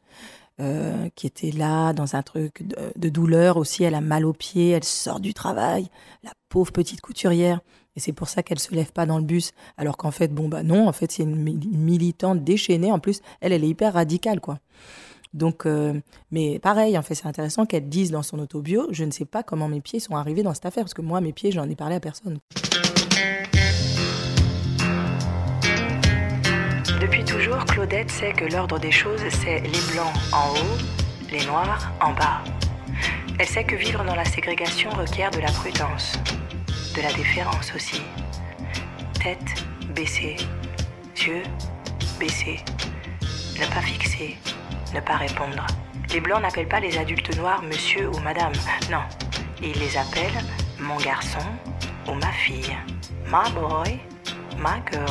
euh, 0.59 1.09
qui 1.15 1.27
était 1.27 1.51
là 1.51 1.93
dans 1.93 2.15
un 2.15 2.23
truc 2.23 2.63
de, 2.95 3.09
douleur 3.09 3.57
aussi. 3.57 3.83
Elle 3.83 3.95
a 3.95 4.01
mal 4.01 4.25
aux 4.25 4.33
pieds, 4.33 4.71
elle 4.71 4.83
sort 4.83 5.19
du 5.19 5.33
travail, 5.33 5.89
la 6.23 6.31
pauvre 6.49 6.71
petite 6.71 7.01
couturière. 7.01 7.59
Et 7.95 7.99
c'est 7.99 8.13
pour 8.13 8.27
ça 8.27 8.43
qu'elle 8.43 8.59
se 8.59 8.73
lève 8.73 8.91
pas 8.91 9.05
dans 9.05 9.17
le 9.17 9.23
bus. 9.23 9.51
Alors 9.77 9.97
qu'en 9.97 10.11
fait, 10.11 10.33
bon, 10.33 10.49
bah 10.49 10.63
non, 10.63 10.87
en 10.87 10.91
fait, 10.91 11.11
c'est 11.11 11.23
une 11.23 11.35
militante 11.35 12.43
déchaînée. 12.43 12.91
En 12.91 12.99
plus, 12.99 13.21
elle, 13.41 13.53
elle 13.53 13.63
est 13.63 13.69
hyper 13.69 13.93
radicale, 13.93 14.41
quoi. 14.41 14.59
Donc, 15.35 15.65
euh, 15.65 15.93
mais 16.31 16.59
pareil, 16.59 16.97
en 16.97 17.01
fait, 17.01 17.13
c'est 17.13 17.27
intéressant 17.27 17.65
qu'elle 17.65 17.89
dise 17.89 18.09
dans 18.09 18.23
son 18.23 18.39
autobio, 18.39 18.87
je 18.91 19.03
ne 19.03 19.11
sais 19.11 19.25
pas 19.25 19.43
comment 19.43 19.67
mes 19.67 19.81
pieds 19.81 19.99
sont 19.99 20.15
arrivés 20.15 20.43
dans 20.43 20.53
cette 20.53 20.65
affaire, 20.65 20.83
parce 20.83 20.93
que 20.93 21.01
moi, 21.01 21.19
mes 21.19 21.33
pieds, 21.33 21.51
j'en 21.51 21.69
ai 21.69 21.75
parlé 21.75 21.95
à 21.95 21.99
personne. 21.99 22.39
Depuis 27.01 27.25
toujours, 27.25 27.65
Claudette 27.65 28.09
sait 28.09 28.31
que 28.31 28.45
l'ordre 28.45 28.79
des 28.79 28.91
choses, 28.91 29.21
c'est 29.43 29.59
les 29.59 29.93
blancs 29.93 30.13
en 30.31 30.53
haut, 30.53 30.77
les 31.29 31.45
noirs 31.45 31.91
en 32.01 32.13
bas. 32.13 32.41
Elle 33.37 33.45
sait 33.45 33.65
que 33.65 33.75
vivre 33.75 34.05
dans 34.05 34.15
la 34.15 34.23
ségrégation 34.23 34.89
requiert 34.91 35.31
de 35.31 35.39
la 35.39 35.51
prudence, 35.51 36.17
de 36.95 37.01
la 37.01 37.13
déférence 37.13 37.73
aussi. 37.75 38.01
Tête 39.21 39.65
baissée, 39.89 40.37
yeux 41.17 41.43
baissés, 42.19 42.59
ne 43.59 43.65
pas 43.65 43.81
fixer, 43.81 44.37
ne 44.93 44.99
pas 45.01 45.17
répondre. 45.17 45.65
Les 46.13 46.21
blancs 46.21 46.41
n'appellent 46.41 46.67
pas 46.67 46.79
les 46.79 46.97
adultes 46.97 47.35
noirs 47.37 47.61
monsieur 47.63 48.09
ou 48.09 48.19
madame, 48.19 48.53
non. 48.89 49.01
Ils 49.61 49.77
les 49.77 49.97
appellent 49.97 50.43
mon 50.79 50.97
garçon 50.97 51.45
ou 52.07 52.13
ma 52.13 52.31
fille, 52.31 52.77
my 53.25 53.51
boy, 53.53 53.99
my 54.57 54.81
girl. 54.91 55.05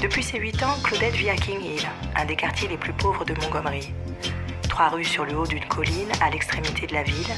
Depuis 0.00 0.22
ses 0.22 0.38
8 0.38 0.62
ans, 0.62 0.76
Claudette 0.82 1.14
vit 1.14 1.30
à 1.30 1.36
King 1.36 1.60
Hill, 1.60 1.86
un 2.16 2.24
des 2.24 2.36
quartiers 2.36 2.68
les 2.68 2.78
plus 2.78 2.94
pauvres 2.94 3.24
de 3.24 3.34
Montgomery. 3.34 3.92
Trois 4.68 4.88
rues 4.88 5.04
sur 5.04 5.26
le 5.26 5.36
haut 5.36 5.46
d'une 5.46 5.64
colline 5.66 6.10
à 6.22 6.30
l'extrémité 6.30 6.86
de 6.86 6.94
la 6.94 7.02
ville, 7.02 7.34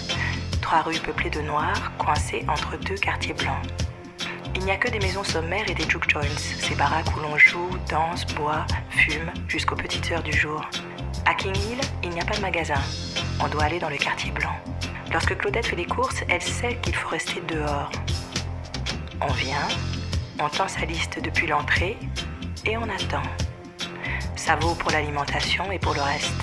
trois 0.62 0.80
rues 0.80 0.98
peuplées 0.98 1.28
de 1.28 1.42
noirs, 1.42 1.92
coincées 1.98 2.46
entre 2.48 2.78
deux 2.78 2.94
quartiers 2.94 3.34
blancs. 3.34 3.62
Il 4.54 4.64
n'y 4.64 4.70
a 4.70 4.76
que 4.76 4.88
des 4.88 5.00
maisons 5.00 5.24
sommaires 5.24 5.68
et 5.68 5.74
des 5.74 5.88
juke 5.88 6.08
joints, 6.08 6.22
ces 6.38 6.74
baraques 6.74 7.14
où 7.16 7.20
l'on 7.20 7.36
joue, 7.36 7.68
danse, 7.90 8.24
boit, 8.34 8.64
fume 8.90 9.30
jusqu'aux 9.48 9.76
petites 9.76 10.10
heures 10.12 10.22
du 10.22 10.32
jour. 10.32 10.62
À 11.26 11.34
King 11.34 11.54
Hill, 11.56 11.80
il 12.02 12.10
n'y 12.10 12.20
a 12.20 12.24
pas 12.24 12.36
de 12.36 12.40
magasin. 12.40 12.80
On 13.40 13.48
doit 13.48 13.64
aller 13.64 13.78
dans 13.78 13.90
le 13.90 13.96
quartier 13.96 14.30
blanc. 14.30 14.54
Lorsque 15.12 15.36
Claudette 15.36 15.66
fait 15.66 15.76
des 15.76 15.84
courses, 15.84 16.22
elle 16.28 16.40
sait 16.40 16.76
qu'il 16.80 16.94
faut 16.94 17.08
rester 17.08 17.42
dehors. 17.48 17.90
On 19.20 19.32
vient, 19.32 19.68
on 20.40 20.48
tend 20.48 20.68
sa 20.68 20.86
liste 20.86 21.20
depuis 21.22 21.46
l'entrée, 21.46 21.98
et 22.64 22.76
on 22.76 22.84
attend. 22.84 23.22
Ça 24.36 24.56
vaut 24.56 24.74
pour 24.74 24.90
l'alimentation 24.90 25.70
et 25.70 25.78
pour 25.78 25.94
le 25.94 26.02
reste. 26.02 26.42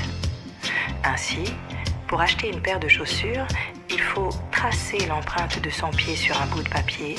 Ainsi, 1.03 1.53
pour 2.09 2.19
acheter 2.19 2.49
une 2.49 2.59
paire 2.59 2.79
de 2.79 2.87
chaussures, 2.87 3.45
il 3.91 4.01
faut 4.01 4.29
tracer 4.51 4.97
l'empreinte 5.05 5.61
de 5.61 5.69
son 5.69 5.91
pied 5.91 6.15
sur 6.15 6.35
un 6.41 6.47
bout 6.47 6.63
de 6.63 6.69
papier, 6.69 7.15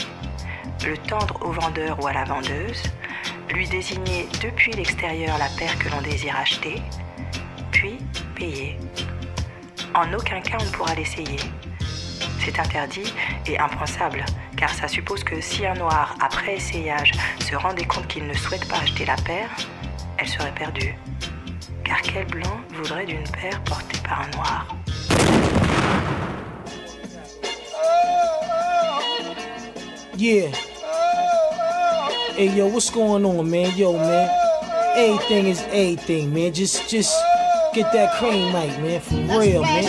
le 0.84 0.98
tendre 0.98 1.38
au 1.42 1.52
vendeur 1.52 2.02
ou 2.02 2.08
à 2.08 2.12
la 2.12 2.24
vendeuse, 2.24 2.82
lui 3.50 3.68
désigner 3.68 4.26
depuis 4.42 4.72
l'extérieur 4.72 5.38
la 5.38 5.48
paire 5.56 5.78
que 5.78 5.88
l'on 5.90 6.02
désire 6.02 6.36
acheter, 6.36 6.82
puis 7.70 7.98
payer. 8.34 8.78
En 9.94 10.12
aucun 10.12 10.40
cas 10.40 10.58
on 10.60 10.64
ne 10.64 10.70
pourra 10.70 10.94
l'essayer. 10.96 11.38
C'est 12.40 12.58
interdit 12.58 13.14
et 13.46 13.58
impensable, 13.60 14.24
car 14.56 14.70
ça 14.70 14.88
suppose 14.88 15.22
que 15.22 15.40
si 15.40 15.64
un 15.66 15.74
noir, 15.74 16.16
après 16.20 16.56
essayage, 16.56 17.12
se 17.48 17.54
rendait 17.54 17.84
compte 17.84 18.08
qu'il 18.08 18.26
ne 18.26 18.34
souhaite 18.34 18.68
pas 18.68 18.78
acheter 18.78 19.04
la 19.04 19.16
paire, 19.16 19.50
elle 20.18 20.28
serait 20.28 20.52
perdue. 20.52 20.96
Car 21.84 22.02
quel 22.02 22.26
blanc 22.26 22.60
voudrait 22.70 23.06
d'une 23.06 23.28
paire 23.30 23.62
portée 23.64 23.98
par 24.02 24.22
un 24.22 24.30
noir? 24.36 24.79
Yeah. 30.20 30.52
Hey 32.36 32.54
yo, 32.54 32.66
what's 32.66 32.90
going 32.90 33.24
on, 33.24 33.50
man? 33.50 33.74
Yo, 33.74 33.94
man. 33.94 34.28
Everything 34.94 35.46
is 35.46 35.62
everything, 35.68 36.34
man. 36.34 36.52
Just, 36.52 36.90
just 36.90 37.16
get 37.72 37.90
that 37.94 38.12
cream 38.18 38.52
right, 38.52 38.68
man. 38.82 39.00
For 39.00 39.14
real, 39.14 39.62
man. 39.62 39.82
You 39.82 39.88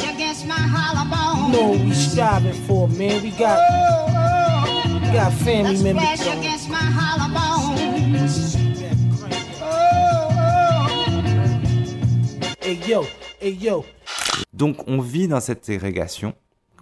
know 1.51 1.71
what 1.71 1.81
we 1.81 1.91
striving 1.91 2.53
for, 2.65 2.87
man. 2.87 3.21
We 3.21 3.31
got 3.31 3.59
Donc 14.53 14.87
on 14.87 15.01
vit 15.01 15.27
dans 15.27 15.41
cette 15.41 15.65
ségrégation, 15.65 16.33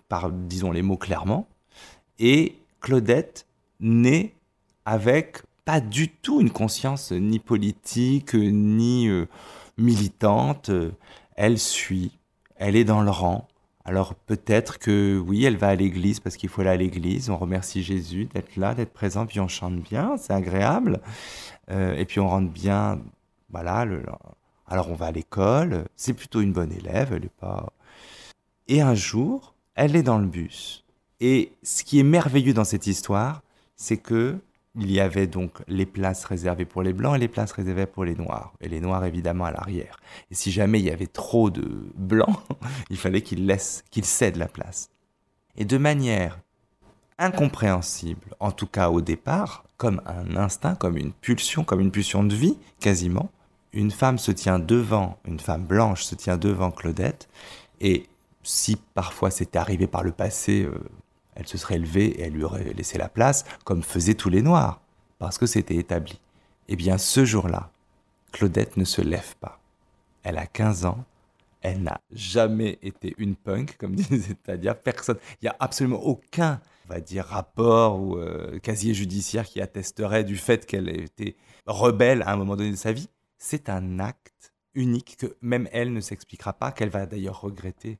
par 0.08 0.30
disons 0.30 0.72
les 0.72 0.84
mots 0.84 0.98
clairement, 0.98 1.48
et 2.20 2.59
Claudette 2.82 3.46
naît 3.80 4.34
avec 4.86 5.44
pas 5.66 5.82
du 5.82 6.10
tout 6.10 6.42
une 6.42 6.50
conscience 6.50 7.12
ni 7.12 7.40
politique 7.40 8.34
ni 8.34 9.08
euh, 9.08 9.28
militante. 9.78 10.72
Elle 11.36 11.60
suit, 11.60 12.12
elle 12.56 12.76
est 12.76 12.84
dans 12.84 13.02
le 13.02 13.10
rang, 13.10 13.48
Alors 13.86 14.14
peut-être 14.14 14.78
que 14.78 15.18
oui, 15.26 15.46
elle 15.46 15.58
va 15.58 15.70
à 15.70 15.76
l'église 15.76 16.20
parce 16.20 16.38
qu'il 16.38 16.50
faut 16.50 16.62
aller 16.62 16.70
à 16.70 16.76
l'église, 16.76 17.30
on 17.30 17.38
remercie 17.38 17.82
Jésus 17.82 18.26
d'être 18.26 18.56
là, 18.58 18.76
d'être 18.76 18.94
présent, 18.94 19.26
puis 19.26 19.40
on 19.40 19.48
chante 19.48 19.78
bien, 19.78 20.18
c'est 20.18 20.34
agréable. 20.34 21.00
Euh, 21.72 21.96
et 21.96 22.06
puis 22.06 22.20
on 22.20 22.28
rentre 22.28 22.52
bien, 22.52 23.00
voilà, 23.50 23.86
alors 24.68 24.90
on 24.90 24.96
va 24.96 25.08
à 25.08 25.12
l'école, 25.12 25.86
c'est 25.96 26.14
plutôt 26.14 26.42
une 26.42 26.54
bonne 26.54 26.72
élève, 26.72 27.14
elle 27.14 27.30
pas... 27.30 27.72
Et 28.68 28.82
un 28.82 28.94
jour, 28.94 29.56
elle 29.74 29.96
est 29.96 30.04
dans 30.04 30.20
le 30.20 30.28
bus. 30.28 30.84
Et 31.20 31.52
ce 31.64 31.84
qui 31.84 32.00
est 32.00 32.04
merveilleux 32.04 32.54
dans 32.54 32.64
cette 32.64 32.88
histoire, 32.88 33.42
c'est 33.76 33.98
que 33.98 34.40
il 34.76 34.92
y 34.92 35.00
avait 35.00 35.28
donc 35.28 35.60
les 35.68 35.86
places 35.86 36.26
réservées 36.26 36.66
pour 36.66 36.84
les 36.84 36.94
blancs 36.94 37.16
et 37.16 37.20
les 37.20 37.28
places 37.28 37.52
réservées 37.52 37.88
pour 37.88 38.06
les 38.06 38.16
noirs. 38.16 38.54
Et 38.62 38.70
les 38.70 38.80
noirs, 38.80 39.04
évidemment, 39.04 39.46
à 39.46 39.52
l'arrière. 39.52 39.98
Et 40.32 40.36
si 40.36 40.52
jamais 40.52 40.80
il 40.80 40.86
y 40.86 40.92
avait 40.92 41.08
trop 41.08 41.50
de 41.50 41.92
blancs, 41.96 42.40
il 42.90 42.98
fallait 42.98 43.22
qu'ils 43.22 43.46
laissent, 43.46 43.84
qu'ils 43.90 44.06
cèdent 44.06 44.38
la 44.38 44.48
place. 44.48 44.90
Et 45.58 45.66
de 45.66 45.78
manière 45.78 46.40
incompréhensible, 47.18 48.36
en 48.40 48.52
tout 48.52 48.68
cas 48.68 48.90
au 48.90 49.02
départ, 49.02 49.66
comme 49.78 50.02
un 50.06 50.38
instinct, 50.38 50.76
comme 50.76 50.98
une 50.98 51.12
pulsion, 51.12 51.64
comme 51.64 51.82
une 51.82 51.92
pulsion 51.92 52.24
de 52.24 52.34
vie, 52.34 52.58
quasiment, 52.80 53.30
une 53.74 53.92
femme 53.92 54.18
se 54.18 54.32
tient 54.32 54.60
devant, 54.60 55.20
une 55.26 55.40
femme 55.40 55.66
blanche 55.66 56.04
se 56.04 56.16
tient 56.16 56.38
devant 56.38 56.72
Claudette, 56.72 57.28
et 57.82 58.08
si 58.44 58.78
parfois 58.94 59.32
c'était 59.32 59.60
arrivé 59.60 59.86
par 59.86 60.04
le 60.04 60.12
passé, 60.12 60.64
euh, 60.64 60.80
elle 61.40 61.48
se 61.48 61.58
serait 61.58 61.78
levée 61.78 62.08
et 62.08 62.24
elle 62.24 62.34
lui 62.34 62.44
aurait 62.44 62.74
laissé 62.74 62.98
la 62.98 63.08
place, 63.08 63.46
comme 63.64 63.82
faisaient 63.82 64.14
tous 64.14 64.30
les 64.30 64.42
Noirs, 64.42 64.82
parce 65.20 65.38
que 65.38 65.46
c'était 65.46 65.78
établi. 65.78 66.20
Eh 66.68 66.76
bien, 66.76 66.98
ce 66.98 67.24
jour-là, 67.24 67.72
Claudette 68.34 68.76
ne 68.76 68.84
se 68.84 69.02
lève 69.02 69.36
pas. 69.40 69.62
Elle 70.24 70.38
a 70.38 70.46
15 70.46 70.84
ans, 70.86 71.06
elle 71.62 71.82
n'a 71.82 72.02
jamais 72.12 72.78
été 72.82 73.16
une 73.18 73.38
punk, 73.38 73.78
comme 73.78 73.96
disait 73.96 74.20
c'est-à-dire 74.20 74.78
personne. 74.78 75.18
Il 75.42 75.46
n'y 75.46 75.50
a 75.50 75.56
absolument 75.62 76.04
aucun, 76.04 76.60
on 76.86 76.94
va 76.94 77.00
dire, 77.00 77.24
rapport 77.26 78.02
ou 78.02 78.18
euh, 78.18 78.60
casier 78.60 78.94
judiciaire 78.94 79.46
qui 79.46 79.62
attesterait 79.62 80.26
du 80.26 80.36
fait 80.36 80.66
qu'elle 80.66 80.90
ait 80.90 81.06
été 81.06 81.38
rebelle 81.66 82.22
à 82.24 82.34
un 82.34 82.36
moment 82.36 82.58
donné 82.58 82.72
de 82.72 82.76
sa 82.76 82.92
vie. 82.92 83.10
C'est 83.38 83.70
un 83.70 84.00
acte 84.00 84.52
unique 84.74 85.16
que 85.18 85.38
même 85.42 85.70
elle 85.72 85.94
ne 85.94 86.02
s'expliquera 86.02 86.52
pas, 86.52 86.74
qu'elle 86.74 86.90
va 86.90 87.06
d'ailleurs 87.06 87.40
regretter. 87.40 87.98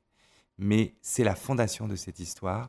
Mais 0.58 0.94
c'est 1.00 1.24
la 1.24 1.34
fondation 1.34 1.88
de 1.88 1.96
cette 1.96 2.20
histoire 2.20 2.68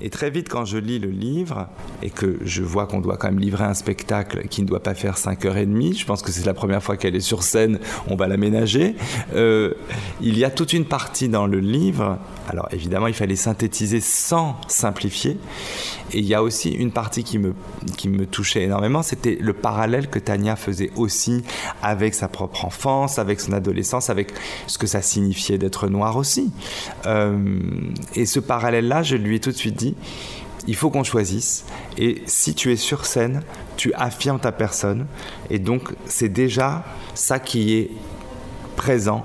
Et 0.00 0.10
très 0.10 0.30
vite, 0.30 0.48
quand 0.48 0.64
je 0.64 0.78
lis 0.78 0.98
le 0.98 1.10
livre 1.10 1.68
et 2.02 2.10
que 2.10 2.38
je 2.44 2.62
vois 2.62 2.86
qu'on 2.86 3.00
doit 3.00 3.16
quand 3.16 3.28
même 3.28 3.38
livrer 3.38 3.64
un 3.64 3.74
spectacle 3.74 4.48
qui 4.48 4.62
ne 4.62 4.66
doit 4.66 4.82
pas 4.82 4.94
faire 4.94 5.16
5h30, 5.16 5.96
je 5.96 6.04
pense 6.04 6.22
que 6.22 6.32
c'est 6.32 6.44
la 6.44 6.54
première 6.54 6.82
fois 6.82 6.96
qu'elle 6.96 7.14
est 7.14 7.20
sur 7.20 7.44
scène, 7.44 7.78
on 8.08 8.16
va 8.16 8.26
l'aménager. 8.26 8.96
Euh, 9.34 9.74
il 10.20 10.36
y 10.38 10.44
a 10.44 10.50
toute 10.50 10.72
une 10.72 10.86
partie 10.86 11.28
dans 11.28 11.46
le 11.46 11.60
livre, 11.60 12.18
alors 12.48 12.68
évidemment, 12.72 13.06
il 13.06 13.14
fallait 13.14 13.36
synthétiser 13.36 14.00
sans 14.00 14.56
simplifier. 14.66 15.36
Et 16.12 16.18
il 16.18 16.26
y 16.26 16.34
a 16.34 16.42
aussi 16.42 16.70
une 16.70 16.90
partie 16.90 17.22
qui 17.22 17.38
me, 17.38 17.54
qui 17.96 18.08
me 18.08 18.26
touchait 18.26 18.64
énormément, 18.64 19.02
c'était 19.02 19.38
le 19.40 19.52
parallèle 19.52 20.08
que 20.08 20.18
Tania 20.18 20.56
faisait 20.56 20.90
aussi 20.96 21.44
avec 21.80 22.14
sa 22.14 22.28
propre 22.28 22.64
enfance, 22.64 23.20
avec 23.20 23.40
son 23.40 23.52
adolescence, 23.52 24.10
avec 24.10 24.32
ce 24.66 24.78
que 24.78 24.86
ça 24.86 25.00
signifiait 25.00 25.58
d'être 25.58 25.86
noir 25.88 26.16
aussi. 26.16 26.50
Euh, 27.06 27.60
et 28.16 28.26
ce 28.26 28.40
parallèle-là, 28.40 29.02
je 29.04 29.16
lui 29.16 29.36
ai 29.36 29.40
tout 29.40 29.52
de 29.52 29.56
suite 29.56 29.61
dit, 29.70 29.94
il 30.66 30.76
faut 30.76 30.90
qu'on 30.90 31.04
choisisse. 31.04 31.64
Et 31.98 32.22
si 32.26 32.54
tu 32.54 32.72
es 32.72 32.76
sur 32.76 33.06
scène, 33.06 33.42
tu 33.76 33.92
affirmes 33.94 34.40
ta 34.40 34.52
personne. 34.52 35.06
Et 35.50 35.58
donc, 35.58 35.94
c'est 36.06 36.28
déjà 36.28 36.84
ça 37.14 37.38
qui 37.38 37.74
est 37.74 37.90
présent. 38.76 39.24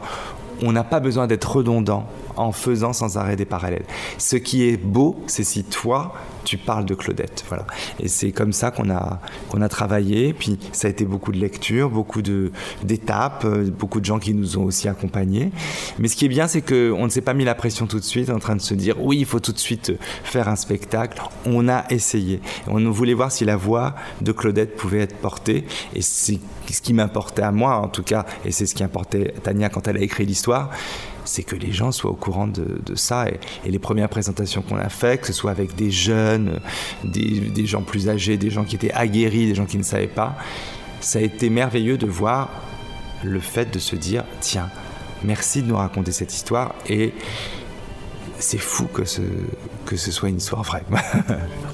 On 0.61 0.71
n'a 0.71 0.83
pas 0.83 0.99
besoin 0.99 1.27
d'être 1.27 1.57
redondant 1.57 2.07
en 2.35 2.51
faisant 2.51 2.93
sans 2.93 3.17
arrêt 3.17 3.35
des 3.35 3.45
parallèles. 3.45 3.85
Ce 4.17 4.35
qui 4.35 4.67
est 4.67 4.77
beau, 4.77 5.21
c'est 5.27 5.43
si 5.43 5.63
toi, 5.63 6.13
tu 6.47 6.57
parles 6.57 6.85
de 6.85 6.95
Claudette. 6.95 7.43
Voilà. 7.49 7.67
Et 7.99 8.07
c'est 8.07 8.31
comme 8.31 8.53
ça 8.53 8.71
qu'on 8.71 8.89
a, 8.89 9.19
a 9.53 9.69
travaillé. 9.69 10.33
Puis 10.33 10.57
ça 10.71 10.87
a 10.87 10.91
été 10.91 11.03
beaucoup 11.03 11.33
de 11.33 11.37
lectures, 11.37 11.89
beaucoup 11.89 12.21
d'étapes, 12.21 13.43
euh, 13.43 13.69
beaucoup 13.69 13.99
de 13.99 14.05
gens 14.05 14.17
qui 14.17 14.33
nous 14.33 14.57
ont 14.57 14.63
aussi 14.63 14.87
accompagnés. 14.87 15.51
Mais 15.99 16.07
ce 16.07 16.15
qui 16.15 16.25
est 16.25 16.29
bien, 16.29 16.47
c'est 16.47 16.61
qu'on 16.61 17.03
ne 17.03 17.09
s'est 17.09 17.21
pas 17.21 17.33
mis 17.33 17.43
la 17.43 17.53
pression 17.53 17.85
tout 17.85 17.99
de 17.99 18.05
suite 18.05 18.29
en 18.29 18.39
train 18.39 18.55
de 18.55 18.61
se 18.61 18.73
dire 18.73 18.95
oui, 19.01 19.17
il 19.19 19.25
faut 19.25 19.41
tout 19.41 19.51
de 19.51 19.59
suite 19.59 19.91
faire 20.23 20.47
un 20.47 20.55
spectacle. 20.55 21.21
On 21.45 21.67
a 21.67 21.83
essayé. 21.89 22.39
On 22.67 22.89
voulait 22.91 23.13
voir 23.13 23.31
si 23.31 23.43
la 23.43 23.57
voix 23.57 23.95
de 24.21 24.31
Claudette 24.31 24.77
pouvait 24.77 25.01
être 25.01 25.17
portée. 25.17 25.65
Et 25.93 26.01
c'est 26.01 26.39
ce 26.71 26.81
qui 26.81 26.93
m'importait 26.93 27.41
à 27.41 27.51
moi, 27.51 27.75
en 27.75 27.89
tout 27.89 28.03
cas, 28.03 28.25
et 28.45 28.51
c'est 28.51 28.65
ce 28.65 28.73
qui 28.73 28.83
importait 28.83 29.33
Tania 29.43 29.67
quand 29.67 29.87
elle 29.87 29.97
a 29.97 30.01
écrit 30.01 30.25
l'histoire 30.25 30.71
c'est 31.27 31.43
que 31.43 31.55
les 31.55 31.71
gens 31.71 31.91
soient 31.91 32.11
au 32.11 32.15
courant 32.15 32.47
de, 32.47 32.95
ça. 32.95 33.25
Et, 33.27 33.69
les 33.69 33.79
premières 33.79 34.09
présentations 34.09 34.61
qu'on 34.61 34.77
a 34.77 34.89
faites, 34.89 35.21
que 35.21 35.27
ce 35.27 35.33
soit 35.33 35.51
avec 35.51 35.75
des 35.75 35.91
jeunes, 35.91 36.59
des, 37.03 37.65
gens 37.65 37.81
plus 37.81 38.09
âgés, 38.09 38.37
des 38.37 38.49
gens 38.49 38.63
qui 38.63 38.75
étaient 38.75 38.93
aguerris, 38.93 39.47
des 39.47 39.55
gens 39.55 39.65
qui 39.65 39.77
ne 39.77 39.83
savaient 39.83 40.07
pas, 40.07 40.35
ça 41.01 41.19
a 41.19 41.21
été 41.21 41.49
merveilleux 41.49 41.97
de 41.97 42.07
voir 42.07 42.49
le 43.23 43.39
fait 43.39 43.71
de 43.73 43.79
se 43.79 43.95
dire, 43.95 44.23
tiens, 44.39 44.69
merci 45.23 45.61
de 45.61 45.67
nous 45.67 45.77
raconter 45.77 46.11
cette 46.11 46.33
histoire 46.33 46.73
et 46.87 47.13
c'est 48.39 48.57
fou 48.57 48.85
que 48.85 49.03
ce, 49.05 49.21
soit 50.11 50.29
une 50.29 50.37
histoire 50.37 50.63
vraie. 50.63 50.83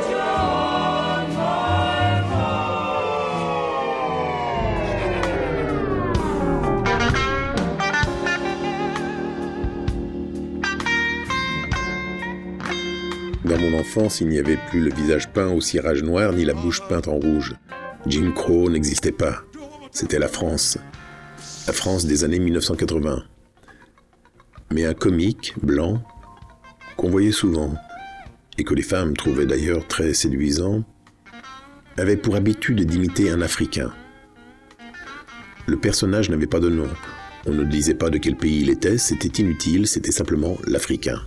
Dans 13.51 13.59
mon 13.59 13.77
enfance, 13.77 14.21
il 14.21 14.29
n'y 14.29 14.39
avait 14.39 14.57
plus 14.69 14.79
le 14.79 14.95
visage 14.95 15.27
peint 15.27 15.49
au 15.49 15.59
cirage 15.59 16.03
noir 16.03 16.31
ni 16.31 16.45
la 16.45 16.53
bouche 16.53 16.81
peinte 16.87 17.09
en 17.09 17.15
rouge. 17.15 17.53
Jim 18.07 18.31
Crow 18.33 18.69
n'existait 18.69 19.11
pas. 19.11 19.43
C'était 19.91 20.19
la 20.19 20.29
France 20.29 20.77
la 21.67 21.73
France 21.73 22.05
des 22.05 22.23
années 22.23 22.39
1980. 22.39 23.23
Mais 24.71 24.85
un 24.85 24.93
comique 24.93 25.53
blanc, 25.61 26.01
qu'on 26.97 27.09
voyait 27.09 27.31
souvent, 27.31 27.75
et 28.57 28.63
que 28.63 28.73
les 28.73 28.81
femmes 28.81 29.15
trouvaient 29.15 29.45
d'ailleurs 29.45 29.87
très 29.87 30.13
séduisant, 30.13 30.83
avait 31.97 32.17
pour 32.17 32.35
habitude 32.35 32.81
d'imiter 32.85 33.29
un 33.29 33.41
Africain. 33.41 33.93
Le 35.67 35.77
personnage 35.77 36.29
n'avait 36.29 36.47
pas 36.47 36.59
de 36.59 36.69
nom, 36.69 36.89
on 37.45 37.53
ne 37.53 37.63
disait 37.63 37.95
pas 37.95 38.09
de 38.09 38.17
quel 38.17 38.35
pays 38.35 38.61
il 38.61 38.69
était, 38.69 38.97
c'était 38.97 39.41
inutile, 39.41 39.87
c'était 39.87 40.11
simplement 40.11 40.57
l'Africain. 40.67 41.21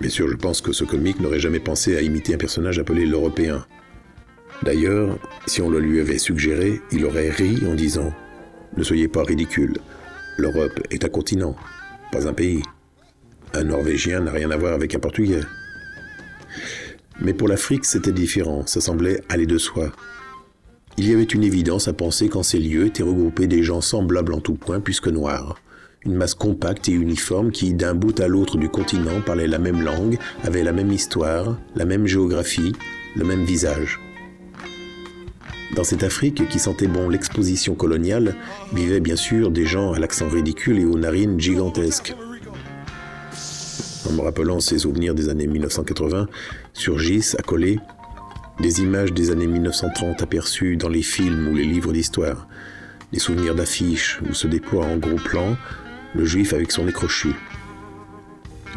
Bien 0.00 0.10
sûr, 0.10 0.28
je 0.28 0.36
pense 0.36 0.60
que 0.60 0.72
ce 0.72 0.84
comique 0.84 1.20
n'aurait 1.20 1.40
jamais 1.40 1.60
pensé 1.60 1.96
à 1.96 2.02
imiter 2.02 2.34
un 2.34 2.38
personnage 2.38 2.78
appelé 2.78 3.06
l'Européen. 3.06 3.64
D'ailleurs, 4.62 5.18
si 5.46 5.62
on 5.62 5.70
le 5.70 5.80
lui 5.80 6.00
avait 6.00 6.18
suggéré, 6.18 6.80
il 6.92 7.04
aurait 7.04 7.30
ri 7.30 7.62
en 7.66 7.74
disant 7.74 8.12
ne 8.76 8.82
soyez 8.82 9.06
pas 9.06 9.22
ridicule. 9.22 9.76
L'Europe 10.36 10.80
est 10.90 11.04
un 11.04 11.08
continent, 11.08 11.54
pas 12.10 12.26
un 12.26 12.32
pays. 12.32 12.62
Un 13.52 13.64
Norvégien 13.64 14.20
n'a 14.20 14.32
rien 14.32 14.50
à 14.50 14.56
voir 14.56 14.72
avec 14.72 14.94
un 14.96 14.98
Portugais. 14.98 15.42
Mais 17.20 17.34
pour 17.34 17.46
l'Afrique, 17.46 17.84
c'était 17.84 18.10
différent, 18.10 18.66
ça 18.66 18.80
semblait 18.80 19.20
aller 19.28 19.46
de 19.46 19.58
soi. 19.58 19.92
Il 20.96 21.08
y 21.08 21.12
avait 21.12 21.22
une 21.22 21.44
évidence 21.44 21.86
à 21.86 21.92
penser 21.92 22.28
qu'en 22.28 22.42
ces 22.42 22.58
lieux 22.58 22.86
étaient 22.86 23.04
regroupés 23.04 23.46
des 23.46 23.62
gens 23.62 23.80
semblables 23.80 24.34
en 24.34 24.40
tout 24.40 24.54
point 24.54 24.80
puisque 24.80 25.08
noirs. 25.08 25.60
Une 26.06 26.16
masse 26.16 26.34
compacte 26.34 26.88
et 26.90 26.92
uniforme 26.92 27.50
qui, 27.50 27.72
d'un 27.72 27.94
bout 27.94 28.20
à 28.20 28.28
l'autre 28.28 28.58
du 28.58 28.68
continent, 28.68 29.22
parlait 29.24 29.46
la 29.46 29.58
même 29.58 29.82
langue, 29.82 30.18
avait 30.42 30.62
la 30.62 30.72
même 30.72 30.92
histoire, 30.92 31.56
la 31.74 31.86
même 31.86 32.06
géographie, 32.06 32.74
le 33.16 33.24
même 33.24 33.44
visage. 33.44 34.00
Dans 35.74 35.84
cette 35.84 36.02
Afrique 36.02 36.46
qui 36.48 36.58
sentait 36.58 36.88
bon 36.88 37.08
l'exposition 37.08 37.74
coloniale, 37.74 38.36
vivaient 38.74 39.00
bien 39.00 39.16
sûr 39.16 39.50
des 39.50 39.64
gens 39.64 39.92
à 39.92 39.98
l'accent 39.98 40.28
ridicule 40.28 40.78
et 40.78 40.84
aux 40.84 40.98
narines 40.98 41.40
gigantesques. 41.40 42.14
En 44.06 44.12
me 44.12 44.20
rappelant 44.20 44.60
ces 44.60 44.80
souvenirs 44.80 45.14
des 45.14 45.30
années 45.30 45.46
1980, 45.46 46.28
surgissent, 46.74 47.34
accolés, 47.38 47.78
des 48.60 48.82
images 48.82 49.12
des 49.12 49.30
années 49.30 49.46
1930 49.46 50.22
aperçues 50.22 50.76
dans 50.76 50.90
les 50.90 51.02
films 51.02 51.48
ou 51.48 51.56
les 51.56 51.64
livres 51.64 51.92
d'histoire, 51.92 52.46
des 53.12 53.18
souvenirs 53.18 53.54
d'affiches 53.54 54.20
où 54.28 54.34
se 54.34 54.46
déploie 54.46 54.84
en 54.84 54.98
gros 54.98 55.16
plan 55.16 55.56
le 56.14 56.24
juif 56.24 56.52
avec 56.52 56.70
son 56.70 56.84
nez 56.84 56.92
crochu. 56.92 57.34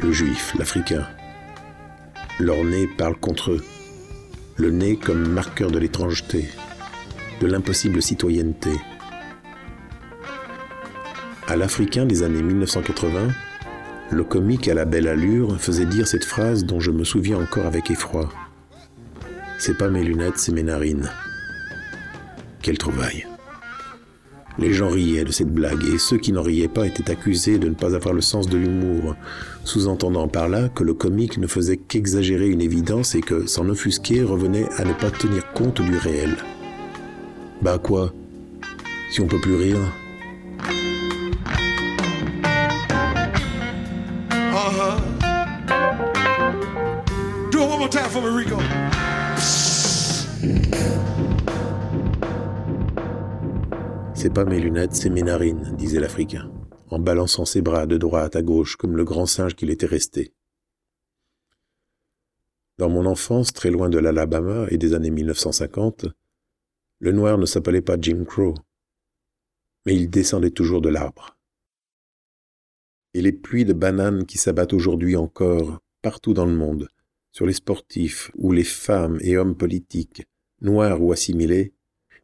Le 0.01 0.11
juif, 0.11 0.53
l'Africain. 0.57 1.07
Leur 2.39 2.63
nez 2.63 2.87
parle 2.87 3.15
contre 3.15 3.51
eux. 3.51 3.63
Le 4.55 4.71
nez 4.71 4.97
comme 4.97 5.27
marqueur 5.27 5.69
de 5.69 5.77
l'étrangeté, 5.77 6.49
de 7.41 7.47
l'impossible 7.47 8.01
citoyenneté. 8.01 8.71
À 11.47 11.55
l'Africain 11.55 12.05
des 12.05 12.23
années 12.23 12.41
1980, 12.41 13.27
le 14.09 14.23
comique 14.23 14.67
à 14.67 14.73
la 14.73 14.85
belle 14.85 15.07
allure 15.07 15.59
faisait 15.59 15.85
dire 15.85 16.07
cette 16.07 16.25
phrase 16.25 16.65
dont 16.65 16.79
je 16.79 16.91
me 16.91 17.03
souviens 17.03 17.39
encore 17.39 17.67
avec 17.67 17.91
effroi. 17.91 18.29
C'est 19.59 19.77
pas 19.77 19.89
mes 19.89 20.03
lunettes, 20.03 20.37
c'est 20.37 20.51
mes 20.51 20.63
narines. 20.63 21.11
Quelle 22.61 22.77
trouvaille. 22.77 23.27
Les 24.59 24.73
gens 24.73 24.89
riaient 24.89 25.23
de 25.23 25.31
cette 25.31 25.53
blague 25.53 25.83
et 25.83 25.99
ceux 25.99 26.17
qui 26.17 26.31
n'en 26.31 26.41
riaient 26.41 26.67
pas 26.67 26.87
étaient 26.87 27.11
accusés 27.11 27.59
de 27.59 27.69
ne 27.69 27.75
pas 27.75 27.95
avoir 27.95 28.13
le 28.13 28.21
sens 28.21 28.47
de 28.47 28.57
l'humour, 28.57 29.15
sous-entendant 29.63 30.27
par 30.27 30.49
là 30.49 30.67
que 30.69 30.83
le 30.83 30.95
comique 30.95 31.37
ne 31.37 31.45
faisait 31.47 31.77
qu'exagérer 31.77 32.47
une 32.47 32.61
évidence 32.61 33.13
et 33.13 33.21
que 33.21 33.45
s'en 33.45 33.69
offusquer 33.69 34.23
revenait 34.23 34.67
à 34.77 34.83
ne 34.83 34.93
pas 34.93 35.11
tenir 35.11 35.51
compte 35.53 35.81
du 35.81 35.95
réel. 35.97 36.35
Bah 37.61 37.77
quoi? 37.77 38.13
Si 39.11 39.21
on 39.21 39.27
peut 39.27 39.39
plus 39.39 39.55
rire? 39.55 39.77
Pas 54.33 54.43
mes 54.45 54.59
lunettes, 54.59 54.93
c'est 54.93 55.09
mes 55.09 55.23
narines, 55.23 55.73
disait 55.77 56.01
l'Africain, 56.01 56.51
en 56.89 56.99
balançant 56.99 57.45
ses 57.45 57.61
bras 57.61 57.85
de 57.85 57.97
droite 57.97 58.35
à 58.35 58.41
gauche 58.41 58.75
comme 58.75 58.97
le 58.97 59.05
grand 59.05 59.25
singe 59.25 59.55
qu'il 59.55 59.69
était 59.69 59.87
resté. 59.87 60.33
Dans 62.77 62.89
mon 62.89 63.05
enfance, 63.05 63.53
très 63.53 63.71
loin 63.71 63.89
de 63.89 63.97
l'Alabama 63.97 64.67
et 64.69 64.77
des 64.77 64.93
années 64.93 65.11
1950, 65.11 66.07
le 66.99 67.11
noir 67.13 67.37
ne 67.37 67.45
s'appelait 67.45 67.81
pas 67.81 67.95
Jim 67.99 68.25
Crow, 68.25 68.53
mais 69.85 69.95
il 69.95 70.09
descendait 70.09 70.51
toujours 70.51 70.81
de 70.81 70.89
l'arbre. 70.89 71.37
Et 73.13 73.21
les 73.21 73.33
pluies 73.33 73.65
de 73.65 73.73
bananes 73.73 74.25
qui 74.25 74.37
s'abattent 74.37 74.73
aujourd'hui 74.73 75.15
encore, 75.15 75.79
partout 76.01 76.33
dans 76.33 76.45
le 76.45 76.55
monde, 76.55 76.89
sur 77.31 77.45
les 77.45 77.53
sportifs 77.53 78.29
ou 78.35 78.51
les 78.51 78.65
femmes 78.65 79.17
et 79.21 79.37
hommes 79.37 79.55
politiques, 79.55 80.27
noirs 80.61 81.01
ou 81.01 81.11
assimilés, 81.11 81.73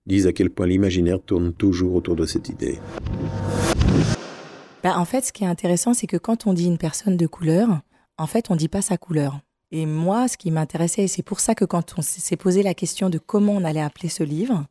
disent 0.05 0.27
à 0.27 0.33
quel 0.33 0.49
point 0.49 0.67
l'imaginaire 0.67 1.21
tourne 1.21 1.53
toujours 1.53 1.95
autour 1.95 2.15
de 2.15 2.25
cette 2.25 2.49
idée. 2.49 2.79
Bah, 4.83 4.97
en 4.97 5.05
fait, 5.05 5.21
ce 5.25 5.31
qui 5.31 5.43
est 5.43 5.47
intéressant, 5.47 5.93
c'est 5.93 6.07
que 6.07 6.17
quand 6.17 6.45
on 6.45 6.53
dit 6.53 6.65
une 6.65 6.77
personne 6.77 7.15
de 7.15 7.27
couleur, 7.27 7.81
en 8.17 8.27
fait, 8.27 8.51
on 8.51 8.55
dit 8.55 8.67
pas 8.67 8.81
sa 8.81 8.97
couleur. 8.97 9.39
Et 9.71 9.85
moi, 9.85 10.27
ce 10.27 10.37
qui 10.37 10.51
m'intéressait, 10.51 11.03
et 11.03 11.07
c'est 11.07 11.23
pour 11.23 11.39
ça 11.39 11.55
que 11.55 11.65
quand 11.65 11.95
on 11.97 12.01
s'est 12.01 12.37
posé 12.37 12.61
la 12.63 12.73
question 12.73 13.09
de 13.09 13.17
comment 13.17 13.53
on 13.53 13.63
allait 13.63 13.81
appeler 13.81 14.09
ce 14.09 14.23
livre, 14.23 14.65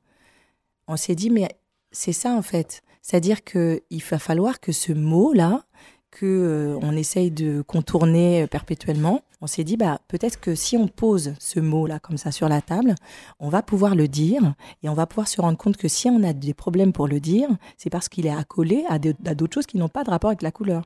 on 0.86 0.96
s'est 0.96 1.14
dit, 1.14 1.30
mais 1.30 1.48
c'est 1.90 2.12
ça 2.12 2.32
en 2.32 2.42
fait. 2.42 2.82
C'est-à-dire 3.00 3.42
qu'il 3.42 4.02
va 4.10 4.18
falloir 4.18 4.60
que 4.60 4.70
ce 4.70 4.92
mot-là, 4.92 5.64
que 6.10 6.26
euh, 6.26 6.78
on 6.82 6.94
essaye 6.94 7.30
de 7.30 7.62
contourner 7.62 8.46
perpétuellement, 8.46 9.22
on 9.42 9.48
s'est 9.48 9.64
dit 9.64 9.76
bah 9.76 9.98
peut-être 10.06 10.40
que 10.40 10.54
si 10.54 10.76
on 10.76 10.86
pose 10.86 11.34
ce 11.40 11.58
mot 11.58 11.86
là 11.86 11.98
comme 11.98 12.16
ça 12.16 12.30
sur 12.30 12.48
la 12.48 12.62
table, 12.62 12.94
on 13.40 13.48
va 13.48 13.60
pouvoir 13.62 13.96
le 13.96 14.06
dire 14.06 14.54
et 14.82 14.88
on 14.88 14.94
va 14.94 15.06
pouvoir 15.06 15.26
se 15.26 15.40
rendre 15.40 15.58
compte 15.58 15.76
que 15.76 15.88
si 15.88 16.08
on 16.08 16.22
a 16.22 16.32
des 16.32 16.54
problèmes 16.54 16.92
pour 16.92 17.08
le 17.08 17.18
dire, 17.18 17.48
c'est 17.76 17.90
parce 17.90 18.08
qu'il 18.08 18.26
est 18.26 18.34
accolé 18.34 18.84
à 18.88 18.98
d'autres 18.98 19.52
choses 19.52 19.66
qui 19.66 19.78
n'ont 19.78 19.88
pas 19.88 20.04
de 20.04 20.10
rapport 20.10 20.30
avec 20.30 20.42
la 20.42 20.52
couleur. 20.52 20.84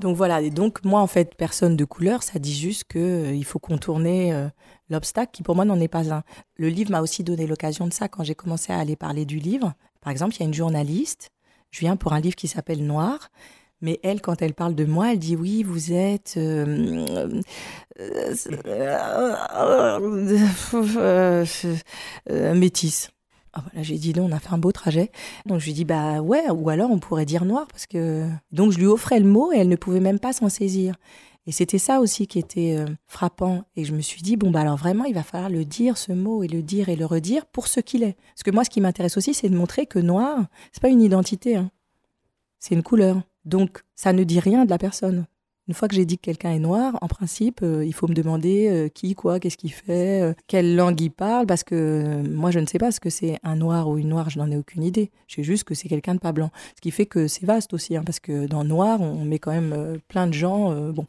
Donc 0.00 0.16
voilà, 0.16 0.40
et 0.40 0.50
donc 0.50 0.84
moi 0.84 1.00
en 1.00 1.08
fait, 1.08 1.34
personne 1.34 1.76
de 1.76 1.84
couleur, 1.84 2.22
ça 2.22 2.38
dit 2.38 2.54
juste 2.54 2.84
qu'il 2.84 3.00
euh, 3.00 3.42
faut 3.42 3.58
contourner 3.58 4.48
l'obstacle 4.88 5.32
qui 5.32 5.42
pour 5.42 5.56
moi 5.56 5.64
n'en 5.64 5.78
est 5.80 5.88
pas 5.88 6.14
un. 6.14 6.22
Le 6.54 6.68
livre 6.68 6.92
m'a 6.92 7.02
aussi 7.02 7.24
donné 7.24 7.46
l'occasion 7.46 7.88
de 7.88 7.92
ça 7.92 8.08
quand 8.08 8.22
j'ai 8.22 8.36
commencé 8.36 8.72
à 8.72 8.78
aller 8.78 8.96
parler 8.96 9.24
du 9.24 9.38
livre. 9.38 9.74
Par 10.00 10.12
exemple, 10.12 10.36
il 10.36 10.40
y 10.40 10.42
a 10.44 10.46
une 10.46 10.54
journaliste, 10.54 11.30
je 11.70 11.80
viens 11.80 11.96
pour 11.96 12.12
un 12.12 12.20
livre 12.20 12.36
qui 12.36 12.48
s'appelle 12.48 12.86
Noir, 12.86 13.30
mais 13.82 13.98
elle, 14.02 14.20
quand 14.20 14.42
elle 14.42 14.54
parle 14.54 14.74
de 14.74 14.84
moi, 14.84 15.12
elle 15.12 15.18
dit 15.18 15.36
oui, 15.36 15.62
vous 15.62 15.92
êtes 15.92 16.34
euh, 16.36 17.06
euh, 17.98 18.34
euh, 22.30 22.54
métisse. 22.54 23.10
Ah, 23.52 23.64
voilà, 23.64 23.82
j'ai 23.82 23.98
dit 23.98 24.12
non, 24.14 24.26
on 24.26 24.32
a 24.32 24.38
fait 24.38 24.52
un 24.52 24.58
beau 24.58 24.70
trajet. 24.70 25.10
Donc 25.46 25.60
je 25.60 25.66
lui 25.66 25.72
dis 25.72 25.84
bah 25.84 26.20
ouais, 26.20 26.50
ou 26.50 26.68
alors 26.68 26.90
on 26.90 26.98
pourrait 26.98 27.24
dire 27.24 27.44
noir 27.44 27.66
parce 27.68 27.86
que 27.86 28.28
donc 28.52 28.72
je 28.72 28.78
lui 28.78 28.86
offrais 28.86 29.18
le 29.18 29.26
mot 29.26 29.52
et 29.52 29.56
elle 29.58 29.68
ne 29.68 29.76
pouvait 29.76 30.00
même 30.00 30.20
pas 30.20 30.32
s'en 30.32 30.48
saisir. 30.48 30.94
Et 31.46 31.52
c'était 31.52 31.78
ça 31.78 32.00
aussi 32.00 32.26
qui 32.26 32.38
était 32.38 32.76
frappant. 33.06 33.64
Et 33.74 33.84
je 33.84 33.92
me 33.92 34.02
suis 34.02 34.22
dit 34.22 34.36
bon 34.36 34.50
bah 34.50 34.60
alors 34.60 34.76
vraiment 34.76 35.04
il 35.04 35.14
va 35.14 35.24
falloir 35.24 35.50
le 35.50 35.64
dire 35.64 35.96
ce 35.96 36.12
mot 36.12 36.44
et 36.44 36.48
le 36.48 36.62
dire 36.62 36.90
et 36.90 36.96
le 36.96 37.06
redire 37.06 37.46
pour 37.46 37.66
ce 37.66 37.80
qu'il 37.80 38.04
est. 38.04 38.16
Parce 38.34 38.44
que 38.44 38.50
moi 38.52 38.62
ce 38.62 38.70
qui 38.70 38.80
m'intéresse 38.80 39.16
aussi 39.16 39.34
c'est 39.34 39.48
de 39.48 39.56
montrer 39.56 39.86
que 39.86 39.98
noir 39.98 40.46
c'est 40.70 40.82
pas 40.82 40.90
une 40.90 41.02
identité, 41.02 41.56
hein. 41.56 41.70
c'est 42.60 42.74
une 42.74 42.84
couleur. 42.84 43.20
Donc, 43.44 43.82
ça 43.94 44.12
ne 44.12 44.24
dit 44.24 44.40
rien 44.40 44.64
de 44.64 44.70
la 44.70 44.78
personne. 44.78 45.26
Une 45.70 45.74
fois 45.74 45.86
que 45.86 45.94
j'ai 45.94 46.04
dit 46.04 46.16
que 46.16 46.22
quelqu'un 46.22 46.50
est 46.50 46.58
noir, 46.58 46.98
en 47.00 47.06
principe, 47.06 47.60
euh, 47.62 47.84
il 47.84 47.94
faut 47.94 48.08
me 48.08 48.12
demander 48.14 48.66
euh, 48.68 48.88
qui, 48.88 49.14
quoi, 49.14 49.38
qu'est-ce 49.38 49.56
qu'il 49.56 49.72
fait, 49.72 50.20
euh, 50.20 50.34
quelle 50.48 50.74
langue 50.74 51.00
il 51.00 51.10
parle, 51.10 51.46
parce 51.46 51.62
que 51.62 52.22
moi, 52.28 52.50
je 52.50 52.58
ne 52.58 52.66
sais 52.66 52.78
pas 52.78 52.90
ce 52.90 52.98
que 52.98 53.08
c'est 53.08 53.38
un 53.44 53.54
noir 53.54 53.88
ou 53.88 53.96
une 53.96 54.08
noire, 54.08 54.30
je 54.30 54.40
n'en 54.40 54.50
ai 54.50 54.56
aucune 54.56 54.82
idée. 54.82 55.12
Je 55.28 55.36
sais 55.36 55.42
juste 55.44 55.62
que 55.62 55.76
c'est 55.76 55.88
quelqu'un 55.88 56.16
de 56.16 56.18
pas 56.18 56.32
blanc. 56.32 56.50
Ce 56.74 56.80
qui 56.80 56.90
fait 56.90 57.06
que 57.06 57.28
c'est 57.28 57.46
vaste 57.46 57.72
aussi, 57.72 57.96
hein, 57.96 58.02
parce 58.04 58.18
que 58.18 58.46
dans 58.46 58.64
noir, 58.64 59.00
on 59.00 59.24
met 59.24 59.38
quand 59.38 59.52
même 59.52 60.00
plein 60.08 60.26
de 60.26 60.34
gens. 60.34 60.74
bon. 60.90 61.06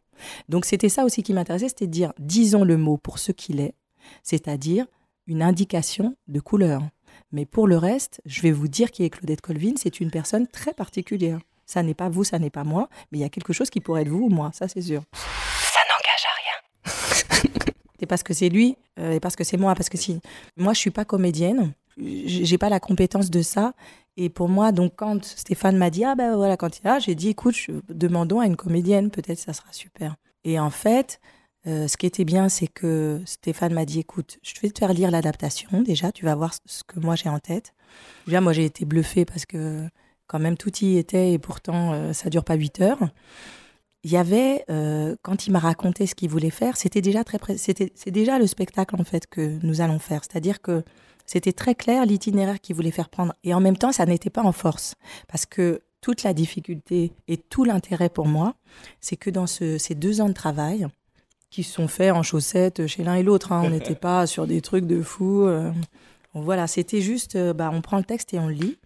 Donc, 0.47 0.65
c'était 0.65 0.89
ça 0.89 1.05
aussi 1.05 1.23
qui 1.23 1.33
m'intéressait, 1.33 1.69
c'était 1.69 1.87
de 1.87 1.91
dire, 1.91 2.13
disons 2.19 2.63
le 2.63 2.77
mot 2.77 2.97
pour 2.97 3.17
ce 3.17 3.31
qu'il 3.31 3.59
est, 3.59 3.73
c'est-à-dire 4.21 4.85
une 5.25 5.41
indication 5.41 6.15
de 6.27 6.39
couleur. 6.39 6.83
Mais 7.31 7.47
pour 7.47 7.67
le 7.67 7.77
reste, 7.77 8.21
je 8.25 8.41
vais 8.41 8.51
vous 8.51 8.67
dire 8.67 8.91
qui 8.91 9.03
est 9.03 9.09
Claudette 9.09 9.41
Colvin, 9.41 9.73
c'est 9.75 9.99
une 9.99 10.11
personne 10.11 10.45
très 10.45 10.73
particulière. 10.75 11.39
Ça 11.71 11.83
n'est 11.83 11.93
pas 11.93 12.09
vous, 12.09 12.25
ça 12.25 12.37
n'est 12.37 12.49
pas 12.49 12.65
moi, 12.65 12.89
mais 13.11 13.19
il 13.19 13.21
y 13.21 13.23
a 13.23 13.29
quelque 13.29 13.53
chose 13.53 13.69
qui 13.69 13.79
pourrait 13.79 14.01
être 14.01 14.09
vous 14.09 14.25
ou 14.25 14.29
moi, 14.29 14.51
ça 14.53 14.67
c'est 14.67 14.81
sûr. 14.81 15.03
Ça 15.13 15.79
n'engage 15.89 16.25
à 16.27 16.35
rien. 16.41 17.63
c'est 17.99 18.05
parce 18.05 18.23
que 18.23 18.33
c'est 18.33 18.49
lui 18.49 18.75
euh, 18.99 19.13
et 19.13 19.21
parce 19.21 19.37
que 19.37 19.45
c'est 19.45 19.55
moi. 19.55 19.73
Parce 19.73 19.87
que 19.87 19.97
si 19.97 20.19
moi 20.57 20.73
je 20.73 20.79
suis 20.79 20.91
pas 20.91 21.05
comédienne, 21.05 21.71
j'ai 21.97 22.57
pas 22.57 22.67
la 22.67 22.81
compétence 22.81 23.29
de 23.29 23.41
ça. 23.41 23.71
Et 24.17 24.27
pour 24.27 24.49
moi, 24.49 24.73
donc 24.73 24.95
quand 24.97 25.23
Stéphane 25.23 25.77
m'a 25.77 25.89
dit 25.89 26.03
ah 26.03 26.15
ben 26.15 26.35
voilà 26.35 26.57
quand 26.57 26.77
il 26.77 26.85
a, 26.89 26.99
j'ai 26.99 27.15
dit 27.15 27.29
écoute, 27.29 27.55
demandons 27.87 28.41
à 28.41 28.47
une 28.47 28.57
comédienne, 28.57 29.09
peut-être 29.09 29.39
ça 29.39 29.53
sera 29.53 29.71
super. 29.71 30.17
Et 30.43 30.59
en 30.59 30.71
fait, 30.71 31.21
euh, 31.67 31.87
ce 31.87 31.95
qui 31.95 32.05
était 32.05 32.25
bien, 32.25 32.49
c'est 32.49 32.67
que 32.67 33.21
Stéphane 33.25 33.73
m'a 33.73 33.85
dit 33.85 33.99
écoute, 34.01 34.39
je 34.43 34.59
vais 34.59 34.71
te 34.71 34.79
faire 34.79 34.91
lire 34.91 35.09
l'adaptation 35.09 35.81
déjà, 35.83 36.11
tu 36.11 36.25
vas 36.25 36.35
voir 36.35 36.53
ce 36.65 36.83
que 36.83 36.99
moi 36.99 37.15
j'ai 37.15 37.29
en 37.29 37.39
tête. 37.39 37.73
Déjà, 38.27 38.41
moi 38.41 38.51
j'ai 38.51 38.65
été 38.65 38.83
bluffée 38.83 39.23
parce 39.23 39.45
que 39.45 39.87
quand 40.31 40.39
même 40.39 40.55
tout 40.55 40.71
y 40.77 40.97
était 40.97 41.33
et 41.33 41.39
pourtant 41.39 41.91
euh, 41.91 42.13
ça 42.13 42.29
dure 42.29 42.45
pas 42.45 42.55
huit 42.55 42.79
heures. 42.79 43.09
Il 44.03 44.11
y 44.11 44.17
avait, 44.17 44.63
euh, 44.71 45.15
quand 45.23 45.45
il 45.45 45.51
m'a 45.51 45.59
raconté 45.59 46.07
ce 46.07 46.15
qu'il 46.15 46.29
voulait 46.29 46.49
faire, 46.49 46.77
c'était 46.77 47.01
déjà 47.01 47.25
très, 47.25 47.37
c'était, 47.57 47.91
c'est 47.95 48.11
déjà 48.11 48.39
le 48.39 48.47
spectacle 48.47 48.95
en 48.97 49.03
fait 49.03 49.27
que 49.27 49.59
nous 49.61 49.81
allons 49.81 49.99
faire. 49.99 50.21
C'est-à-dire 50.23 50.61
que 50.61 50.83
c'était 51.25 51.51
très 51.51 51.75
clair 51.75 52.05
l'itinéraire 52.05 52.61
qu'il 52.61 52.77
voulait 52.77 52.91
faire 52.91 53.09
prendre. 53.09 53.33
Et 53.43 53.53
en 53.53 53.59
même 53.59 53.77
temps, 53.77 53.91
ça 53.91 54.05
n'était 54.05 54.29
pas 54.29 54.41
en 54.41 54.53
force. 54.53 54.95
Parce 55.27 55.45
que 55.45 55.81
toute 55.99 56.23
la 56.23 56.33
difficulté 56.33 57.11
et 57.27 57.35
tout 57.35 57.65
l'intérêt 57.65 58.09
pour 58.09 58.25
moi, 58.25 58.55
c'est 59.01 59.17
que 59.17 59.29
dans 59.29 59.47
ce, 59.47 59.77
ces 59.77 59.95
deux 59.95 60.21
ans 60.21 60.29
de 60.29 60.33
travail, 60.33 60.87
qui 61.49 61.63
sont 61.63 61.89
faits 61.89 62.13
en 62.13 62.23
chaussettes 62.23 62.87
chez 62.87 63.03
l'un 63.03 63.15
et 63.15 63.23
l'autre, 63.23 63.51
hein, 63.51 63.61
on 63.65 63.69
n'était 63.69 63.95
pas 64.09 64.25
sur 64.25 64.47
des 64.47 64.61
trucs 64.61 64.87
de 64.87 65.01
fou. 65.01 65.45
Euh, 65.45 65.71
voilà, 66.33 66.67
c'était 66.67 67.01
juste, 67.01 67.37
bah, 67.37 67.69
on 67.73 67.81
prend 67.81 67.97
le 67.97 68.05
texte 68.05 68.33
et 68.33 68.39
on 68.39 68.47
le 68.47 68.53
lit. 68.53 68.77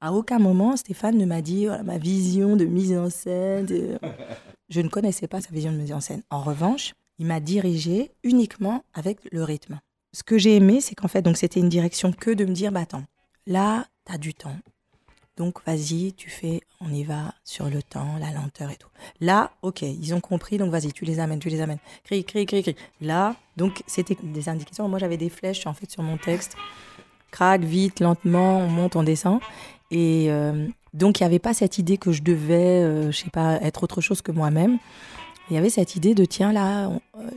À 0.00 0.12
aucun 0.12 0.38
moment, 0.38 0.76
Stéphane 0.76 1.16
ne 1.16 1.26
m'a 1.26 1.42
dit 1.42 1.66
ma 1.84 1.98
vision 1.98 2.54
de 2.54 2.64
mise 2.64 2.96
en 2.96 3.10
scène. 3.10 3.66
Je 4.68 4.80
ne 4.80 4.88
connaissais 4.88 5.26
pas 5.26 5.40
sa 5.40 5.50
vision 5.50 5.72
de 5.72 5.76
mise 5.76 5.92
en 5.92 6.00
scène. 6.00 6.22
En 6.30 6.40
revanche, 6.40 6.94
il 7.18 7.26
m'a 7.26 7.40
dirigé 7.40 8.12
uniquement 8.22 8.84
avec 8.94 9.18
le 9.32 9.42
rythme. 9.42 9.80
Ce 10.12 10.22
que 10.22 10.38
j'ai 10.38 10.56
aimé, 10.56 10.80
c'est 10.80 10.94
qu'en 10.94 11.08
fait, 11.08 11.22
donc 11.22 11.36
c'était 11.36 11.60
une 11.60 11.68
direction 11.68 12.12
que 12.12 12.30
de 12.30 12.44
me 12.44 12.52
dire 12.52 12.70
bah 12.70 12.80
attends, 12.80 13.04
là, 13.46 13.86
tu 14.06 14.12
as 14.12 14.18
du 14.18 14.34
temps. 14.34 14.56
Donc 15.36 15.58
vas-y, 15.64 16.12
tu 16.14 16.30
fais, 16.30 16.60
on 16.80 16.92
y 16.92 17.04
va 17.04 17.34
sur 17.44 17.68
le 17.68 17.82
temps, 17.82 18.18
la 18.18 18.30
lenteur 18.30 18.70
et 18.70 18.76
tout. 18.76 18.88
Là, 19.20 19.52
ok, 19.62 19.82
ils 19.82 20.14
ont 20.14 20.20
compris, 20.20 20.58
donc 20.58 20.70
vas-y, 20.70 20.92
tu 20.92 21.04
les 21.04 21.20
amènes, 21.20 21.38
tu 21.38 21.48
les 21.48 21.60
amènes. 21.60 21.78
Crie, 22.04 22.24
crie, 22.24 22.46
crie, 22.46 22.62
crie. 22.62 22.76
Là, 23.00 23.36
donc 23.56 23.82
c'était 23.86 24.16
des 24.22 24.48
indications. 24.48 24.88
Moi, 24.88 24.98
j'avais 24.98 25.16
des 25.16 25.28
flèches 25.28 25.66
en 25.66 25.74
fait 25.74 25.90
sur 25.90 26.02
mon 26.02 26.16
texte. 26.18 26.56
Crac, 27.30 27.62
vite, 27.62 28.00
lentement, 28.00 28.58
on 28.58 28.68
monte, 28.68 28.96
on 28.96 29.02
descend. 29.02 29.40
Et 29.90 30.26
euh, 30.30 30.66
donc, 30.94 31.20
il 31.20 31.22
n'y 31.22 31.26
avait 31.26 31.38
pas 31.38 31.54
cette 31.54 31.78
idée 31.78 31.98
que 31.98 32.12
je 32.12 32.22
devais, 32.22 32.82
euh, 32.82 33.10
je 33.10 33.16
sais 33.18 33.30
pas, 33.30 33.54
être 33.62 33.82
autre 33.82 34.00
chose 34.00 34.22
que 34.22 34.32
moi-même. 34.32 34.78
Il 35.50 35.54
y 35.54 35.56
avait 35.56 35.70
cette 35.70 35.96
idée 35.96 36.14
de 36.14 36.26
tiens 36.26 36.52
là, 36.52 36.90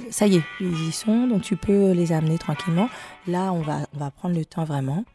ça 0.09 0.27
y 0.27 0.35
est, 0.35 0.43
ils 0.59 0.89
y 0.89 0.91
sont, 0.91 1.27
donc 1.27 1.43
tu 1.43 1.55
peux 1.55 1.91
les 1.91 2.11
amener 2.11 2.37
tranquillement. 2.37 2.89
Là, 3.25 3.53
on 3.53 3.61
va, 3.61 3.87
on 3.95 3.99
va 3.99 4.11
prendre 4.11 4.35
le 4.35 4.43
temps 4.43 4.65
vraiment. 4.65 5.05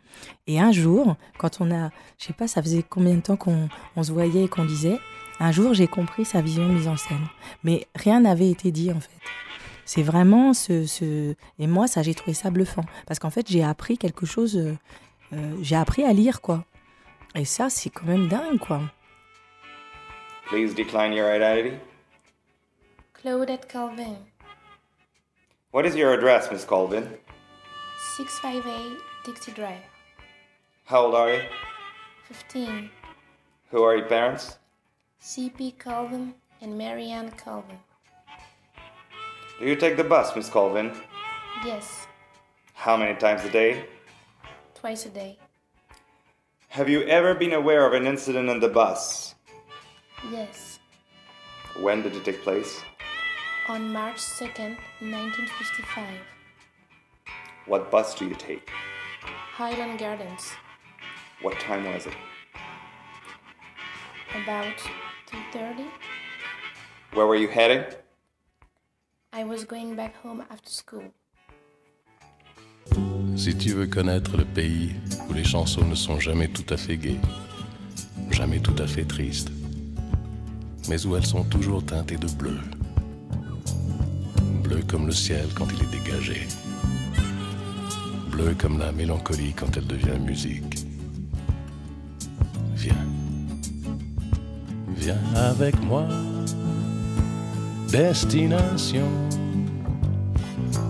Et 0.47 0.59
un 0.59 0.73
jour, 0.73 1.17
quand 1.37 1.61
on 1.61 1.71
a, 1.71 1.91
je 2.17 2.25
sais 2.25 2.33
pas, 2.33 2.49
ça 2.49 2.63
faisait 2.63 2.83
combien 2.83 3.15
de 3.15 3.21
temps 3.21 3.37
qu'on 3.37 3.69
on 3.97 4.03
se 4.03 4.13
voyait 4.13 4.45
et 4.45 4.49
qu'on 4.49 4.65
disait, 4.65 4.99
un 5.41 5.53
jour 5.53 5.75
j'ai 5.75 5.89
compris 5.89 6.25
sa 6.25 6.41
vision 6.41 6.67
de 6.67 6.73
mise 6.73 6.89
en 6.89 6.97
scène. 6.97 7.27
Mais 7.65 7.87
rien 7.95 8.21
n'avait 8.21 8.49
été 8.49 8.71
dit 8.71 8.91
en 8.91 9.01
fait. 9.01 9.11
C'est 9.87 10.03
vraiment 10.03 10.53
ce, 10.53 10.85
ce, 10.85 11.35
Et 11.61 11.67
moi, 11.69 11.87
ça, 11.87 12.03
j'ai 12.03 12.13
trouvé 12.13 12.35
ça 12.35 12.51
bluffant. 12.51 12.85
Parce 13.07 13.21
qu'en 13.21 13.31
fait, 13.31 13.49
j'ai 13.49 13.63
appris 13.63 13.97
quelque 13.97 14.27
chose. 14.27 14.57
Euh, 14.57 14.77
euh, 15.33 15.55
j'ai 15.63 15.77
appris 15.77 16.03
à 16.03 16.13
lire, 16.13 16.41
quoi. 16.41 16.65
Et 17.37 17.45
ça, 17.45 17.69
c'est 17.69 17.91
quand 17.91 18.07
même 18.07 18.29
dingue, 18.29 18.59
quoi. 18.59 18.81
Please 20.47 20.75
decline 20.75 21.13
your 21.13 21.31
identity. 21.31 21.77
Claudette 23.13 23.69
Calvin. 23.69 24.17
What 25.71 25.85
is 25.85 25.95
your 25.95 26.15
address, 26.15 26.51
Miss 26.51 26.65
Colvin? 26.65 27.05
658 28.17 28.99
Dixie 29.27 29.53
Drive. 29.53 29.83
How 30.87 31.05
old 31.05 31.15
are 31.15 31.35
you? 31.35 31.43
15. 32.29 32.89
Who 33.71 33.83
are 33.83 33.97
your 33.97 34.07
parents? 34.07 34.57
C.P. 35.19 35.73
Colvin 35.73 36.33
and 36.63 36.79
Marianne 36.79 37.33
Colvin. 37.33 37.79
Do 39.59 39.67
you 39.67 39.77
take 39.77 39.99
the 39.99 40.05
bus, 40.05 40.35
Miss 40.35 40.49
Colvin? 40.49 40.93
Yes. 41.67 42.07
How 42.73 42.97
many 42.97 43.19
times 43.19 43.45
a 43.45 43.51
day? 43.51 43.85
Twice 44.75 45.05
a 45.05 45.11
day. 45.11 45.39
Have 46.77 46.91
you 46.91 47.05
ever 47.05 47.35
been 47.35 47.55
aware 47.55 47.87
of 47.87 47.95
an 47.95 48.07
incident 48.07 48.51
on 48.51 48.61
the 48.61 48.69
bus? 48.69 49.35
Yes. 50.31 50.79
When 51.81 52.03
did 52.03 52.15
it 52.15 52.23
take 52.23 52.43
place? 52.43 52.83
On 53.67 53.91
March 53.91 54.19
2nd, 54.19 54.77
1955. 55.01 56.05
What 57.65 57.91
bus 57.91 58.15
do 58.15 58.29
you 58.29 58.35
take? 58.35 58.69
Highland 59.55 59.99
Gardens. 59.99 60.53
What 61.41 61.59
time 61.59 61.91
was 61.95 62.05
it? 62.05 62.17
About 64.35 64.77
2:30. 65.33 65.89
Where 67.15 67.27
were 67.27 67.37
you 67.37 67.49
heading? 67.49 67.87
I 69.33 69.45
was 69.45 69.65
going 69.65 69.97
back 69.97 70.15
home 70.17 70.45
after 70.51 70.69
school. 70.69 71.15
Si 73.37 73.55
tu 73.55 73.73
veux 73.73 73.87
connaître 73.87 74.37
le 74.37 74.45
pays 74.45 74.93
où 75.29 75.35
les 75.35 75.45
chansons 75.45 75.85
ne 75.85 75.95
sont 75.95 76.19
jamais 76.19 76.49
tout 76.49 76.65
à 76.73 76.77
fait 76.79 76.97
gaies, 76.97 77.21
jamais 78.31 78.61
tout 78.61 78.75
à 78.79 78.87
fait 78.87 79.05
tristes, 79.05 79.53
mais 80.89 81.05
où 81.05 81.15
elles 81.17 81.27
sont 81.27 81.45
toujours 81.45 81.85
teintées 81.85 82.17
de 82.17 82.29
bleu, 82.29 82.59
bleu 84.63 84.81
comme 84.89 85.07
le 85.07 85.13
ciel 85.13 85.47
quand 85.55 85.67
il 85.71 85.83
est 85.83 86.03
dégagé, 86.03 86.49
bleu 88.31 88.55
comme 88.59 88.79
la 88.79 88.91
mélancolie 88.91 89.53
quand 89.55 89.77
elle 89.77 89.87
devient 89.87 90.19
musique. 90.19 90.87
Viens, 92.75 93.07
viens 94.97 95.23
avec 95.35 95.79
moi, 95.83 96.09
destination. 97.93 99.07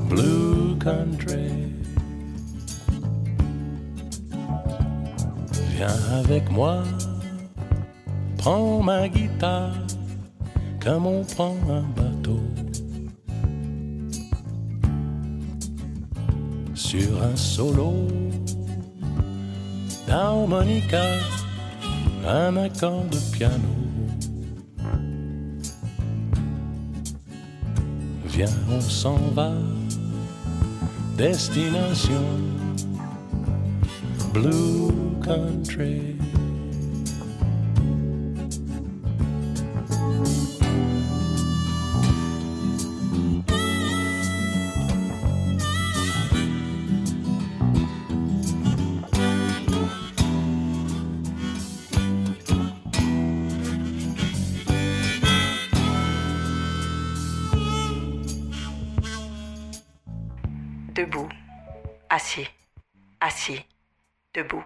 Blue 0.09 0.77
Country. 0.79 1.56
Viens 5.77 6.03
avec 6.11 6.51
moi, 6.51 6.83
prends 8.39 8.83
ma 8.83 9.11
guitare 9.11 9.75
comme 10.83 11.05
on 11.05 11.23
prend 11.23 11.55
un 11.69 11.83
bateau. 11.95 12.41
Sur 16.75 17.23
un 17.23 17.37
solo 17.37 17.93
d'harmonica, 20.07 21.05
un 22.27 22.57
accord 22.57 23.05
de 23.11 23.19
piano. 23.37 23.75
Viens, 28.25 28.57
on 28.71 28.81
s'en 28.81 29.19
va, 29.35 29.53
destination 31.19 32.56
Blue 34.37 35.19
Country. 35.23 36.15
Debout, 60.93 61.29
assis, 62.11 62.47
assis, 63.19 63.65
debout. 64.37 64.65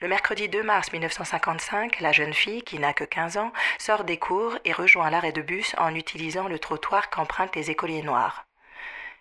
Le 0.00 0.06
mercredi 0.06 0.48
2 0.48 0.62
mars 0.62 0.92
1955, 0.92 1.98
la 1.98 2.12
jeune 2.12 2.32
fille, 2.32 2.62
qui 2.62 2.78
n'a 2.78 2.92
que 2.92 3.02
15 3.02 3.36
ans, 3.36 3.52
sort 3.78 4.04
des 4.04 4.18
cours 4.18 4.56
et 4.64 4.72
rejoint 4.72 5.10
l'arrêt 5.10 5.32
de 5.32 5.42
bus 5.42 5.74
en 5.78 5.94
utilisant 5.96 6.46
le 6.46 6.60
trottoir 6.60 7.10
qu'empruntent 7.10 7.56
les 7.56 7.72
écoliers 7.72 8.02
noirs. 8.02 8.46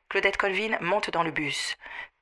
Claudette 0.10 0.38
Colvin 0.38 0.78
monte 0.80 1.10
dans 1.10 1.24
le 1.24 1.32
bus, 1.32 1.76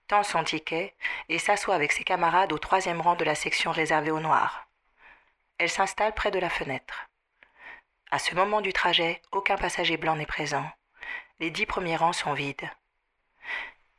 tend 0.07 0.23
son 0.23 0.45
ticket 0.45 0.95
et 1.27 1.37
s'assoit 1.37 1.75
avec 1.75 1.91
ses 1.91 2.05
camarades 2.05 2.53
au 2.53 2.57
troisième 2.57 3.01
rang 3.01 3.15
de 3.15 3.25
la 3.25 3.35
section 3.35 3.71
réservée 3.71 4.11
aux 4.11 4.21
noirs. 4.21 4.67
Elle 5.57 5.69
s'installe 5.69 6.13
près 6.13 6.31
de 6.31 6.39
la 6.39 6.49
fenêtre. 6.49 7.09
À 8.11 8.19
ce 8.19 8.33
moment 8.33 8.61
du 8.61 8.71
trajet, 8.71 9.21
aucun 9.33 9.57
passager 9.57 9.97
blanc 9.97 10.15
n'est 10.15 10.25
présent. 10.25 10.65
Les 11.41 11.51
dix 11.51 11.65
premiers 11.65 11.97
rangs 11.97 12.13
sont 12.13 12.33
vides. 12.33 12.69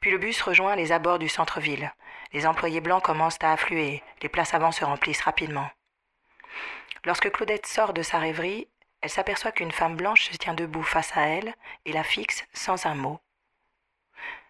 Puis 0.01 0.11
le 0.11 0.19
bus 0.19 0.41
rejoint 0.41 0.77
les 0.77 0.93
abords 0.93 1.19
du 1.19 1.29
centre-ville. 1.29 1.93
Les 2.33 2.47
employés 2.47 2.81
blancs 2.81 3.03
commencent 3.03 3.43
à 3.43 3.53
affluer, 3.53 4.03
les 4.23 4.29
places 4.29 4.55
avant 4.55 4.73
se 4.73 4.85
remplissent 4.85 5.23
rapidement. 5.23 5.71
Lorsque 7.05 7.31
Claudette 7.31 7.67
sort 7.67 7.93
de 7.93 8.03
sa 8.03 8.19
rêverie, 8.19 8.69
elle 9.01 9.11
s'aperçoit 9.11 9.53
qu'une 9.53 9.73
femme 9.73 9.97
blanche 9.97 10.31
se 10.31 10.37
tient 10.37 10.55
debout 10.55 10.83
face 10.83 11.17
à 11.17 11.29
elle 11.29 11.55
et 11.85 11.93
la 11.93 12.03
fixe 12.03 12.45
sans 12.53 12.87
un 12.87 12.95
mot. 12.95 13.21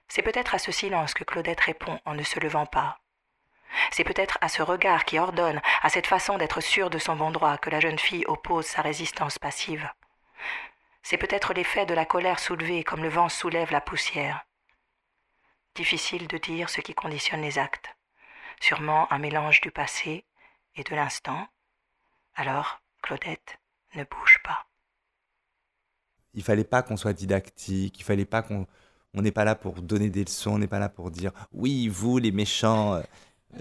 C'est 0.08 0.22
peut-être 0.22 0.54
à 0.54 0.58
ce 0.58 0.72
silence 0.72 1.14
que 1.14 1.24
Claudette 1.24 1.60
répond 1.60 2.00
en 2.04 2.14
ne 2.14 2.22
se 2.22 2.40
levant 2.40 2.66
pas. 2.66 3.00
C'est 3.90 4.04
peut-être 4.04 4.38
à 4.40 4.48
ce 4.48 4.62
regard 4.62 5.04
qui 5.04 5.18
ordonne, 5.18 5.60
à 5.82 5.88
cette 5.88 6.06
façon 6.06 6.38
d'être 6.38 6.60
sûre 6.60 6.90
de 6.90 6.98
son 6.98 7.16
bon 7.16 7.30
droit, 7.30 7.58
que 7.58 7.70
la 7.70 7.80
jeune 7.80 7.98
fille 7.98 8.24
oppose 8.26 8.66
sa 8.66 8.82
résistance 8.82 9.38
passive. 9.38 9.90
C'est 11.02 11.18
peut-être 11.18 11.52
l'effet 11.52 11.86
de 11.86 11.94
la 11.94 12.04
colère 12.04 12.38
soulevée 12.38 12.84
comme 12.84 13.02
le 13.02 13.08
vent 13.08 13.28
soulève 13.28 13.72
la 13.72 13.80
poussière. 13.80 14.46
Difficile 15.77 16.27
de 16.27 16.38
dire 16.38 16.70
ce 16.70 16.81
qui 16.81 16.94
conditionne 16.94 17.42
les 17.42 17.58
actes. 17.58 17.94
Sûrement 18.60 19.12
un 19.12 19.18
mélange 19.18 19.60
du 19.60 19.70
passé 19.70 20.24
et 20.74 20.83
de 20.83 20.94
l'instant. 20.94 21.46
Alors, 22.35 22.81
Claudette 23.02 23.58
ne 23.94 24.04
bouge 24.04 24.38
pas. 24.42 24.66
Il 26.33 26.42
fallait 26.42 26.64
pas 26.64 26.83
qu'on 26.83 26.96
soit 26.96 27.12
didactique, 27.12 28.00
il 28.00 28.04
fallait 28.04 28.24
pas 28.24 28.42
qu'on 28.42 28.66
on 29.14 29.22
n'est 29.22 29.33
pas 29.33 29.44
là 29.44 29.54
pour 29.54 29.83
donner 29.83 30.08
des 30.08 30.24
leçons, 30.24 30.52
on 30.52 30.58
n'est 30.58 30.66
pas 30.66 30.79
là 30.79 30.88
pour 30.88 31.10
dire 31.10 31.33
oui, 31.52 31.88
vous 31.88 32.18
les 32.18 32.33
méchants, 32.33 32.94
euh, 32.94 33.02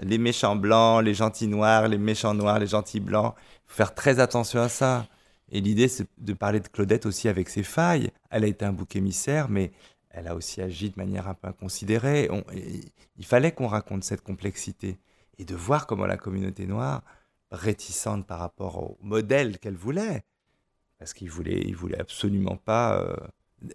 les 0.00 0.18
méchants 0.18 0.56
blancs, 0.56 1.04
les 1.04 1.14
gentils 1.14 1.48
noirs, 1.48 1.88
les 1.88 1.98
méchants 1.98 2.34
noirs, 2.34 2.58
les 2.58 2.66
gentils 2.66 3.00
blancs. 3.00 3.34
Il 3.36 3.68
faut 3.68 3.76
faire 3.76 3.94
très 3.94 4.20
attention 4.20 4.60
à 4.60 4.68
ça. 4.70 5.06
Et 5.50 5.60
l'idée, 5.60 5.88
c'est 5.88 6.08
de 6.18 6.32
parler 6.32 6.60
de 6.60 6.68
Claudette 6.68 7.06
aussi 7.06 7.28
avec 7.28 7.48
ses 7.48 7.62
failles. 7.62 8.10
Elle 8.30 8.44
a 8.44 8.48
été 8.48 8.64
un 8.64 8.72
bouc 8.72 8.96
émissaire, 8.96 9.48
mais 9.48 9.70
elle 10.16 10.28
a 10.28 10.34
aussi 10.34 10.62
agi 10.62 10.90
de 10.90 10.96
manière 10.96 11.28
un 11.28 11.34
peu 11.34 11.48
inconsidérée. 11.48 12.28
On, 12.30 12.42
il 13.18 13.26
fallait 13.26 13.52
qu'on 13.52 13.68
raconte 13.68 14.02
cette 14.02 14.22
complexité 14.22 14.98
et 15.38 15.44
de 15.44 15.54
voir 15.54 15.86
comment 15.86 16.06
la 16.06 16.16
communauté 16.16 16.66
noire, 16.66 17.02
réticente 17.50 18.26
par 18.26 18.38
rapport 18.38 18.82
au 18.82 18.98
modèle 19.02 19.58
qu'elle 19.58 19.76
voulait, 19.76 20.24
parce 20.98 21.12
qu'il 21.12 21.30
voulait, 21.30 21.60
il 21.60 21.76
voulait 21.76 22.00
absolument 22.00 22.56
pas 22.56 22.98
euh, 22.98 23.14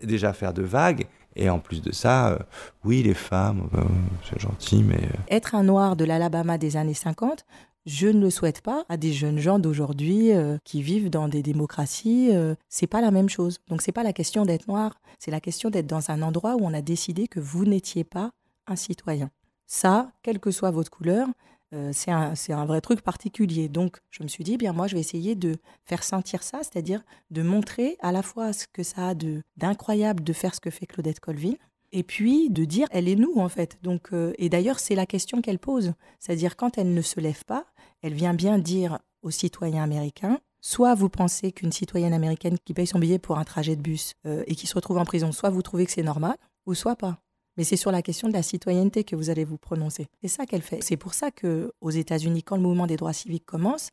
déjà 0.04 0.34
faire 0.34 0.54
de 0.54 0.64
vagues, 0.64 1.06
et 1.36 1.50
en 1.50 1.60
plus 1.60 1.82
de 1.82 1.92
ça, 1.92 2.32
euh, 2.32 2.40
oui, 2.84 3.04
les 3.04 3.14
femmes, 3.14 3.70
euh, 3.76 3.84
c'est 4.28 4.40
gentil, 4.40 4.84
mais... 4.84 5.08
Être 5.30 5.56
un 5.56 5.64
noir 5.64 5.96
de 5.96 6.04
l'Alabama 6.04 6.58
des 6.58 6.76
années 6.76 6.96
50, 6.96 7.46
je 7.86 8.08
ne 8.08 8.20
le 8.20 8.30
souhaite 8.30 8.62
pas 8.62 8.86
à 8.90 8.98
des 8.98 9.14
jeunes 9.14 9.40
gens 9.40 9.60
d'aujourd'hui 9.60 10.32
euh, 10.32 10.58
qui 10.64 10.82
vivent 10.82 11.10
dans 11.10 11.28
des 11.28 11.44
démocraties. 11.44 12.30
Euh, 12.32 12.56
c'est 12.70 12.88
pas 12.88 13.02
la 13.02 13.12
même 13.12 13.30
chose. 13.30 13.60
Donc 13.68 13.82
c'est 13.82 13.92
pas 13.92 14.04
la 14.04 14.14
question 14.14 14.46
d'être 14.46 14.68
noir, 14.68 15.02
c'est 15.20 15.32
la 15.32 15.42
question 15.42 15.70
d'être 15.70 15.88
dans 15.88 16.12
un 16.12 16.22
endroit 16.22 16.56
où 16.56 16.62
on 16.64 16.74
a 16.74 16.82
décidé 16.82 17.28
que 17.28 17.40
vous 17.40 17.66
n'étiez 17.66 18.04
pas 18.04 18.32
un 18.68 18.76
citoyen. 18.76 19.30
Ça, 19.68 20.12
quelle 20.22 20.40
que 20.40 20.52
soit 20.52 20.72
votre 20.72 20.92
couleur, 20.92 21.28
Euh, 21.74 21.92
c'est 21.94 22.12
un, 22.12 22.66
vrai 22.66 22.82
truc 22.82 23.02
particulier. 23.02 23.70
Donc, 23.70 24.00
je 24.10 24.24
me 24.24 24.28
suis 24.28 24.44
dit, 24.44 24.58
bien, 24.58 24.74
moi, 24.74 24.88
je 24.88 24.96
vais 24.96 25.00
essayer 25.00 25.36
de 25.36 25.56
faire 25.86 26.04
sentir 26.04 26.44
ça, 26.44 26.60
c'est-à-dire 26.64 27.02
de 27.30 27.42
montrer 27.44 27.98
à 28.02 28.12
la 28.12 28.22
fois 28.22 28.52
ce 28.52 28.68
que 28.68 28.84
ça 28.84 29.10
a 29.10 29.14
d'incroyable 29.56 30.24
de, 30.24 30.34
faire 30.34 30.54
ce 30.54 30.60
que 30.60 30.70
fait 30.70 30.86
Claudette 30.86 31.22
Colvin, 31.22 31.54
et 31.92 32.04
puis 32.04 32.50
de 32.50 32.66
dire, 32.66 32.88
elle 32.92 33.08
est 33.08 33.16
nous, 33.16 33.34
en 33.38 33.50
fait. 33.50 33.78
Donc, 33.84 34.14
euh, 34.14 34.34
et 34.38 34.50
d'ailleurs, 34.50 34.80
c'est 34.80 34.96
la 34.96 35.06
question 35.06 35.42
qu'elle 35.42 35.60
pose. 35.60 35.94
C'est-à-dire, 36.20 36.56
quand 36.56 36.78
elle 36.78 36.94
ne 36.94 37.02
se 37.02 37.20
lève 37.20 37.44
pas, 37.46 37.66
elle 38.02 38.14
vient 38.14 38.34
bien 38.34 38.58
dire 38.58 39.00
aux 39.22 39.32
citoyens 39.32 39.84
américains, 39.84 40.40
soit 40.62 40.96
vous 40.96 41.10
pensez 41.10 41.52
qu'une 41.52 41.72
citoyenne 41.72 42.14
américaine 42.14 42.58
qui 42.64 42.74
paye 42.74 42.88
son 42.88 43.00
billet 43.00 43.20
pour 43.20 43.38
un 43.38 43.44
trajet 43.44 43.76
de 43.76 43.82
bus 43.82 44.14
euh, 44.26 44.44
et 44.48 44.56
qui 44.56 44.68
se 44.68 44.76
retrouve 44.76 44.98
en 44.98 45.06
prison, 45.06 45.32
soit 45.32 45.50
vous 45.50 45.62
trouvez 45.62 45.86
que 45.86 45.92
c'est 45.92 46.04
normal, 46.04 46.36
ou 46.66 46.74
soit 46.74 46.96
pas. 46.96 47.20
Mais 47.58 47.64
c'est 47.64 47.76
sur 47.76 47.92
la 47.92 48.02
question 48.02 48.30
de 48.30 48.34
la 48.34 48.44
citoyenneté 48.44 49.04
que 49.04 49.16
vous 49.16 49.30
allez 49.30 49.44
vous 49.44 49.58
prononcer. 49.58 50.08
C'est 50.22 50.30
ça 50.30 50.46
qu'elle 50.46 50.62
fait. 50.62 50.82
C'est 50.82 50.98
pour 50.98 51.14
ça 51.14 51.32
que 51.32 51.74
aux 51.82 51.92
États-Unis, 51.92 52.44
quand 52.44 52.56
le 52.56 52.62
mouvement 52.62 52.88
des 52.88 52.96
droits 52.96 53.14
civiques 53.14 53.46
commence, 53.46 53.90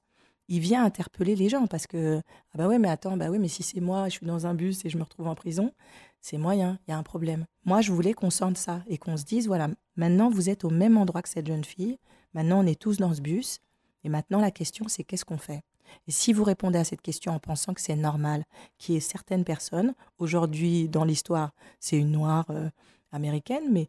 il 0.49 0.61
vient 0.61 0.85
interpeller 0.85 1.37
les 1.37 1.49
gens 1.49 1.67
parce 1.67 1.87
que 1.87 2.21
ah 2.53 2.59
bah 2.59 2.67
ouais 2.69 2.79
mais 2.79 2.89
attends 2.89 3.17
bah 3.17 3.31
oui 3.31 3.39
mais 3.39 3.49
si 3.49 3.63
c'est 3.63 3.81
moi 3.81 4.09
je 4.09 4.15
suis 4.15 4.27
dans 4.27 4.47
un 4.47 4.55
bus 4.55 4.85
et 4.85 4.89
je 4.89 4.97
me 4.97 5.03
retrouve 5.03 5.29
en 5.29 5.35
prison 5.35 5.73
c'est 6.21 6.39
moyen 6.39 6.79
il 6.87 6.91
y 6.91 6.95
a 6.95 6.99
un 6.99 7.03
problème. 7.03 7.47
Moi 7.65 7.81
je 7.81 7.93
voulais 7.93 8.15
qu'on 8.15 8.31
sente 8.31 8.59
ça 8.59 8.83
et 8.87 8.99
qu'on 8.99 9.17
se 9.17 9.25
dise 9.25 9.47
voilà 9.47 9.69
maintenant 9.97 10.31
vous 10.31 10.51
êtes 10.51 10.65
au 10.65 10.71
même 10.71 10.97
endroit 10.97 11.23
que 11.23 11.29
cette 11.29 11.47
jeune 11.47 11.65
fille. 11.65 11.99
Maintenant 12.35 12.63
on 12.63 12.67
est 12.67 12.81
tous 12.81 12.99
dans 12.99 13.15
ce 13.15 13.21
bus. 13.21 13.61
Et 14.05 14.09
maintenant 14.09 14.41
la 14.41 14.51
question 14.51 14.87
c'est 14.89 15.05
qu'est-ce 15.05 15.25
qu'on 15.25 15.39
fait? 15.39 15.63
Et 16.07 16.13
si 16.13 16.33
vous 16.33 16.45
répondez 16.45 16.79
à 16.79 16.85
cette 16.85 17.01
question 17.01 17.33
en 17.33 17.39
pensant 17.39 17.73
que 17.73 17.81
c'est 17.81 17.97
normal 17.97 18.45
qu'il 18.77 18.95
y 18.95 18.99
ait 18.99 19.01
certaines 19.01 19.45
personnes 19.45 19.95
aujourd'hui 20.19 20.89
dans 20.89 21.05
l'histoire 21.05 21.53
c'est 21.81 21.97
une 21.97 22.13
noire 22.13 22.47
euh, 22.51 22.69
américaine, 23.11 23.65
mais 23.71 23.89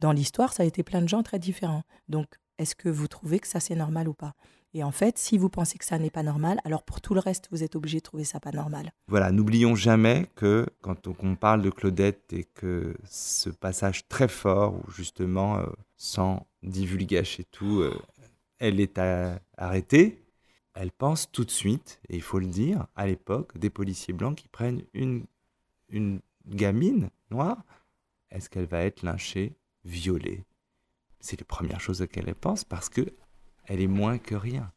dans 0.00 0.12
l'histoire, 0.12 0.52
ça 0.52 0.62
a 0.62 0.66
été 0.66 0.82
plein 0.82 1.02
de 1.02 1.08
gens 1.08 1.22
très 1.22 1.38
différents. 1.38 1.82
Donc, 2.08 2.26
est-ce 2.58 2.74
que 2.74 2.88
vous 2.88 3.06
trouvez 3.06 3.38
que 3.38 3.46
ça 3.46 3.60
c'est 3.60 3.74
normal 3.74 4.08
ou 4.08 4.14
pas? 4.14 4.34
Et 4.72 4.84
en 4.84 4.92
fait, 4.92 5.18
si 5.18 5.36
vous 5.36 5.48
pensez 5.48 5.78
que 5.78 5.84
ça 5.84 5.98
n'est 5.98 6.10
pas 6.10 6.22
normal, 6.22 6.60
alors 6.64 6.82
pour 6.82 7.00
tout 7.00 7.14
le 7.14 7.20
reste, 7.20 7.48
vous 7.50 7.64
êtes 7.64 7.74
obligé 7.74 7.98
de 7.98 8.02
trouver 8.02 8.24
ça 8.24 8.38
pas 8.38 8.52
normal. 8.52 8.92
Voilà, 9.08 9.32
n'oublions 9.32 9.74
jamais 9.74 10.28
que 10.36 10.66
quand 10.80 11.08
on 11.08 11.34
parle 11.34 11.62
de 11.62 11.70
Claudette 11.70 12.32
et 12.32 12.44
que 12.44 12.94
ce 13.04 13.50
passage 13.50 14.06
très 14.08 14.28
fort 14.28 14.74
où 14.74 14.90
justement, 14.92 15.58
euh, 15.58 15.66
sans 15.96 16.46
divulgage 16.62 17.40
et 17.40 17.44
tout, 17.44 17.80
euh, 17.80 17.98
elle 18.58 18.78
est 18.78 19.00
arrêtée, 19.56 20.22
elle 20.74 20.92
pense 20.92 21.30
tout 21.32 21.44
de 21.44 21.50
suite, 21.50 22.00
et 22.08 22.16
il 22.16 22.22
faut 22.22 22.38
le 22.38 22.46
dire, 22.46 22.86
à 22.94 23.06
l'époque, 23.06 23.58
des 23.58 23.70
policiers 23.70 24.14
blancs 24.14 24.36
qui 24.36 24.48
prennent 24.48 24.82
une, 24.94 25.24
une 25.88 26.20
gamine 26.46 27.10
noire 27.30 27.64
est-ce 28.30 28.48
qu'elle 28.48 28.66
va 28.66 28.82
être 28.84 29.02
lynchée, 29.02 29.56
violée? 29.84 30.44
C'est 31.20 31.38
les 31.38 31.44
premières 31.44 31.80
choses 31.80 32.00
auxquelles 32.02 32.28
elle 32.28 32.34
pense 32.34 32.64
parce 32.64 32.88
que 32.88 33.12
elle 33.66 33.80
est 33.80 33.86
moins 33.86 34.18
que 34.18 34.34
rien. 34.34 34.70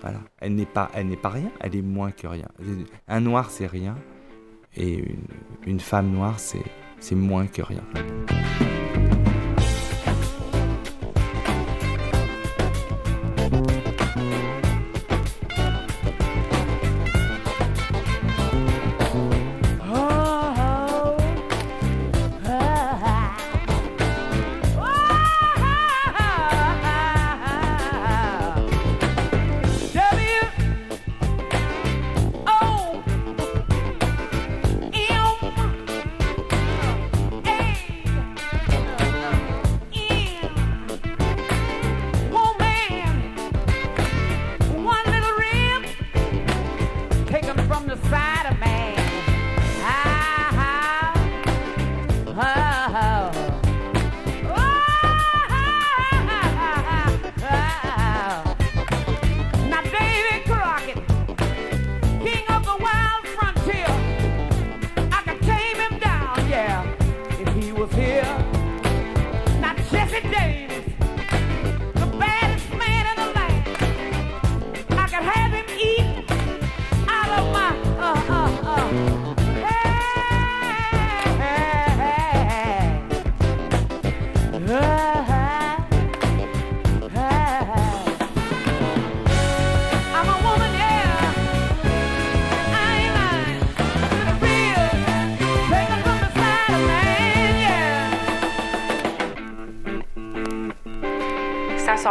Voilà, 0.00 0.20
elle 0.38 0.54
n'est 0.54 0.66
pas, 0.66 0.90
elle 0.94 1.08
n'est 1.08 1.16
pas 1.16 1.28
rien, 1.28 1.50
elle 1.60 1.76
est 1.76 1.82
moins 1.82 2.10
que 2.10 2.26
rien. 2.26 2.48
Un 3.06 3.20
noir 3.20 3.50
c'est 3.50 3.66
rien 3.66 3.96
et 4.76 5.04
une, 5.66 5.80
femme 5.80 6.10
noire 6.10 6.38
c'est, 6.38 6.64
c'est 7.00 7.14
moins 7.14 7.46
que 7.46 7.62
rien. 7.62 7.84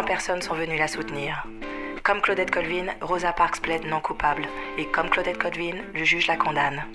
Personnes 0.03 0.41
sont 0.41 0.55
venues 0.55 0.77
la 0.77 0.87
soutenir. 0.87 1.45
Comme 2.03 2.21
Claudette 2.21 2.51
Colvin, 2.51 2.87
Rosa 3.01 3.33
Parks 3.33 3.61
plaide 3.61 3.85
non 3.85 3.99
coupable. 3.99 4.47
Et 4.77 4.85
comme 4.85 5.09
Claudette 5.09 5.37
Colvin, 5.37 5.75
le 5.93 6.03
juge 6.03 6.27
la 6.27 6.37
condamne. 6.37 6.85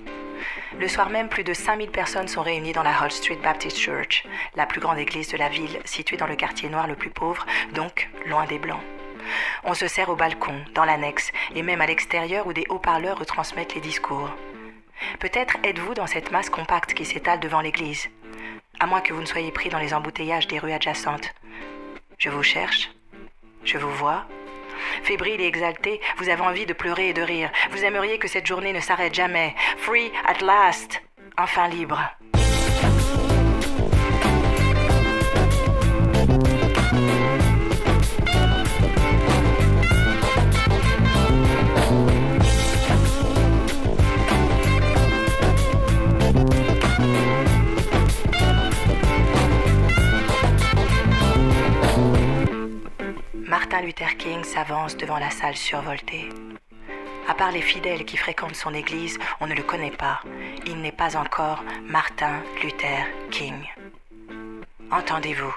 Le 0.79 0.87
soir 0.87 1.09
même, 1.09 1.29
plus 1.29 1.43
de 1.43 1.53
5000 1.53 1.89
personnes 1.89 2.27
sont 2.27 2.41
réunies 2.41 2.73
dans 2.73 2.83
la 2.83 3.01
Hall 3.01 3.11
Street 3.11 3.39
Baptist 3.41 3.77
Church, 3.77 4.25
la 4.55 4.65
plus 4.65 4.81
grande 4.81 4.97
église 4.97 5.29
de 5.29 5.37
la 5.37 5.49
ville, 5.49 5.79
située 5.85 6.17
dans 6.17 6.27
le 6.27 6.35
quartier 6.35 6.69
noir 6.69 6.87
le 6.87 6.95
plus 6.95 7.09
pauvre, 7.09 7.45
donc 7.73 8.09
loin 8.25 8.45
des 8.45 8.59
Blancs. 8.59 8.83
On 9.63 9.73
se 9.73 9.87
sert 9.87 10.09
au 10.09 10.15
balcon, 10.15 10.61
dans 10.73 10.85
l'annexe, 10.85 11.31
et 11.55 11.63
même 11.63 11.81
à 11.81 11.87
l'extérieur 11.87 12.47
où 12.47 12.53
des 12.53 12.65
haut-parleurs 12.69 13.17
retransmettent 13.17 13.75
les 13.75 13.81
discours. 13.81 14.29
Peut-être 15.19 15.57
êtes-vous 15.63 15.93
dans 15.93 16.07
cette 16.07 16.31
masse 16.31 16.49
compacte 16.49 16.93
qui 16.93 17.05
s'étale 17.05 17.39
devant 17.39 17.61
l'église, 17.61 18.09
à 18.79 18.85
moins 18.85 19.01
que 19.01 19.13
vous 19.13 19.21
ne 19.21 19.25
soyez 19.25 19.51
pris 19.51 19.69
dans 19.69 19.79
les 19.79 19.93
embouteillages 19.93 20.47
des 20.47 20.59
rues 20.59 20.73
adjacentes. 20.73 21.33
Je 22.17 22.29
vous 22.29 22.43
cherche, 22.43 22.89
je 23.63 23.77
vous 23.77 23.91
vois. 23.91 24.25
Fébrile 25.03 25.41
et 25.41 25.47
exalté, 25.47 25.99
vous 26.17 26.29
avez 26.29 26.41
envie 26.41 26.65
de 26.65 26.73
pleurer 26.73 27.09
et 27.09 27.13
de 27.13 27.21
rire. 27.21 27.51
Vous 27.71 27.83
aimeriez 27.83 28.17
que 28.19 28.27
cette 28.27 28.45
journée 28.45 28.73
ne 28.73 28.79
s'arrête 28.79 29.13
jamais. 29.13 29.55
Free 29.77 30.11
at 30.25 30.43
last. 30.43 31.01
Enfin 31.37 31.67
libre. 31.67 31.99
Martin 53.57 53.83
Luther 53.83 54.17
King 54.17 54.43
s'avance 54.43 54.97
devant 54.97 55.17
la 55.17 55.29
salle 55.29 55.55
survoltée. 55.55 56.27
À 57.25 57.33
part 57.33 57.53
les 57.53 57.61
fidèles 57.61 58.03
qui 58.03 58.17
fréquentent 58.17 58.53
son 58.53 58.73
église, 58.73 59.17
on 59.39 59.47
ne 59.47 59.53
le 59.53 59.63
connaît 59.63 59.95
pas. 59.95 60.19
Il 60.65 60.81
n'est 60.81 60.91
pas 60.91 61.15
encore 61.15 61.63
Martin 61.83 62.43
Luther 62.61 63.05
King. 63.31 63.55
Entendez-vous 64.91 65.55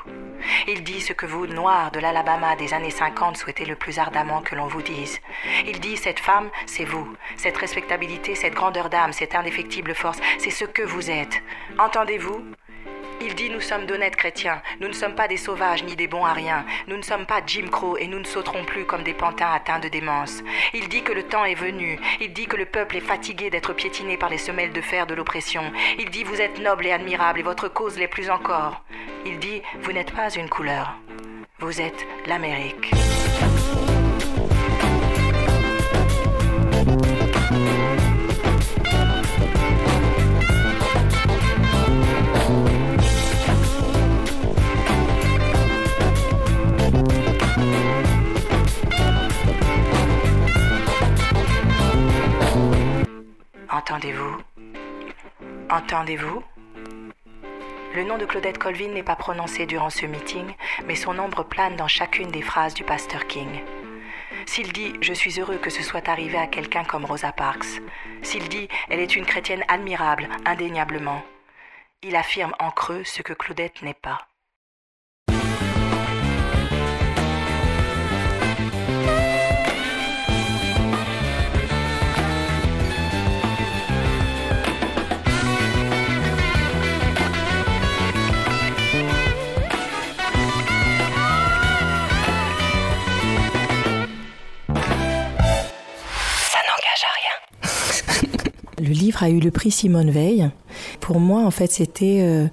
Il 0.68 0.84
dit 0.84 1.00
ce 1.00 1.12
que 1.12 1.26
vous, 1.26 1.48
noirs 1.48 1.90
de 1.90 1.98
l'Alabama 1.98 2.54
des 2.54 2.72
années 2.72 2.92
50, 2.92 3.36
souhaitez 3.36 3.64
le 3.64 3.74
plus 3.74 3.98
ardemment 3.98 4.42
que 4.42 4.54
l'on 4.54 4.68
vous 4.68 4.82
dise. 4.82 5.18
Il 5.66 5.80
dit 5.80 5.96
cette 5.96 6.20
femme, 6.20 6.50
c'est 6.66 6.84
vous. 6.84 7.16
Cette 7.36 7.56
respectabilité, 7.56 8.36
cette 8.36 8.54
grandeur 8.54 8.90
d'âme, 8.90 9.12
cette 9.12 9.34
indéfectible 9.34 9.96
force, 9.96 10.20
c'est 10.38 10.50
ce 10.50 10.66
que 10.66 10.82
vous 10.82 11.10
êtes. 11.10 11.42
Entendez-vous? 11.80 12.44
Il 13.20 13.34
dit 13.34 13.50
nous 13.50 13.60
sommes 13.60 13.86
d'honnêtes 13.86 14.16
chrétiens, 14.16 14.62
nous 14.80 14.88
ne 14.88 14.92
sommes 14.92 15.14
pas 15.14 15.28
des 15.28 15.36
sauvages 15.36 15.84
ni 15.84 15.96
des 15.96 16.06
bons 16.06 16.24
à 16.24 16.32
rien, 16.32 16.64
nous 16.86 16.96
ne 16.96 17.02
sommes 17.02 17.26
pas 17.26 17.40
Jim 17.46 17.68
Crow 17.70 17.96
et 17.96 18.06
nous 18.06 18.18
ne 18.18 18.24
sauterons 18.24 18.64
plus 18.64 18.84
comme 18.84 19.02
des 19.02 19.14
pantins 19.14 19.52
atteints 19.52 19.78
de 19.78 19.88
démence. 19.88 20.42
Il 20.74 20.88
dit 20.88 21.02
que 21.02 21.12
le 21.12 21.22
temps 21.22 21.44
est 21.44 21.54
venu, 21.54 21.98
il 22.20 22.32
dit 22.32 22.46
que 22.46 22.56
le 22.56 22.66
peuple 22.66 22.96
est 22.96 23.00
fatigué 23.00 23.50
d'être 23.50 23.72
piétiné 23.72 24.16
par 24.16 24.28
les 24.28 24.38
semelles 24.38 24.72
de 24.72 24.80
fer 24.80 25.06
de 25.06 25.14
l'oppression. 25.14 25.62
Il 25.98 26.10
dit 26.10 26.24
vous 26.24 26.40
êtes 26.40 26.60
noble 26.60 26.86
et 26.86 26.92
admirable 26.92 27.40
et 27.40 27.42
votre 27.44 27.68
cause 27.68 27.98
l'est 27.98 28.08
plus 28.08 28.30
encore. 28.30 28.82
Il 29.26 29.38
dit 29.38 29.62
vous 29.82 29.92
n'êtes 29.92 30.12
pas 30.12 30.30
une 30.30 30.48
couleur, 30.48 30.94
Vous 31.60 31.80
êtes 31.80 32.06
l'Amérique. 32.26 32.92
Entendez-vous? 53.78 54.42
Entendez-vous? 55.70 56.42
Le 57.94 58.02
nom 58.02 58.18
de 58.18 58.26
Claudette 58.26 58.58
Colvin 58.58 58.88
n'est 58.88 59.04
pas 59.04 59.14
prononcé 59.14 59.66
durant 59.66 59.88
ce 59.88 60.04
meeting, 60.04 60.52
mais 60.86 60.96
son 60.96 61.16
ombre 61.16 61.44
plane 61.44 61.76
dans 61.76 61.86
chacune 61.86 62.32
des 62.32 62.42
phrases 62.42 62.74
du 62.74 62.82
pasteur 62.82 63.28
King. 63.28 63.62
S'il 64.46 64.72
dit 64.72 64.94
Je 65.00 65.12
suis 65.12 65.38
heureux 65.38 65.58
que 65.58 65.70
ce 65.70 65.84
soit 65.84 66.08
arrivé 66.08 66.36
à 66.36 66.48
quelqu'un 66.48 66.82
comme 66.82 67.04
Rosa 67.04 67.30
Parks, 67.30 67.80
s'il 68.22 68.48
dit 68.48 68.66
Elle 68.88 68.98
est 68.98 69.14
une 69.14 69.26
chrétienne 69.26 69.64
admirable, 69.68 70.28
indéniablement, 70.44 71.22
il 72.02 72.16
affirme 72.16 72.54
en 72.58 72.72
creux 72.72 73.04
ce 73.04 73.22
que 73.22 73.32
Claudette 73.32 73.82
n'est 73.82 73.94
pas. 73.94 74.26
Le 98.80 98.90
livre 98.90 99.22
a 99.22 99.30
eu 99.30 99.40
le 99.40 99.50
prix 99.50 99.70
Simone 99.70 100.10
Veil. 100.10 100.50
Pour 101.00 101.18
moi, 101.18 101.42
en 101.44 101.50
fait, 101.50 101.72
c'était 101.72 102.20
euh, 102.20 102.46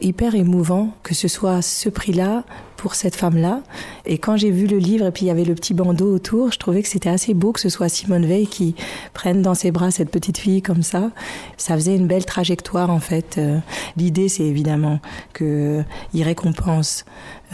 hyper 0.00 0.34
émouvant 0.34 0.90
que 1.02 1.14
ce 1.14 1.26
soit 1.26 1.60
ce 1.60 1.88
prix-là 1.88 2.44
pour 2.76 2.94
cette 2.94 3.14
femme-là. 3.14 3.62
Et 4.06 4.18
quand 4.18 4.36
j'ai 4.36 4.50
vu 4.50 4.66
le 4.66 4.78
livre 4.78 5.06
et 5.06 5.12
puis 5.12 5.24
il 5.24 5.28
y 5.28 5.30
avait 5.30 5.44
le 5.44 5.54
petit 5.54 5.72
bandeau 5.72 6.12
autour, 6.12 6.50
je 6.50 6.58
trouvais 6.58 6.82
que 6.82 6.88
c'était 6.88 7.08
assez 7.08 7.32
beau 7.32 7.52
que 7.52 7.60
ce 7.60 7.68
soit 7.68 7.88
Simone 7.88 8.26
Veil 8.26 8.48
qui 8.48 8.74
prenne 9.12 9.40
dans 9.40 9.54
ses 9.54 9.70
bras 9.70 9.92
cette 9.92 10.10
petite 10.10 10.38
fille 10.38 10.62
comme 10.62 10.82
ça. 10.82 11.10
Ça 11.56 11.74
faisait 11.74 11.94
une 11.94 12.08
belle 12.08 12.24
trajectoire 12.24 12.90
en 12.90 12.98
fait. 12.98 13.38
Euh, 13.38 13.58
l'idée, 13.96 14.28
c'est 14.28 14.44
évidemment 14.44 15.00
qu'il 15.32 15.84
récompense 16.14 17.04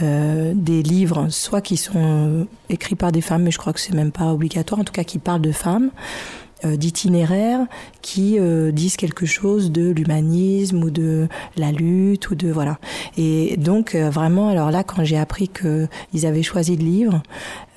euh, 0.01 0.53
des 0.55 0.81
livres, 0.81 1.27
soit 1.29 1.61
qui 1.61 1.77
sont 1.77 2.47
écrits 2.69 2.95
par 2.95 3.11
des 3.11 3.21
femmes, 3.21 3.43
mais 3.43 3.51
je 3.51 3.59
crois 3.59 3.73
que 3.73 3.79
c'est 3.79 3.93
même 3.93 4.11
pas 4.11 4.33
obligatoire, 4.33 4.81
en 4.81 4.83
tout 4.83 4.93
cas 4.93 5.03
qui 5.03 5.19
parlent 5.19 5.41
de 5.41 5.51
femmes, 5.51 5.91
euh, 5.91 6.48
d'itinéraires 6.63 7.65
qui 8.01 8.37
euh, 8.39 8.71
disent 8.71 8.97
quelque 8.97 9.25
chose 9.25 9.71
de 9.71 9.89
l'humanisme 9.91 10.83
ou 10.83 10.89
de 10.89 11.27
la 11.55 11.71
lutte 11.71 12.29
ou 12.29 12.35
de 12.35 12.51
voilà. 12.51 12.79
Et 13.17 13.55
donc 13.57 13.95
euh, 13.95 14.09
vraiment, 14.09 14.49
alors 14.49 14.71
là, 14.71 14.83
quand 14.83 15.03
j'ai 15.03 15.17
appris 15.17 15.47
qu'ils 15.47 16.25
avaient 16.25 16.43
choisi 16.43 16.75
le 16.75 16.83
livre, 16.83 17.21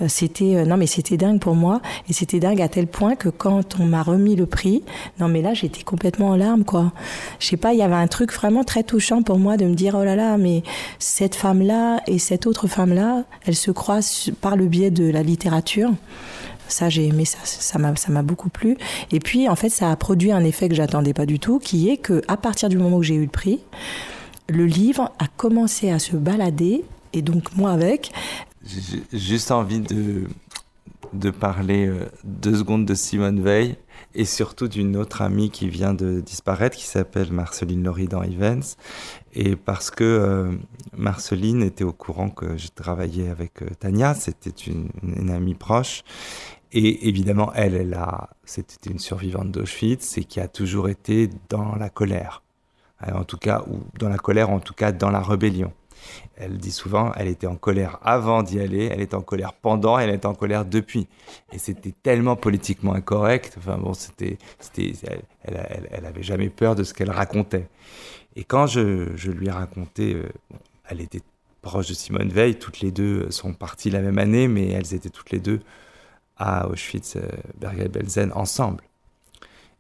c'était 0.09 0.65
non 0.67 0.77
mais 0.77 0.89
c'était 0.89 1.17
dingue 1.17 1.39
pour 1.39 1.55
moi 1.55 1.81
et 2.09 2.13
c'était 2.13 2.41
dingue 2.41 2.61
à 2.61 2.69
tel 2.69 2.89
point 2.89 3.15
que 3.15 3.29
quand 3.29 3.79
on 3.79 3.85
m'a 3.85 4.03
remis 4.03 4.35
le 4.35 4.47
prix, 4.47 4.83
non 5.21 5.29
mais 5.29 5.43
là 5.43 5.55
j'étais 5.55 5.83
complètement 5.83 6.31
en 6.31 6.37
larmes 6.37 6.65
quoi. 6.65 6.93
Je 7.39 7.47
sais 7.47 7.57
pas, 7.57 7.73
il 7.73 7.79
y 7.79 7.83
avait 7.83 7.95
un 7.95 8.09
truc 8.09 8.33
vraiment 8.33 8.65
très 8.65 8.83
touchant 8.83 9.23
pour 9.23 9.39
moi 9.39 9.57
de 9.57 9.65
me 9.65 9.75
dire 9.75 9.97
oh 9.97 10.03
là 10.03 10.17
là 10.17 10.39
mais 10.39 10.65
cette 10.99 11.37
femme 11.37 11.63
là 11.63 12.01
et 12.09 12.19
cette 12.19 12.47
autre 12.47 12.67
femme 12.67 12.95
là, 12.95 13.23
elles 13.47 13.55
se 13.55 13.71
croisent 13.71 14.31
par 14.41 14.57
le 14.57 14.67
biais 14.67 14.91
de 14.91 15.09
la 15.09 15.23
littérature. 15.23 15.93
Ça, 16.73 16.89
j'ai 16.89 17.07
aimé 17.07 17.25
ça, 17.25 17.39
ça 17.45 17.79
m'a, 17.79 17.95
ça 17.97 18.11
m'a 18.11 18.23
beaucoup 18.23 18.49
plu. 18.49 18.77
Et 19.11 19.21
puis, 19.21 19.49
en 19.49 19.57
fait, 19.57 19.69
ça 19.69 19.91
a 19.91 19.97
produit 19.97 20.33
un 20.33 20.45
effet 20.45 20.69
que 20.69 20.75
j'attendais 20.75 21.15
pas 21.15 21.27
du 21.27 21.39
tout, 21.39 21.59
qui 21.59 21.91
est 21.91 21.97
que 21.97 22.23
à 22.29 22.37
partir 22.37 22.69
du 22.69 22.79
moment 22.79 22.99
où 22.99 23.03
j'ai 23.03 23.15
eu 23.15 23.23
le 23.23 23.31
prix, 23.31 23.61
le 24.49 24.67
livre 24.67 25.13
a 25.19 25.27
commencé 25.37 25.91
à 25.91 25.99
se 25.99 26.17
balader, 26.17 26.85
et 27.13 27.23
donc 27.23 27.55
moi 27.57 27.71
avec. 27.71 28.13
J'ai 28.65 29.03
juste 29.13 29.51
envie 29.51 29.81
de, 29.81 30.27
de 31.13 31.31
parler 31.31 31.87
euh, 31.87 32.09
deux 32.25 32.57
secondes 32.57 32.87
de 32.87 32.95
Simone 32.95 33.43
Veil 33.43 33.77
et 34.15 34.25
surtout 34.25 34.69
d'une 34.69 34.97
autre 34.97 35.23
amie 35.23 35.51
qui 35.51 35.69
vient 35.69 35.95
de 35.95 36.21
disparaître 36.21 36.77
qui 36.77 36.85
s'appelle 36.85 37.33
Marceline 37.33 37.83
Loridan 37.83 38.23
Evans 38.23 38.63
et 39.35 39.57
parce 39.57 39.91
que 39.91 40.05
euh, 40.05 40.53
Marceline 40.97 41.63
était 41.63 41.85
au 41.85 41.93
courant 41.93 42.29
que 42.29 42.57
je 42.57 42.69
travaillais 42.69 43.29
avec 43.29 43.63
euh, 43.63 43.67
Tania, 43.79 44.15
c'était 44.15 44.51
une, 44.51 45.31
amie 45.31 45.55
proche 45.55 46.03
et 46.73 47.09
évidemment, 47.09 47.53
elle, 47.55 47.75
elle 47.75 47.95
a, 47.95 48.31
c'était 48.45 48.91
une 48.91 48.99
survivante 48.99 49.51
d'Auschwitz 49.51 50.17
et 50.19 50.25
qui 50.25 50.41
a 50.41 50.49
toujours 50.49 50.89
été 50.89 51.29
dans 51.49 51.75
la 51.77 51.91
colère. 51.91 52.43
en 53.01 53.25
tout 53.25 53.37
cas, 53.37 53.63
ou 53.69 53.81
dans 53.99 54.09
la 54.09 54.19
colère, 54.19 54.51
en 54.51 54.61
tout 54.61 54.75
cas 54.75 54.93
dans 54.93 55.11
la 55.11 55.21
rébellion. 55.21 55.73
Elle 56.37 56.57
dit 56.57 56.73
souvent, 56.73 57.13
elle 57.15 57.29
était 57.29 57.47
en 57.47 57.57
colère 57.57 57.99
avant 58.03 58.43
d'y 58.43 58.59
aller, 58.59 58.89
elle 58.91 59.01
était 59.01 59.15
en 59.15 59.23
colère 59.23 59.53
pendant, 59.53 59.99
elle 59.99 60.11
était 60.11 60.27
en 60.27 60.35
colère 60.35 60.65
depuis. 60.65 61.07
Et 61.53 61.59
c'était 61.59 61.93
tellement 62.03 62.37
politiquement 62.37 62.95
incorrect. 62.95 63.55
Enfin 63.59 63.79
bon, 63.79 63.93
c'était, 63.95 64.39
c'était, 64.59 64.95
elle, 65.05 65.23
elle, 65.45 65.89
elle, 65.91 66.07
avait 66.07 66.23
jamais 66.23 66.49
peur 66.49 66.75
de 66.75 66.85
ce 66.85 66.95
qu'elle 66.95 67.11
racontait. 67.11 67.69
Et 68.35 68.45
quand 68.45 68.67
je, 68.67 69.15
je 69.15 69.31
lui 69.31 69.49
ai 69.49 69.51
raconté, 69.51 70.15
euh, 70.15 70.29
elle 70.89 71.01
était 71.01 71.23
proche 71.61 71.89
de 71.89 71.95
Simone 71.95 72.31
Veil, 72.31 72.59
toutes 72.59 72.81
les 72.81 72.91
deux 72.91 73.31
sont 73.31 73.53
parties 73.53 73.91
la 73.91 74.01
même 74.01 74.19
année, 74.19 74.49
mais 74.49 74.69
elles 74.71 74.95
étaient 74.95 75.11
toutes 75.11 75.31
les 75.31 75.39
deux 75.39 75.61
à 76.43 76.69
Auschwitz, 76.69 77.17
euh, 77.17 77.23
Bergen-Belsen 77.61 78.33
ensemble. 78.35 78.83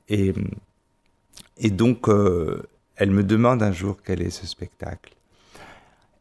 Et, 0.08 0.32
et 1.58 1.70
donc, 1.70 2.08
euh, 2.08 2.62
elle 2.96 3.10
me 3.10 3.24
demande 3.24 3.62
un 3.62 3.72
jour 3.72 3.96
quel 4.04 4.22
est 4.22 4.30
ce 4.30 4.46
spectacle. 4.46 5.14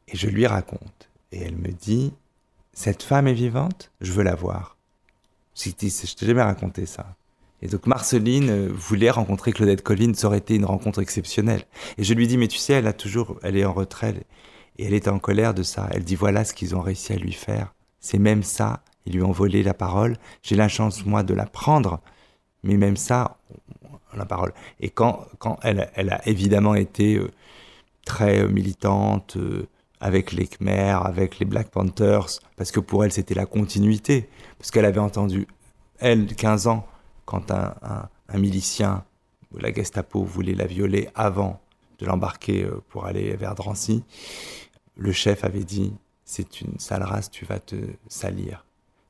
Et 0.07 0.17
je 0.17 0.27
lui 0.27 0.47
raconte. 0.47 1.09
Et 1.31 1.41
elle 1.41 1.55
me 1.55 1.71
dit 1.71 2.11
Cette 2.73 3.03
femme 3.03 3.27
est 3.27 3.33
vivante 3.33 3.91
Je 4.01 4.11
veux 4.11 4.23
la 4.23 4.35
voir. 4.35 4.77
Je 5.55 5.69
t'ai 5.69 5.89
jamais 6.25 6.41
raconté 6.41 6.85
ça. 6.85 7.15
Et 7.61 7.67
donc 7.67 7.85
Marceline 7.85 8.49
euh, 8.49 8.69
voulait 8.73 9.11
rencontrer 9.11 9.51
Claudette 9.51 9.83
Colline, 9.83 10.15
ça 10.15 10.27
aurait 10.27 10.39
été 10.39 10.55
une 10.55 10.65
rencontre 10.65 10.99
exceptionnelle. 10.99 11.63
Et 11.99 12.03
je 12.03 12.13
lui 12.15 12.27
dis, 12.27 12.37
mais 12.37 12.47
tu 12.47 12.57
sais, 12.57 12.73
elle 12.73 12.87
a 12.87 12.93
toujours, 12.93 13.39
elle 13.43 13.55
est 13.55 13.65
en 13.65 13.73
retrait 13.73 14.25
et 14.79 14.85
elle 14.85 14.95
est 14.95 15.07
en 15.07 15.19
colère 15.19 15.53
de 15.53 15.61
ça. 15.61 15.87
Elle 15.91 16.03
dit, 16.03 16.15
voilà 16.15 16.43
ce 16.43 16.55
qu'ils 16.55 16.75
ont 16.75 16.81
réussi 16.81 17.13
à 17.13 17.17
lui 17.17 17.33
faire. 17.33 17.75
C'est 17.99 18.17
même 18.17 18.41
ça 18.41 18.83
ils 19.05 19.13
lui 19.13 19.23
ont 19.23 19.31
volé 19.31 19.63
la 19.63 19.73
parole. 19.73 20.17
J'ai 20.41 20.55
la 20.55 20.67
chance, 20.67 21.05
moi, 21.05 21.23
de 21.23 21.33
la 21.33 21.45
prendre. 21.45 21.99
Mais 22.63 22.77
même 22.77 22.97
ça, 22.97 23.37
la 24.15 24.25
parole. 24.25 24.53
Et 24.79 24.89
quand, 24.89 25.25
quand 25.39 25.57
elle, 25.63 25.89
elle 25.95 26.09
a 26.11 26.27
évidemment 26.27 26.75
été 26.75 27.15
euh, 27.15 27.31
très 28.05 28.39
euh, 28.39 28.47
militante 28.47 29.37
euh, 29.37 29.67
avec 29.99 30.31
les 30.31 30.47
Khmer, 30.47 30.97
avec 31.03 31.39
les 31.39 31.45
Black 31.45 31.69
Panthers, 31.69 32.39
parce 32.57 32.71
que 32.71 32.79
pour 32.79 33.05
elle, 33.05 33.11
c'était 33.11 33.35
la 33.35 33.45
continuité. 33.45 34.29
Parce 34.57 34.71
qu'elle 34.71 34.85
avait 34.85 34.99
entendu, 34.99 35.47
elle, 35.99 36.27
15 36.35 36.67
ans, 36.67 36.87
quand 37.25 37.51
un, 37.51 37.73
un, 37.81 38.09
un 38.29 38.37
milicien, 38.37 39.03
la 39.57 39.73
Gestapo, 39.73 40.23
voulait 40.23 40.55
la 40.55 40.65
violer 40.65 41.09
avant 41.15 41.59
de 41.99 42.05
l'embarquer 42.05 42.67
pour 42.89 43.05
aller 43.05 43.35
vers 43.35 43.53
Drancy, 43.53 44.03
le 44.95 45.11
chef 45.11 45.43
avait 45.43 45.63
dit 45.63 45.93
c'est 46.25 46.61
une 46.61 46.79
sale 46.79 47.03
race, 47.03 47.29
tu 47.29 47.45
vas 47.45 47.59
te 47.59 47.75
salir. 48.07 48.65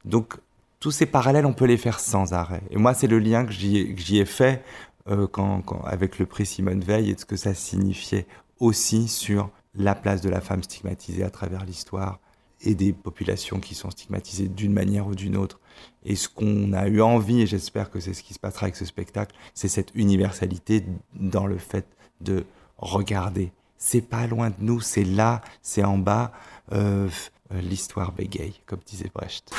Donc 0.06 0.36
tous 0.80 0.92
ces 0.92 1.06
parallèles, 1.06 1.46
on 1.46 1.54
peut 1.54 1.66
les 1.66 1.78
faire 1.78 2.00
sans 2.00 2.34
arrêt. 2.34 2.64
Et 2.72 2.78
moi, 2.78 2.94
c'est 2.94 3.08
le 3.08 3.20
lien 3.20 3.46
que 3.46 3.52
j'y 3.52 4.20
ai 4.20 4.26
fait 4.26 4.64
euh, 5.08 5.28
quand, 5.28 5.64
avec 5.86 6.20
le 6.20 6.26
prix 6.26 6.46
Simone 6.46 6.82
Veil 6.82 7.12
et 7.12 7.18
ce 7.18 7.26
que 7.26 7.36
ça 7.36 7.54
signifiait 7.54 8.26
aussi 8.60 9.08
sur 9.08 9.50
la 9.76 9.96
place 9.96 10.22
de 10.22 10.30
la 10.30 10.42
femme 10.42 10.64
stigmatisée 10.64 11.24
à 11.24 11.30
travers 11.30 11.66
l'histoire 11.66 12.20
et 12.62 12.76
des 12.76 12.94
populations 12.94 13.60
qui 13.60 13.74
sont 13.74 13.90
stigmatisées 13.90 14.48
d'une 14.48 14.74
manière 14.74 15.08
ou 15.08 15.16
d'une 15.16 15.38
autre. 15.38 15.60
Et 16.04 16.16
ce 16.16 16.30
qu'on 16.30 16.74
a 16.74 16.88
eu 16.88 17.02
envie, 17.02 17.42
et 17.42 17.48
j'espère 17.48 17.90
que 17.90 18.00
c'est 18.00 18.14
ce 18.14 18.24
qui 18.24 18.34
se 18.34 18.40
passera 18.40 18.66
avec 18.66 18.76
ce 18.76 18.86
spectacle, 18.86 19.36
c'est 19.54 19.68
cette 19.68 19.92
universalité 19.96 20.84
dans 21.14 21.48
le 21.48 21.58
fait 21.58 21.88
de 22.22 22.46
regarder. 22.78 23.52
C'est 23.78 24.02
pas 24.02 24.28
loin 24.28 24.50
de 24.50 24.56
nous, 24.60 24.80
c'est 24.80 25.04
là, 25.04 25.42
c'est 25.62 25.84
en 25.84 25.98
bas. 25.98 26.32
Euh, 26.72 27.10
l'histoire 27.52 28.12
bégaye, 28.12 28.62
comme 28.66 28.80
disait 28.86 29.12
Brecht. 29.14 29.52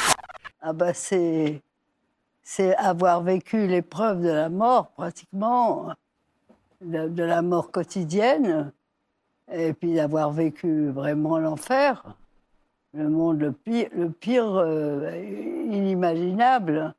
Ah 0.64 0.72
bah 0.72 0.94
c'est, 0.94 1.60
c'est 2.44 2.76
avoir 2.76 3.20
vécu 3.20 3.66
l'épreuve 3.66 4.22
de 4.22 4.28
la 4.28 4.48
mort, 4.48 4.92
pratiquement, 4.92 5.92
de, 6.80 7.22
la 7.24 7.42
mort 7.42 7.72
quotidienne, 7.72 8.72
et 9.50 9.72
puis 9.72 9.94
d'avoir 9.94 10.30
vécu 10.30 10.90
vraiment 10.90 11.38
l'enfer, 11.38 12.16
le 12.94 13.08
monde 13.08 13.40
le 13.40 13.50
pire, 13.50 13.88
le 13.92 14.10
pire 14.10 14.54
euh, 14.54 15.20
inimaginable, 15.72 16.94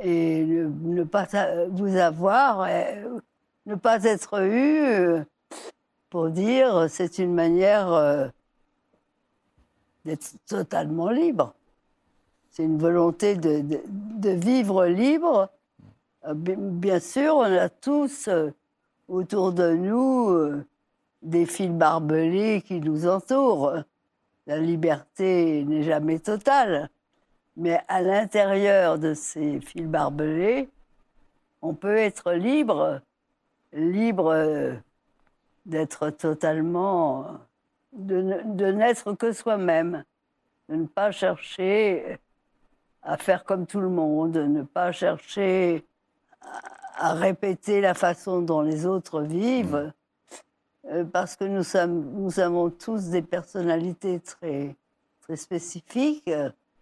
et 0.00 0.44
ne, 0.44 1.04
pas 1.04 1.28
vous 1.70 1.96
avoir, 1.96 2.66
ne 3.66 3.74
pas 3.76 4.02
être 4.02 4.42
eu 4.42 4.80
euh, 4.82 5.24
pour 6.10 6.30
dire 6.30 6.90
c'est 6.90 7.18
une 7.18 7.34
manière 7.34 7.92
euh, 7.92 8.26
d'être 10.04 10.34
totalement 10.48 11.10
libre. 11.10 11.54
C'est 12.54 12.62
une 12.62 12.78
volonté 12.78 13.34
de, 13.34 14.30
vivre 14.30 14.86
libre. 14.86 15.50
Euh, 16.24 16.34
bien 16.36 17.00
sûr, 17.00 17.34
on 17.38 17.42
a 17.42 17.68
tous 17.68 18.28
euh, 18.28 18.52
autour 19.08 19.52
de 19.52 19.72
nous 19.72 20.28
euh, 20.28 20.64
des 21.22 21.46
fils 21.46 21.72
barbelés 21.72 22.62
qui 22.62 22.78
nous 22.78 23.08
entourent. 23.08 23.72
La 24.46 24.58
liberté 24.58 25.64
n'est 25.64 25.82
jamais 25.82 26.20
totale, 26.20 26.90
mais 27.56 27.80
à 27.88 28.02
l'intérieur 28.02 29.00
de 29.00 29.14
ces 29.14 29.60
fils 29.60 29.88
barbelés, 29.88 30.68
on 31.60 31.74
peut 31.74 31.96
être 31.96 32.34
libre, 32.34 33.00
libre 33.72 34.76
d'être 35.66 36.10
totalement, 36.10 37.26
de 37.94 38.70
n'être 38.70 39.14
que 39.14 39.32
soi-même, 39.32 40.04
de 40.68 40.76
ne 40.76 40.86
pas 40.86 41.10
chercher 41.10 42.20
à 43.04 43.16
faire 43.16 43.44
comme 43.44 43.66
tout 43.66 43.80
le 43.80 43.88
monde, 43.88 44.32
de 44.32 44.44
ne 44.44 44.62
pas 44.62 44.92
chercher 44.92 45.84
à, 46.96 47.12
répéter 47.14 47.80
la 47.80 47.94
façon 47.94 48.40
dont 48.40 48.62
les 48.62 48.86
autres 48.86 49.20
vivent, 49.20 49.92
euh, 50.90 51.04
parce 51.04 51.36
que 51.36 51.44
nous, 51.44 51.62
sommes, 51.62 52.12
nous 52.14 52.40
avons 52.40 52.70
tous 52.70 53.08
des 53.08 53.22
personnalités 53.22 54.20
très, 54.20 54.74
très 55.22 55.36
spécifiques. 55.36 56.30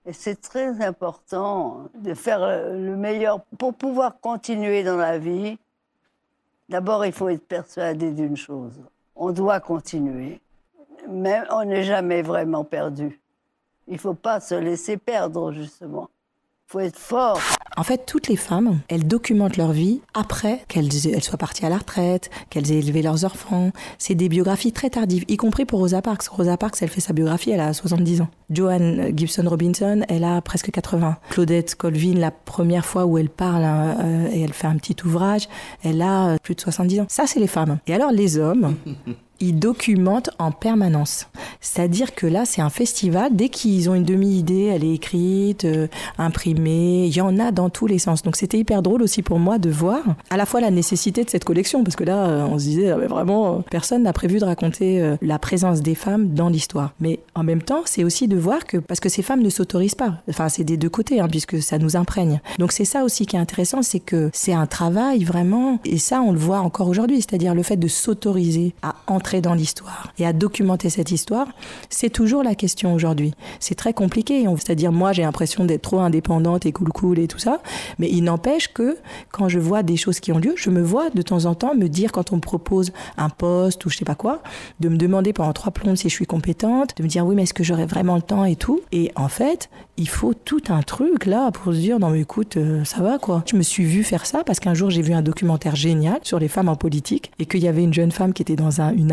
Et 0.04 0.12
c'est 0.12 0.40
très 0.40 0.84
important 0.84 1.88
de 1.94 2.14
faire 2.14 2.40
le 2.72 2.96
meilleur 2.96 3.40
pour 3.58 3.74
pouvoir 3.74 4.18
continuer 4.20 4.82
dans 4.82 4.96
la 4.96 5.18
vie. 5.18 5.58
D'abord, 6.68 7.06
il 7.06 7.12
faut 7.12 7.28
être 7.28 7.46
persuadé 7.46 8.10
d'une 8.10 8.36
chose. 8.36 8.80
On 9.14 9.30
doit 9.30 9.60
continuer. 9.60 10.40
Mais 11.08 11.42
on 11.50 11.64
n'est 11.64 11.84
jamais 11.84 12.22
vraiment 12.22 12.64
perdu. 12.64 13.20
Il 13.86 13.94
ne 13.94 13.98
faut 13.98 14.14
pas 14.14 14.40
se 14.40 14.54
laisser 14.54 14.96
perdre, 14.96 15.52
justement. 15.52 16.08
Il 16.72 16.80
faut 16.80 16.80
être 16.80 16.98
fort. 16.98 17.38
En 17.76 17.82
fait, 17.82 18.06
toutes 18.06 18.28
les 18.28 18.36
femmes, 18.36 18.80
elles 18.88 19.06
documentent 19.06 19.58
leur 19.58 19.72
vie 19.72 20.00
après 20.14 20.64
qu'elles 20.68 20.90
soient 21.20 21.36
parties 21.36 21.66
à 21.66 21.68
la 21.68 21.76
retraite, 21.76 22.30
qu'elles 22.48 22.72
aient 22.72 22.78
élevé 22.78 23.02
leurs 23.02 23.26
enfants. 23.26 23.72
C'est 23.98 24.14
des 24.14 24.30
biographies 24.30 24.72
très 24.72 24.88
tardives, 24.88 25.26
y 25.28 25.36
compris 25.36 25.66
pour 25.66 25.80
Rosa 25.80 26.00
Parks. 26.00 26.26
Rosa 26.28 26.56
Parks, 26.56 26.76
elle 26.80 26.88
fait 26.88 27.02
sa 27.02 27.12
biographie, 27.12 27.50
elle 27.50 27.60
a 27.60 27.74
70 27.74 28.22
ans. 28.22 28.28
Joanne 28.48 29.12
Gibson 29.14 29.44
Robinson, 29.46 30.00
elle 30.08 30.24
a 30.24 30.40
presque 30.40 30.70
80. 30.70 31.18
Claudette 31.28 31.74
Colvin, 31.74 32.14
la 32.14 32.30
première 32.30 32.86
fois 32.86 33.04
où 33.04 33.18
elle 33.18 33.28
parle 33.28 33.64
euh, 33.64 34.30
et 34.32 34.40
elle 34.40 34.54
fait 34.54 34.66
un 34.66 34.76
petit 34.76 34.96
ouvrage, 35.04 35.50
elle 35.84 36.00
a 36.00 36.28
euh, 36.28 36.36
plus 36.42 36.54
de 36.54 36.60
70 36.62 37.00
ans. 37.00 37.06
Ça, 37.10 37.26
c'est 37.26 37.40
les 37.40 37.48
femmes. 37.48 37.80
Et 37.86 37.92
alors, 37.92 38.12
les 38.12 38.38
hommes, 38.38 38.76
ils 39.40 39.58
documentent 39.58 40.30
en 40.38 40.52
permanence. 40.52 41.28
C'est-à-dire 41.60 42.14
que 42.14 42.26
là, 42.26 42.44
c'est 42.44 42.62
un 42.62 42.70
festival. 42.70 43.34
Dès 43.34 43.48
qu'ils 43.48 43.90
ont 43.90 43.94
une 43.94 44.04
demi-idée, 44.04 44.64
elle 44.64 44.84
est 44.84 44.94
écrite, 44.94 45.64
euh, 45.64 45.88
imprimée. 46.18 47.06
Il 47.06 47.14
y 47.14 47.20
en 47.20 47.38
a 47.38 47.50
dans 47.50 47.70
tous 47.70 47.86
les 47.86 47.98
sens. 47.98 48.22
Donc 48.22 48.36
c'était 48.36 48.58
hyper 48.58 48.82
drôle 48.82 49.02
aussi 49.02 49.22
pour 49.22 49.38
moi 49.38 49.58
de 49.58 49.70
voir 49.70 50.00
à 50.30 50.36
la 50.36 50.46
fois 50.46 50.60
la 50.60 50.70
nécessité 50.70 51.24
de 51.24 51.30
cette 51.30 51.44
collection, 51.44 51.82
parce 51.82 51.96
que 51.96 52.04
là, 52.04 52.26
euh, 52.26 52.46
on 52.50 52.58
se 52.58 52.64
disait 52.64 52.90
ah, 52.90 52.96
vraiment, 52.96 53.54
euh, 53.54 53.58
personne 53.70 54.04
n'a 54.04 54.12
prévu 54.12 54.38
de 54.38 54.44
raconter 54.44 55.16
la 55.20 55.38
présence 55.38 55.82
des 55.82 55.94
femmes 55.94 56.34
dans 56.34 56.48
l'histoire. 56.48 56.92
Mais 57.00 57.20
en 57.34 57.42
même 57.42 57.62
temps, 57.62 57.82
c'est 57.84 58.04
aussi 58.04 58.28
de 58.28 58.36
voir 58.36 58.64
que 58.66 58.76
parce 58.76 59.00
que 59.00 59.08
ces 59.08 59.22
femmes 59.22 59.42
ne 59.42 59.50
s'autorisent 59.50 59.94
pas. 59.94 60.18
Enfin, 60.28 60.48
c'est 60.48 60.64
des 60.64 60.76
deux 60.76 60.88
côtés, 60.88 61.20
hein, 61.20 61.28
puisque 61.28 61.60
ça 61.62 61.78
nous 61.78 61.96
imprègne. 61.96 62.40
Donc 62.58 62.72
c'est 62.72 62.84
ça 62.84 63.04
aussi 63.04 63.26
qui 63.26 63.36
est 63.36 63.40
intéressant, 63.40 63.82
c'est 63.82 64.00
que 64.00 64.30
c'est 64.32 64.52
un 64.52 64.66
travail 64.66 65.24
vraiment, 65.24 65.78
et 65.84 65.98
ça, 65.98 66.20
on 66.20 66.32
le 66.32 66.38
voit 66.38 66.60
encore 66.60 66.88
aujourd'hui, 66.88 67.16
c'est-à-dire 67.16 67.54
le 67.54 67.62
fait 67.62 67.76
de 67.76 67.88
s'autoriser 67.88 68.74
à 68.82 68.94
entrer 69.06 69.31
dans 69.40 69.54
l'histoire 69.54 70.12
et 70.18 70.26
à 70.26 70.32
documenter 70.32 70.90
cette 70.90 71.10
histoire, 71.10 71.46
c'est 71.88 72.10
toujours 72.10 72.42
la 72.42 72.54
question 72.54 72.94
aujourd'hui. 72.94 73.34
C'est 73.60 73.74
très 73.74 73.92
compliqué. 73.92 74.44
C'est-à-dire, 74.56 74.92
moi, 74.92 75.12
j'ai 75.12 75.22
l'impression 75.22 75.64
d'être 75.64 75.82
trop 75.82 76.00
indépendante 76.00 76.66
et 76.66 76.72
cool 76.72 76.88
cool 76.88 77.18
et 77.18 77.28
tout 77.28 77.38
ça. 77.38 77.62
Mais 77.98 78.10
il 78.10 78.24
n'empêche 78.24 78.72
que 78.72 78.96
quand 79.30 79.48
je 79.48 79.58
vois 79.58 79.82
des 79.82 79.96
choses 79.96 80.20
qui 80.20 80.32
ont 80.32 80.38
lieu, 80.38 80.54
je 80.56 80.70
me 80.70 80.82
vois 80.82 81.10
de 81.10 81.22
temps 81.22 81.44
en 81.44 81.54
temps 81.54 81.74
me 81.74 81.88
dire 81.88 82.12
quand 82.12 82.32
on 82.32 82.36
me 82.36 82.40
propose 82.40 82.92
un 83.16 83.28
poste 83.28 83.84
ou 83.84 83.90
je 83.90 83.96
sais 83.96 84.04
pas 84.04 84.14
quoi, 84.14 84.42
de 84.80 84.88
me 84.88 84.96
demander 84.96 85.32
pendant 85.32 85.52
trois 85.52 85.72
plombs 85.72 85.96
si 85.96 86.08
je 86.08 86.14
suis 86.14 86.26
compétente, 86.26 86.96
de 86.96 87.02
me 87.02 87.08
dire 87.08 87.26
oui, 87.26 87.34
mais 87.34 87.44
est-ce 87.44 87.54
que 87.54 87.64
j'aurai 87.64 87.86
vraiment 87.86 88.16
le 88.16 88.22
temps 88.22 88.44
et 88.44 88.56
tout? 88.56 88.80
Et 88.92 89.10
en 89.16 89.28
fait, 89.28 89.70
il 89.98 90.08
faut 90.08 90.32
tout 90.32 90.62
un 90.70 90.82
truc 90.82 91.26
là 91.26 91.50
pour 91.50 91.72
se 91.72 91.78
dire 91.78 91.98
non 91.98 92.10
mais 92.10 92.22
écoute, 92.22 92.56
euh, 92.56 92.82
ça 92.84 93.02
va 93.02 93.18
quoi. 93.18 93.44
Je 93.50 93.56
me 93.56 93.62
suis 93.62 93.84
vue 93.84 94.02
faire 94.02 94.24
ça 94.24 94.42
parce 94.44 94.58
qu'un 94.58 94.74
jour 94.74 94.90
j'ai 94.90 95.02
vu 95.02 95.12
un 95.12 95.22
documentaire 95.22 95.76
génial 95.76 96.18
sur 96.22 96.38
les 96.38 96.48
femmes 96.48 96.68
en 96.68 96.76
politique 96.76 97.30
et 97.38 97.46
qu'il 97.46 97.60
y 97.60 97.68
avait 97.68 97.84
une 97.84 97.92
jeune 97.92 98.10
femme 98.10 98.32
qui 98.32 98.42
était 98.42 98.56
dans 98.56 98.80
un, 98.80 98.92
une 98.92 99.12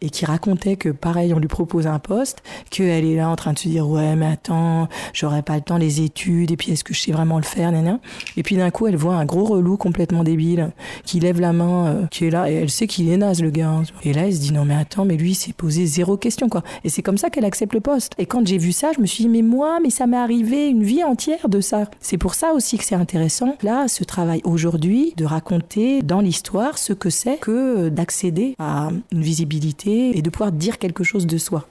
et 0.00 0.10
qui 0.10 0.24
racontait 0.24 0.76
que 0.76 0.88
pareil, 0.88 1.34
on 1.34 1.38
lui 1.38 1.48
propose 1.48 1.86
un 1.86 1.98
poste, 1.98 2.42
qu'elle 2.70 3.04
est 3.04 3.16
là 3.16 3.28
en 3.28 3.36
train 3.36 3.52
de 3.52 3.58
se 3.58 3.68
dire 3.68 3.88
ouais 3.88 4.16
mais 4.16 4.26
attends, 4.26 4.88
j'aurai 5.12 5.42
pas 5.42 5.56
le 5.56 5.60
temps 5.60 5.76
les 5.76 6.00
études 6.00 6.50
et 6.50 6.56
puis 6.56 6.72
est-ce 6.72 6.84
que 6.84 6.94
je 6.94 7.00
sais 7.00 7.12
vraiment 7.12 7.36
le 7.36 7.44
faire, 7.44 7.70
nana. 7.70 8.00
Et 8.36 8.42
puis 8.42 8.56
d'un 8.56 8.70
coup 8.70 8.86
elle 8.86 8.96
voit 8.96 9.14
un 9.14 9.26
gros 9.26 9.44
relou 9.44 9.76
complètement 9.76 10.24
débile 10.24 10.72
qui 11.04 11.20
lève 11.20 11.40
la 11.40 11.52
main, 11.52 11.86
euh, 11.86 12.06
qui 12.06 12.26
est 12.26 12.30
là 12.30 12.50
et 12.50 12.54
elle 12.54 12.70
sait 12.70 12.86
qu'il 12.86 13.10
est 13.10 13.16
naze 13.16 13.42
le 13.42 13.50
gars. 13.50 13.68
Hein. 13.68 13.82
Et 14.02 14.12
là 14.12 14.26
elle 14.26 14.34
se 14.34 14.40
dit 14.40 14.52
non 14.52 14.64
mais 14.64 14.74
attends 14.74 15.04
mais 15.04 15.16
lui 15.16 15.32
il 15.32 15.36
s'est 15.36 15.52
posé 15.52 15.86
zéro 15.86 16.16
question 16.16 16.48
quoi. 16.48 16.62
Et 16.82 16.88
c'est 16.88 17.02
comme 17.02 17.18
ça 17.18 17.28
qu'elle 17.28 17.44
accepte 17.44 17.74
le 17.74 17.80
poste. 17.80 18.12
Et 18.18 18.26
quand 18.26 18.46
j'ai 18.46 18.58
vu 18.58 18.72
ça, 18.72 18.92
je 18.96 19.00
me 19.00 19.06
suis 19.06 19.24
dit 19.24 19.30
mais 19.30 19.42
moi 19.42 19.78
mais 19.82 19.90
ça 19.90 20.06
m'est 20.14 20.20
arrivé 20.20 20.68
une 20.68 20.84
vie 20.84 21.02
entière 21.02 21.48
de 21.48 21.60
ça. 21.60 21.90
C'est 22.00 22.18
pour 22.18 22.34
ça 22.34 22.52
aussi 22.52 22.78
que 22.78 22.84
c'est 22.84 22.94
intéressant 22.94 23.56
là 23.62 23.88
ce 23.88 24.04
travail 24.04 24.40
aujourd'hui 24.44 25.12
de 25.16 25.24
raconter 25.24 26.02
dans 26.02 26.20
l'histoire 26.20 26.78
ce 26.78 26.92
que 26.92 27.10
c'est 27.10 27.38
que 27.38 27.88
d'accéder 27.88 28.54
à 28.60 28.90
une 29.10 29.22
visibilité 29.22 30.16
et 30.16 30.22
de 30.22 30.30
pouvoir 30.30 30.52
dire 30.52 30.78
quelque 30.78 31.02
chose 31.02 31.26
de 31.26 31.36
soi. 31.36 31.66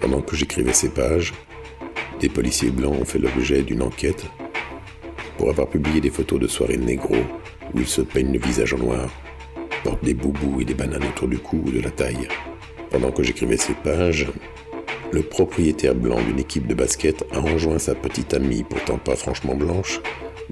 Pendant 0.00 0.22
que 0.22 0.36
j'écrivais 0.36 0.72
ces 0.72 0.88
pages, 0.88 1.34
des 2.18 2.30
policiers 2.30 2.70
blancs 2.70 2.94
ont 2.98 3.04
fait 3.04 3.18
l'objet 3.18 3.62
d'une 3.62 3.82
enquête 3.82 4.24
pour 5.36 5.50
avoir 5.50 5.68
publié 5.68 6.00
des 6.00 6.10
photos 6.10 6.40
de 6.40 6.46
soirées 6.46 6.78
négro 6.78 7.16
où 7.74 7.84
se 7.84 8.00
peignent 8.00 8.32
le 8.32 8.38
visage 8.38 8.74
en 8.74 8.78
noir, 8.78 9.10
portent 9.84 10.04
des 10.04 10.14
boubous 10.14 10.60
et 10.60 10.64
des 10.64 10.74
bananes 10.74 11.04
autour 11.04 11.28
du 11.28 11.38
cou 11.38 11.62
ou 11.66 11.70
de 11.70 11.80
la 11.80 11.90
taille. 11.90 12.28
Pendant 12.90 13.10
que 13.10 13.22
j'écrivais 13.22 13.56
ces 13.56 13.74
pages, 13.74 14.28
le 15.12 15.22
propriétaire 15.22 15.94
blanc 15.94 16.20
d'une 16.22 16.38
équipe 16.38 16.66
de 16.66 16.74
basket 16.74 17.24
a 17.32 17.40
enjoint 17.40 17.78
sa 17.78 17.94
petite 17.94 18.34
amie, 18.34 18.64
pourtant 18.64 18.98
pas 18.98 19.16
franchement 19.16 19.54
blanche, 19.54 20.00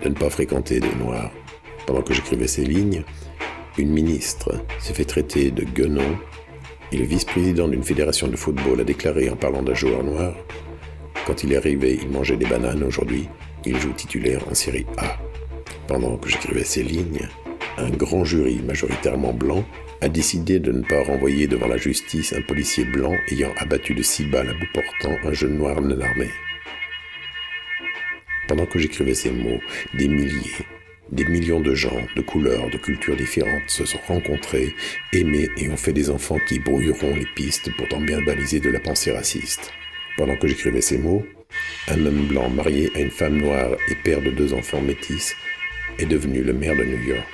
de 0.03 0.09
ne 0.09 0.15
pas 0.15 0.31
fréquenter 0.31 0.81
des 0.81 0.95
noirs. 1.03 1.31
Pendant 1.87 2.03
que 2.03 2.15
j'écrivais 2.15 2.47
ces 2.47 2.65
lignes, 2.65 3.05
une 3.79 3.91
ministre 3.91 4.65
s'est 4.79 4.95
fait 4.95 5.05
traiter 5.05 5.51
de 5.51 5.65
guenon 5.65 6.19
et 6.93 6.97
le 6.97 7.05
vice-président 7.05 7.69
d'une 7.69 7.83
fédération 7.83 8.29
de 8.29 8.37
football 8.37 8.81
a 8.81 8.85
déclaré 8.85 9.31
en 9.31 9.37
parlant 9.37 9.63
d'un 9.63 9.75
joueur 9.75 10.03
noir 10.03 10.35
Quand 11.27 11.45
il 11.45 11.53
est 11.53 11.57
arrivé, 11.57 11.99
il 12.03 12.11
mangeait 12.11 12.37
des 12.37 12.47
bananes, 12.47 12.83
aujourd'hui, 12.83 13.29
il 13.65 13.79
joue 13.79 13.93
titulaire 13.93 14.43
en 14.51 14.55
série 14.55 14.87
A. 14.99 15.19
Pendant 15.91 16.17
que 16.19 16.31
j'écrivais 16.31 16.63
ces 16.63 16.85
lignes, 16.85 17.29
un 17.77 17.91
grand 17.91 18.25
jury 18.25 18.61
majoritairement 18.61 19.33
blanc 19.33 19.65
a 20.01 20.09
décidé 20.09 20.61
de 20.61 20.71
ne 20.71 20.85
pas 20.85 21.03
renvoyer 21.03 21.49
devant 21.49 21.67
la 21.67 21.79
justice 21.79 22.33
un 22.33 22.43
policier 22.43 22.85
blanc 22.85 23.13
ayant 23.33 23.53
abattu 23.57 23.93
de 23.95 24.03
six 24.05 24.25
balles 24.25 24.51
à 24.51 24.53
bout 24.53 24.69
portant 24.73 25.17
un 25.25 25.33
jeune 25.33 25.59
noir 25.59 25.81
non 25.81 26.01
armé. 26.01 26.29
Pendant 28.47 28.67
que 28.67 28.79
j'écrivais 28.79 29.15
ces 29.15 29.33
mots, 29.33 29.59
des 29.95 30.07
milliers, 30.07 30.65
des 31.11 31.25
millions 31.25 31.59
de 31.59 31.75
gens, 31.75 32.07
de 32.15 32.23
couleurs, 32.23 32.71
de 32.71 32.79
cultures 32.79 33.17
différentes 33.17 33.69
se 33.69 33.85
sont 33.85 33.99
rencontrés, 34.07 34.73
aimés 35.13 35.49
et 35.57 35.69
ont 35.71 35.77
fait 35.77 35.93
des 35.93 36.09
enfants 36.09 36.39
qui 36.47 36.61
brouilleront 36.61 37.17
les 37.17 37.27
pistes 37.35 37.69
pourtant 37.77 38.01
bien 38.01 38.23
balisées 38.23 38.61
de 38.61 38.71
la 38.71 38.79
pensée 38.79 39.11
raciste. 39.11 39.73
Pendant 40.17 40.37
que 40.37 40.47
j'écrivais 40.47 40.83
ces 40.83 40.99
mots, 40.99 41.27
un 41.89 42.07
homme 42.07 42.29
blanc 42.29 42.49
marié 42.49 42.93
à 42.95 43.01
une 43.01 43.11
femme 43.11 43.39
noire 43.39 43.73
et 43.89 43.97
père 43.97 44.23
de 44.23 44.31
deux 44.31 44.53
enfants 44.55 44.81
métis 44.81 45.35
est 46.01 46.07
devenu 46.07 46.43
le 46.43 46.53
maire 46.53 46.77
de 46.77 46.85
New 46.85 47.03
York. 47.03 47.27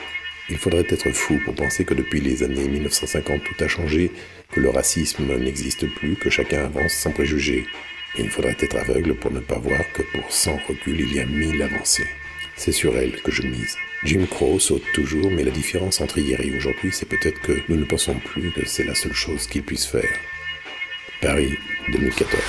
Il 0.48 0.58
faudrait 0.58 0.86
être 0.88 1.10
fou 1.10 1.38
pour 1.44 1.54
penser 1.54 1.84
que 1.84 1.94
depuis 1.94 2.20
les 2.20 2.42
années 2.42 2.68
1950 2.68 3.42
tout 3.42 3.64
a 3.64 3.68
changé, 3.68 4.10
que 4.52 4.60
le 4.60 4.70
racisme 4.70 5.36
n'existe 5.38 5.86
plus, 5.94 6.16
que 6.16 6.30
chacun 6.30 6.64
avance 6.64 6.92
sans 6.92 7.10
préjugés. 7.10 7.66
Et 8.16 8.22
il 8.22 8.30
faudrait 8.30 8.56
être 8.60 8.76
aveugle 8.76 9.14
pour 9.14 9.30
ne 9.30 9.40
pas 9.40 9.58
voir 9.58 9.80
que 9.92 10.02
pour 10.02 10.30
100 10.30 10.58
reculs, 10.68 11.00
il 11.00 11.14
y 11.14 11.20
a 11.20 11.26
1000 11.26 11.62
avancées. 11.62 12.06
C'est 12.56 12.72
sur 12.72 12.96
elle 12.96 13.20
que 13.22 13.32
je 13.32 13.42
mise. 13.42 13.76
Jim 14.04 14.26
Crow 14.30 14.58
saute 14.58 14.84
toujours, 14.94 15.30
mais 15.30 15.44
la 15.44 15.50
différence 15.50 16.00
entre 16.00 16.18
hier 16.18 16.40
et 16.40 16.56
aujourd'hui, 16.56 16.90
c'est 16.92 17.08
peut-être 17.08 17.40
que 17.40 17.60
nous 17.68 17.76
ne 17.76 17.84
pensons 17.84 18.14
plus 18.14 18.50
que 18.52 18.66
c'est 18.66 18.84
la 18.84 18.94
seule 18.94 19.12
chose 19.12 19.46
qu'il 19.46 19.62
puisse 19.62 19.86
faire. 19.86 20.18
Paris 21.20 21.54
2014. 21.92 22.42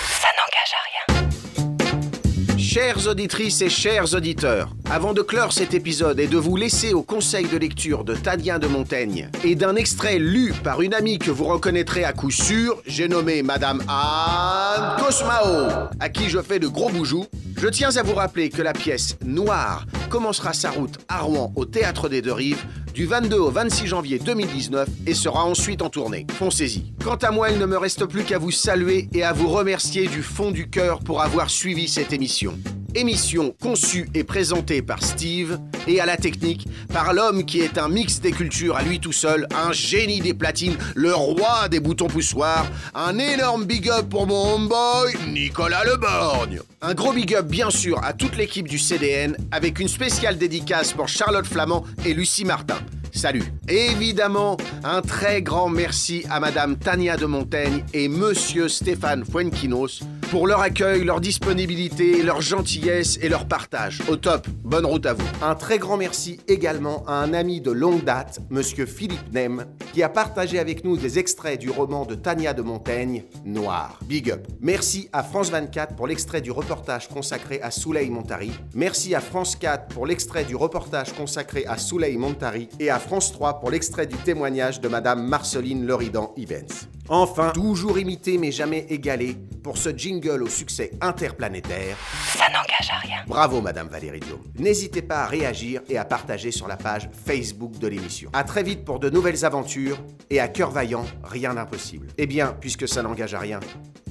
Chères 2.77 3.07
auditrices 3.07 3.63
et 3.63 3.69
chers 3.69 4.13
auditeurs, 4.13 4.69
avant 4.91 5.13
de 5.13 5.23
clore 5.23 5.51
cet 5.51 5.73
épisode 5.73 6.19
et 6.19 6.27
de 6.27 6.37
vous 6.37 6.55
laisser 6.55 6.93
au 6.93 7.01
conseil 7.01 7.47
de 7.47 7.57
lecture 7.57 8.03
de 8.03 8.13
Tadien 8.13 8.59
de 8.59 8.67
Montaigne 8.67 9.31
et 9.43 9.55
d'un 9.55 9.75
extrait 9.75 10.19
lu 10.19 10.53
par 10.63 10.83
une 10.83 10.93
amie 10.93 11.17
que 11.17 11.31
vous 11.31 11.45
reconnaîtrez 11.45 12.03
à 12.03 12.13
coup 12.13 12.29
sûr, 12.29 12.79
j'ai 12.85 13.07
nommé 13.07 13.41
Madame 13.41 13.81
Anne 13.87 14.95
Cosmao, 15.03 15.87
à 15.99 16.09
qui 16.09 16.29
je 16.29 16.39
fais 16.39 16.59
de 16.59 16.67
gros 16.67 16.89
boujoux, 16.89 17.25
je 17.57 17.67
tiens 17.67 17.95
à 17.95 18.03
vous 18.03 18.13
rappeler 18.13 18.49
que 18.49 18.61
la 18.61 18.73
pièce 18.73 19.17
Noire 19.25 19.85
commencera 20.09 20.53
sa 20.53 20.69
route 20.69 20.97
à 21.07 21.19
Rouen 21.19 21.51
au 21.55 21.65
Théâtre 21.65 22.07
des 22.07 22.21
Deux 22.21 22.33
Rives 22.33 22.63
du 22.93 23.05
22 23.05 23.37
au 23.37 23.51
26 23.51 23.87
janvier 23.87 24.19
2019 24.19 24.87
et 25.05 25.13
sera 25.13 25.45
ensuite 25.45 25.81
en 25.81 25.89
tournée. 25.89 26.25
Foncez-y. 26.33 26.93
Quant 27.03 27.15
à 27.15 27.31
moi, 27.31 27.49
il 27.49 27.59
ne 27.59 27.65
me 27.65 27.77
reste 27.77 28.05
plus 28.05 28.23
qu'à 28.23 28.37
vous 28.37 28.51
saluer 28.51 29.09
et 29.13 29.23
à 29.23 29.33
vous 29.33 29.49
remercier 29.49 30.07
du 30.07 30.23
fond 30.23 30.51
du 30.51 30.69
cœur 30.69 30.99
pour 30.99 31.21
avoir 31.21 31.49
suivi 31.49 31.87
cette 31.87 32.13
émission. 32.13 32.57
Émission 32.97 33.53
conçue 33.61 34.09
et 34.15 34.23
présentée 34.23 34.81
par 34.81 35.03
Steve 35.03 35.59
et 35.85 36.01
à 36.01 36.07
la 36.07 36.17
technique 36.17 36.67
par 36.91 37.13
l'homme 37.13 37.45
qui 37.45 37.59
est 37.61 37.77
un 37.77 37.89
mix 37.89 38.21
des 38.21 38.31
cultures 38.31 38.75
à 38.75 38.81
lui 38.81 38.99
tout 38.99 39.11
seul, 39.11 39.47
un 39.55 39.71
génie 39.71 40.19
des 40.19 40.33
platines, 40.33 40.75
le 40.95 41.13
roi 41.13 41.69
des 41.69 41.79
boutons 41.79 42.07
poussoirs, 42.07 42.65
un 42.95 43.19
énorme 43.19 43.65
big 43.65 43.87
up 43.87 44.09
pour 44.09 44.25
mon 44.25 44.55
homeboy 44.55 45.13
Nicolas 45.27 45.83
Leborgne. 45.83 46.59
Un 46.81 46.95
gros 46.95 47.13
big 47.13 47.35
up 47.35 47.45
bien 47.45 47.69
sûr 47.69 48.03
à 48.03 48.13
toute 48.13 48.35
l'équipe 48.35 48.67
du 48.67 48.79
CDN 48.79 49.37
avec 49.51 49.79
une 49.79 49.89
spéciale 49.89 50.39
dédicace 50.39 50.91
pour 50.93 51.07
Charlotte 51.07 51.45
Flamand 51.45 51.83
et 52.03 52.15
Lucie 52.15 52.45
Martin. 52.45 52.79
Salut. 53.17 53.41
Évidemment, 53.67 54.57
un 54.83 55.01
très 55.01 55.41
grand 55.41 55.69
merci 55.69 56.23
à 56.29 56.39
Madame 56.39 56.77
Tania 56.77 57.17
de 57.17 57.25
Montaigne 57.25 57.83
et 57.91 58.07
Monsieur 58.09 58.69
Stéphane 58.69 59.25
Fuenquinos 59.25 60.03
pour 60.29 60.45
leur 60.45 60.59
accueil, 60.59 61.03
leur 61.03 61.21
disponibilité, 61.21 62.21
leur 62.21 62.41
gentillesse 62.41 63.17
et 63.21 63.29
leur 63.29 63.47
partage. 63.47 64.01
Au 64.09 64.17
top, 64.17 64.47
bonne 64.63 64.85
route 64.85 65.05
à 65.05 65.13
vous. 65.13 65.25
Un 65.41 65.55
très 65.55 65.79
grand 65.79 65.97
merci 65.97 66.39
également 66.47 67.03
à 67.07 67.13
un 67.13 67.33
ami 67.33 67.61
de 67.61 67.71
longue 67.71 68.03
date, 68.03 68.39
Monsieur 68.49 68.85
Philippe 68.85 69.31
Nem, 69.31 69.65
qui 69.93 70.03
a 70.03 70.09
partagé 70.09 70.59
avec 70.59 70.83
nous 70.83 70.97
des 70.97 71.17
extraits 71.17 71.59
du 71.59 71.69
roman 71.69 72.05
de 72.05 72.13
Tania 72.13 72.53
de 72.53 72.61
Montaigne, 72.61 73.23
Noir. 73.45 73.99
Big 74.05 74.29
up. 74.29 74.45
Merci 74.59 75.09
à 75.13 75.23
France 75.23 75.49
24 75.49 75.95
pour 75.95 76.07
l'extrait 76.07 76.41
du 76.41 76.51
reportage 76.51 77.07
consacré 77.07 77.61
à 77.61 77.71
Souley 77.71 78.09
Montari. 78.09 78.51
Merci 78.75 79.15
à 79.15 79.21
France 79.21 79.55
4 79.55 79.87
pour 79.87 80.05
l'extrait 80.05 80.43
du 80.43 80.55
reportage 80.55 81.13
consacré 81.13 81.65
à 81.65 81.77
Souley 81.77 82.17
Montari 82.17 82.67
et 82.79 82.89
à 82.89 82.99
France 83.07 83.31
3 83.31 83.61
pour 83.61 83.71
l'extrait 83.71 84.05
du 84.05 84.17
témoignage 84.17 84.81
de 84.81 84.89
Madame 84.89 85.25
Marceline 85.25 85.87
Loridan 85.87 86.33
Ibens. 86.35 86.89
Enfin, 87.07 87.51
toujours 87.53 87.97
imité 87.97 88.37
mais 88.37 88.51
jamais 88.51 88.85
égalé 88.89 89.37
pour 89.63 89.77
ce 89.77 89.95
jingle 89.95 90.43
au 90.43 90.49
succès 90.49 90.91
interplanétaire. 90.99 91.95
Ça 92.35 92.47
n'engage 92.49 92.89
à 92.91 92.97
rien. 92.97 93.23
Bravo 93.25 93.61
Madame 93.61 93.87
Valérie 93.87 94.19
Diom. 94.19 94.41
N'hésitez 94.59 95.01
pas 95.01 95.23
à 95.23 95.25
réagir 95.25 95.81
et 95.87 95.97
à 95.97 96.03
partager 96.03 96.51
sur 96.51 96.67
la 96.67 96.75
page 96.75 97.09
Facebook 97.25 97.79
de 97.79 97.87
l'émission. 97.87 98.29
À 98.33 98.43
très 98.43 98.61
vite 98.61 98.83
pour 98.83 98.99
de 98.99 99.09
nouvelles 99.09 99.45
aventures 99.45 99.99
et 100.29 100.41
à 100.41 100.49
cœur 100.49 100.71
vaillant, 100.71 101.05
rien 101.23 101.53
d'impossible. 101.53 102.07
Eh 102.17 102.27
bien, 102.27 102.57
puisque 102.59 102.89
ça 102.89 103.03
n'engage 103.03 103.33
à 103.33 103.39
rien, 103.39 103.61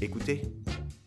écoutez, 0.01 0.41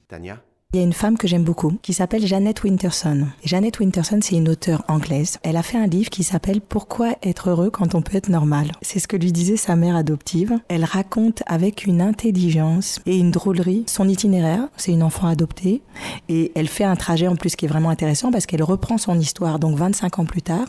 Tania. 0.07 0.37
Il 0.71 0.77
y 0.77 0.83
a 0.83 0.85
une 0.85 0.93
femme 0.93 1.17
que 1.17 1.27
j'aime 1.27 1.43
beaucoup 1.43 1.79
qui 1.81 1.93
s'appelle 1.93 2.27
Jeannette 2.27 2.63
Winterson. 2.63 3.25
Et 3.43 3.47
Jeannette 3.47 3.79
Winterson, 3.79 4.19
c'est 4.21 4.35
une 4.35 4.49
auteure 4.49 4.83
anglaise. 4.87 5.39
Elle 5.41 5.57
a 5.57 5.63
fait 5.63 5.79
un 5.79 5.87
livre 5.87 6.11
qui 6.11 6.23
s'appelle 6.23 6.61
Pourquoi 6.61 7.15
être 7.23 7.49
heureux 7.49 7.71
quand 7.71 7.95
on 7.95 8.03
peut 8.03 8.15
être 8.15 8.29
normal? 8.29 8.73
C'est 8.83 8.99
ce 8.99 9.07
que 9.07 9.17
lui 9.17 9.31
disait 9.31 9.57
sa 9.57 9.75
mère 9.75 9.95
adoptive. 9.95 10.59
Elle 10.67 10.83
raconte 10.83 11.41
avec 11.47 11.87
une 11.87 12.01
intelligence 12.01 12.99
et 13.07 13.17
une 13.17 13.31
drôlerie 13.31 13.83
son 13.87 14.07
itinéraire. 14.07 14.67
C'est 14.77 14.91
une 14.91 15.01
enfant 15.01 15.25
adoptée 15.25 15.81
et 16.27 16.51
elle 16.53 16.67
fait 16.67 16.83
un 16.83 16.95
trajet 16.95 17.27
en 17.27 17.35
plus 17.35 17.55
qui 17.55 17.65
est 17.65 17.67
vraiment 17.67 17.89
intéressant 17.89 18.31
parce 18.31 18.45
qu'elle 18.45 18.61
reprend 18.61 18.99
son 18.99 19.17
histoire 19.17 19.57
donc 19.57 19.75
25 19.75 20.19
ans 20.19 20.25
plus 20.25 20.43
tard. 20.43 20.67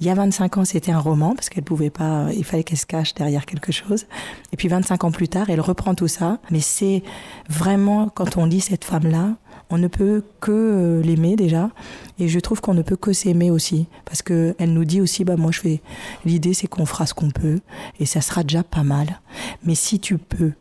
Il 0.00 0.06
y 0.06 0.10
a 0.10 0.14
25 0.14 0.58
ans, 0.58 0.64
c'était 0.64 0.92
un 0.92 0.98
roman 0.98 1.34
parce 1.34 1.48
qu'elle 1.48 1.64
pouvait 1.64 1.90
pas, 1.90 2.26
il 2.36 2.44
fallait 2.44 2.64
qu'elle 2.64 2.78
se 2.78 2.86
cache 2.86 3.14
derrière 3.14 3.46
quelque 3.46 3.72
chose. 3.72 4.06
Et 4.52 4.56
puis 4.56 4.68
25 4.68 5.04
ans 5.04 5.10
plus 5.10 5.28
tard, 5.28 5.50
elle 5.50 5.60
reprend 5.60 5.94
tout 5.94 6.08
ça. 6.08 6.38
Mais 6.50 6.60
c'est 6.60 7.02
vraiment, 7.48 8.08
quand 8.08 8.36
on 8.36 8.44
lit 8.44 8.60
cette 8.60 8.84
femme-là, 8.84 9.36
on 9.70 9.78
ne 9.78 9.88
peut 9.88 10.24
que 10.40 10.50
euh, 10.50 11.02
l'aimer 11.02 11.36
déjà. 11.36 11.70
Et 12.18 12.28
je 12.28 12.40
trouve 12.40 12.60
qu'on 12.60 12.74
ne 12.74 12.82
peut 12.82 12.96
que 12.96 13.12
s'aimer 13.12 13.50
aussi. 13.50 13.86
Parce 14.04 14.22
qu'elle 14.22 14.72
nous 14.72 14.84
dit 14.84 15.00
aussi, 15.00 15.24
bah, 15.24 15.36
moi 15.36 15.50
je 15.52 15.60
fais, 15.60 15.82
l'idée 16.24 16.54
c'est 16.54 16.66
qu'on 16.66 16.86
fera 16.86 17.06
ce 17.06 17.14
qu'on 17.14 17.30
peut. 17.30 17.60
Et 18.00 18.06
ça 18.06 18.20
sera 18.20 18.42
déjà 18.42 18.62
pas 18.62 18.82
mal. 18.82 19.20
Mais 19.64 19.74
si 19.74 20.00
tu 20.00 20.18
peux, 20.18 20.52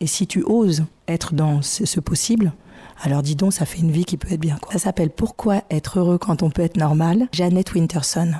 et 0.00 0.06
si 0.06 0.26
tu 0.26 0.42
oses 0.42 0.84
être 1.08 1.34
dans 1.34 1.62
ce 1.62 2.00
possible, 2.00 2.52
alors 3.02 3.22
dis 3.22 3.36
donc, 3.36 3.52
ça 3.52 3.66
fait 3.66 3.80
une 3.80 3.90
vie 3.90 4.04
qui 4.04 4.16
peut 4.16 4.32
être 4.32 4.40
bien. 4.40 4.58
Ça 4.72 4.78
s'appelle 4.78 5.10
Pourquoi 5.10 5.62
être 5.70 5.98
heureux 5.98 6.18
quand 6.18 6.42
on 6.42 6.50
peut 6.50 6.62
être 6.62 6.76
normal? 6.76 7.28
Janet 7.32 7.74
Winterson. 7.74 8.32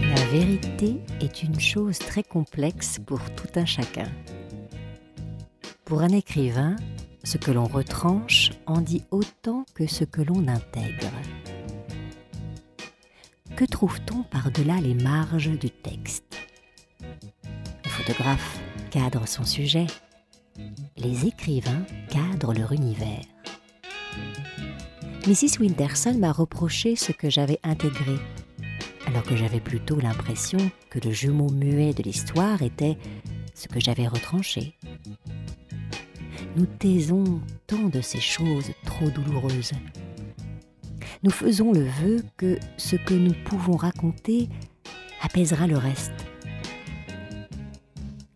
La 0.00 0.24
vérité 0.30 1.00
est 1.20 1.42
une 1.42 1.60
chose 1.60 1.98
très 1.98 2.22
complexe 2.22 2.98
pour 3.04 3.20
tout 3.34 3.48
un 3.56 3.66
chacun. 3.66 4.08
Pour 5.84 6.00
un 6.00 6.08
écrivain, 6.08 6.76
ce 7.24 7.36
que 7.36 7.50
l'on 7.50 7.66
retranche 7.66 8.50
en 8.66 8.80
dit 8.80 9.04
autant 9.10 9.64
que 9.74 9.86
ce 9.86 10.04
que 10.04 10.22
l'on 10.22 10.48
intègre. 10.48 11.10
Que 13.56 13.64
trouve-t-on 13.64 14.22
par-delà 14.22 14.80
les 14.80 14.94
marges 14.94 15.50
du 15.50 15.70
texte? 15.70 16.36
Le 17.84 17.90
photographe 17.90 18.58
cadre 18.90 19.26
son 19.28 19.44
sujet, 19.44 19.86
les 20.96 21.26
écrivains 21.26 21.84
cadrent 22.08 22.54
leur 22.54 22.72
univers. 22.72 23.24
Mrs. 25.26 25.60
Winterson 25.60 26.18
m'a 26.18 26.32
reproché 26.32 26.96
ce 26.96 27.12
que 27.12 27.30
j'avais 27.30 27.60
intégré, 27.62 28.16
alors 29.06 29.22
que 29.22 29.36
j'avais 29.36 29.60
plutôt 29.60 30.00
l'impression 30.00 30.58
que 30.90 30.98
le 30.98 31.12
jumeau 31.12 31.50
muet 31.50 31.92
de 31.92 32.02
l'histoire 32.02 32.62
était 32.62 32.96
ce 33.54 33.68
que 33.68 33.80
j'avais 33.80 34.08
retranché. 34.08 34.74
Nous 36.56 36.66
taisons 36.66 37.40
tant 37.66 37.88
de 37.88 38.00
ces 38.00 38.20
choses 38.20 38.72
trop 38.84 39.08
douloureuses. 39.10 39.72
Nous 41.22 41.30
faisons 41.30 41.72
le 41.72 41.84
vœu 41.84 42.22
que 42.36 42.58
ce 42.76 42.96
que 42.96 43.14
nous 43.14 43.34
pouvons 43.44 43.76
raconter 43.76 44.48
apaisera 45.22 45.66
le 45.66 45.76
reste, 45.76 46.12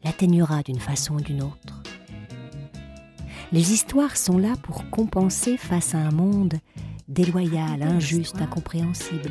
l'atténuera 0.05 0.63
d'une 0.63 0.79
façon 0.79 1.17
ou 1.17 1.21
d'une 1.21 1.43
autre. 1.43 1.83
Les 3.53 3.73
histoires 3.73 4.17
sont 4.17 4.39
là 4.39 4.55
pour 4.63 4.91
compenser 4.91 5.57
face 5.57 5.95
à 5.95 5.99
un 5.99 6.11
monde 6.11 6.55
déloyal, 7.09 7.83
injuste, 7.83 8.41
incompréhensible. 8.41 9.31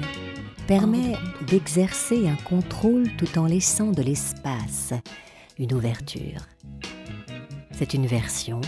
Permet 0.67 1.15
d'exercer 1.47 2.27
un 2.27 2.35
contrôle 2.35 3.07
tout 3.17 3.37
en 3.37 3.45
laissant 3.45 3.91
de 3.91 4.01
l'espace, 4.01 4.93
une 5.59 5.73
ouverture. 5.73 6.47
C'est 7.71 7.93
une 7.93 8.07
version, 8.07 8.61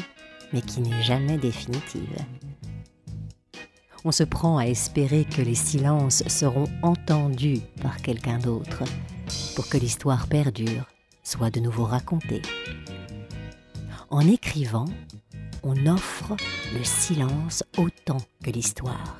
mais 0.53 0.61
qui 0.61 0.81
n'est 0.81 1.01
jamais 1.01 1.37
définitive. 1.37 2.17
On 4.07 4.13
se 4.13 4.23
prend 4.23 4.57
à 4.57 4.67
espérer 4.67 5.25
que 5.25 5.41
les 5.41 5.53
silences 5.53 6.23
seront 6.27 6.69
entendus 6.81 7.59
par 7.81 7.97
quelqu'un 7.97 8.39
d'autre 8.39 8.85
pour 9.53 9.67
que 9.67 9.75
l'histoire 9.77 10.27
perdure, 10.27 10.85
soit 11.23 11.49
de 11.49 11.59
nouveau 11.59 11.83
racontée. 11.83 12.41
En 14.09 14.21
écrivant, 14.21 14.85
on 15.61 15.87
offre 15.87 16.37
le 16.73 16.85
silence 16.85 17.65
autant 17.77 18.21
que 18.41 18.49
l'histoire. 18.49 19.17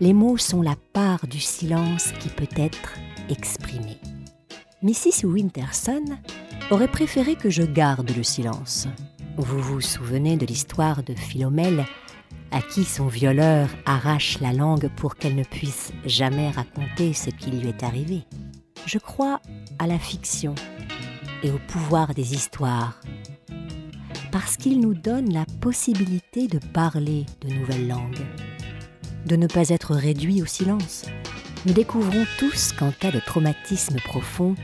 Les 0.00 0.14
mots 0.14 0.38
sont 0.38 0.62
la 0.62 0.76
part 0.94 1.26
du 1.26 1.38
silence 1.38 2.12
qui 2.18 2.30
peut 2.30 2.48
être 2.56 2.94
exprimé. 3.28 3.98
Mrs. 4.80 5.26
Winterson 5.26 6.16
aurait 6.70 6.88
préféré 6.88 7.36
que 7.36 7.50
je 7.50 7.62
garde 7.62 8.10
le 8.16 8.22
silence. 8.22 8.88
Vous 9.36 9.60
vous 9.60 9.82
souvenez 9.82 10.38
de 10.38 10.46
l'histoire 10.46 11.02
de 11.02 11.12
Philomèle 11.12 11.84
à 12.50 12.62
qui 12.62 12.84
son 12.84 13.06
violeur 13.06 13.68
arrache 13.84 14.38
la 14.40 14.52
langue 14.52 14.88
pour 14.96 15.16
qu'elle 15.16 15.34
ne 15.34 15.44
puisse 15.44 15.92
jamais 16.04 16.50
raconter 16.50 17.12
ce 17.12 17.30
qui 17.30 17.50
lui 17.50 17.68
est 17.68 17.82
arrivé. 17.82 18.24
Je 18.86 18.98
crois 18.98 19.40
à 19.78 19.86
la 19.86 19.98
fiction 19.98 20.54
et 21.42 21.50
au 21.50 21.58
pouvoir 21.68 22.14
des 22.14 22.34
histoires, 22.34 23.00
parce 24.30 24.56
qu'il 24.56 24.80
nous 24.80 24.94
donne 24.94 25.32
la 25.32 25.44
possibilité 25.60 26.46
de 26.46 26.58
parler 26.72 27.26
de 27.40 27.52
nouvelles 27.52 27.88
langues, 27.88 28.24
de 29.26 29.36
ne 29.36 29.46
pas 29.46 29.68
être 29.70 29.94
réduit 29.94 30.42
au 30.42 30.46
silence. 30.46 31.04
Nous 31.66 31.72
découvrons 31.72 32.24
tous 32.38 32.72
qu'en 32.72 32.92
cas 32.92 33.10
de 33.10 33.20
traumatisme 33.20 33.96
profond, 34.04 34.54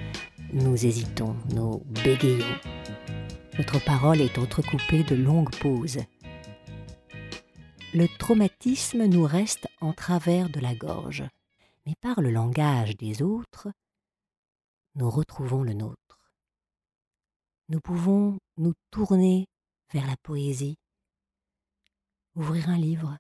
nous 0.53 0.87
hésitons, 0.87 1.35
nous 1.55 1.83
bégayons. 2.05 2.45
Notre 3.59 3.83
parole 3.83 4.21
est 4.21 4.39
entrecoupée 4.39 5.03
de 5.03 5.15
longues 5.15 5.55
pauses. 5.57 5.99
Le 7.95 8.09
traumatisme 8.09 9.05
nous 9.05 9.25
reste 9.25 9.69
en 9.83 9.93
travers 9.93 10.49
de 10.49 10.61
la 10.61 10.75
gorge, 10.75 11.25
mais 11.85 11.95
par 12.01 12.23
le 12.23 12.31
langage 12.31 12.97
des 12.97 13.21
autres, 13.21 13.69
nous 14.95 15.11
retrouvons 15.11 15.63
le 15.63 15.75
nôtre. 15.75 16.33
Nous 17.69 17.81
pouvons 17.81 18.39
nous 18.57 18.73
tourner 18.91 19.47
vers 19.93 20.07
la 20.07 20.17
poésie, 20.23 20.79
ouvrir 22.35 22.71
un 22.71 22.79
livre. 22.79 23.19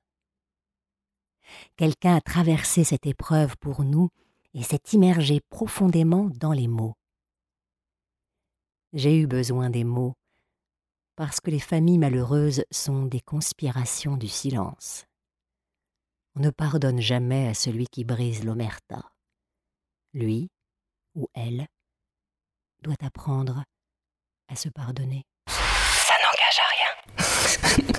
Quelqu'un 1.76 2.16
a 2.16 2.22
traversé 2.22 2.82
cette 2.82 3.04
épreuve 3.04 3.58
pour 3.58 3.84
nous 3.84 4.08
et 4.54 4.62
s'est 4.62 4.94
immergé 4.94 5.42
profondément 5.50 6.30
dans 6.30 6.52
les 6.52 6.68
mots. 6.68 6.94
J'ai 8.94 9.18
eu 9.18 9.26
besoin 9.26 9.68
des 9.68 9.84
mots, 9.84 10.14
parce 11.16 11.40
que 11.40 11.50
les 11.50 11.60
familles 11.60 11.98
malheureuses 11.98 12.64
sont 12.70 13.04
des 13.04 13.20
conspirations 13.20 14.16
du 14.16 14.28
silence. 14.28 15.04
On 16.34 16.40
ne 16.40 16.50
pardonne 16.50 17.00
jamais 17.00 17.48
à 17.48 17.54
celui 17.54 17.86
qui 17.86 18.04
brise 18.04 18.44
l'omerta. 18.44 19.02
Lui 20.14 20.48
ou 21.14 21.28
elle 21.34 21.66
doit 22.82 22.96
apprendre 23.02 23.64
à 24.48 24.56
se 24.56 24.68
pardonner. 24.70 25.24
Ça 25.48 26.14
n'engage 26.22 26.58
à 26.58 26.68
rien. 26.70 27.88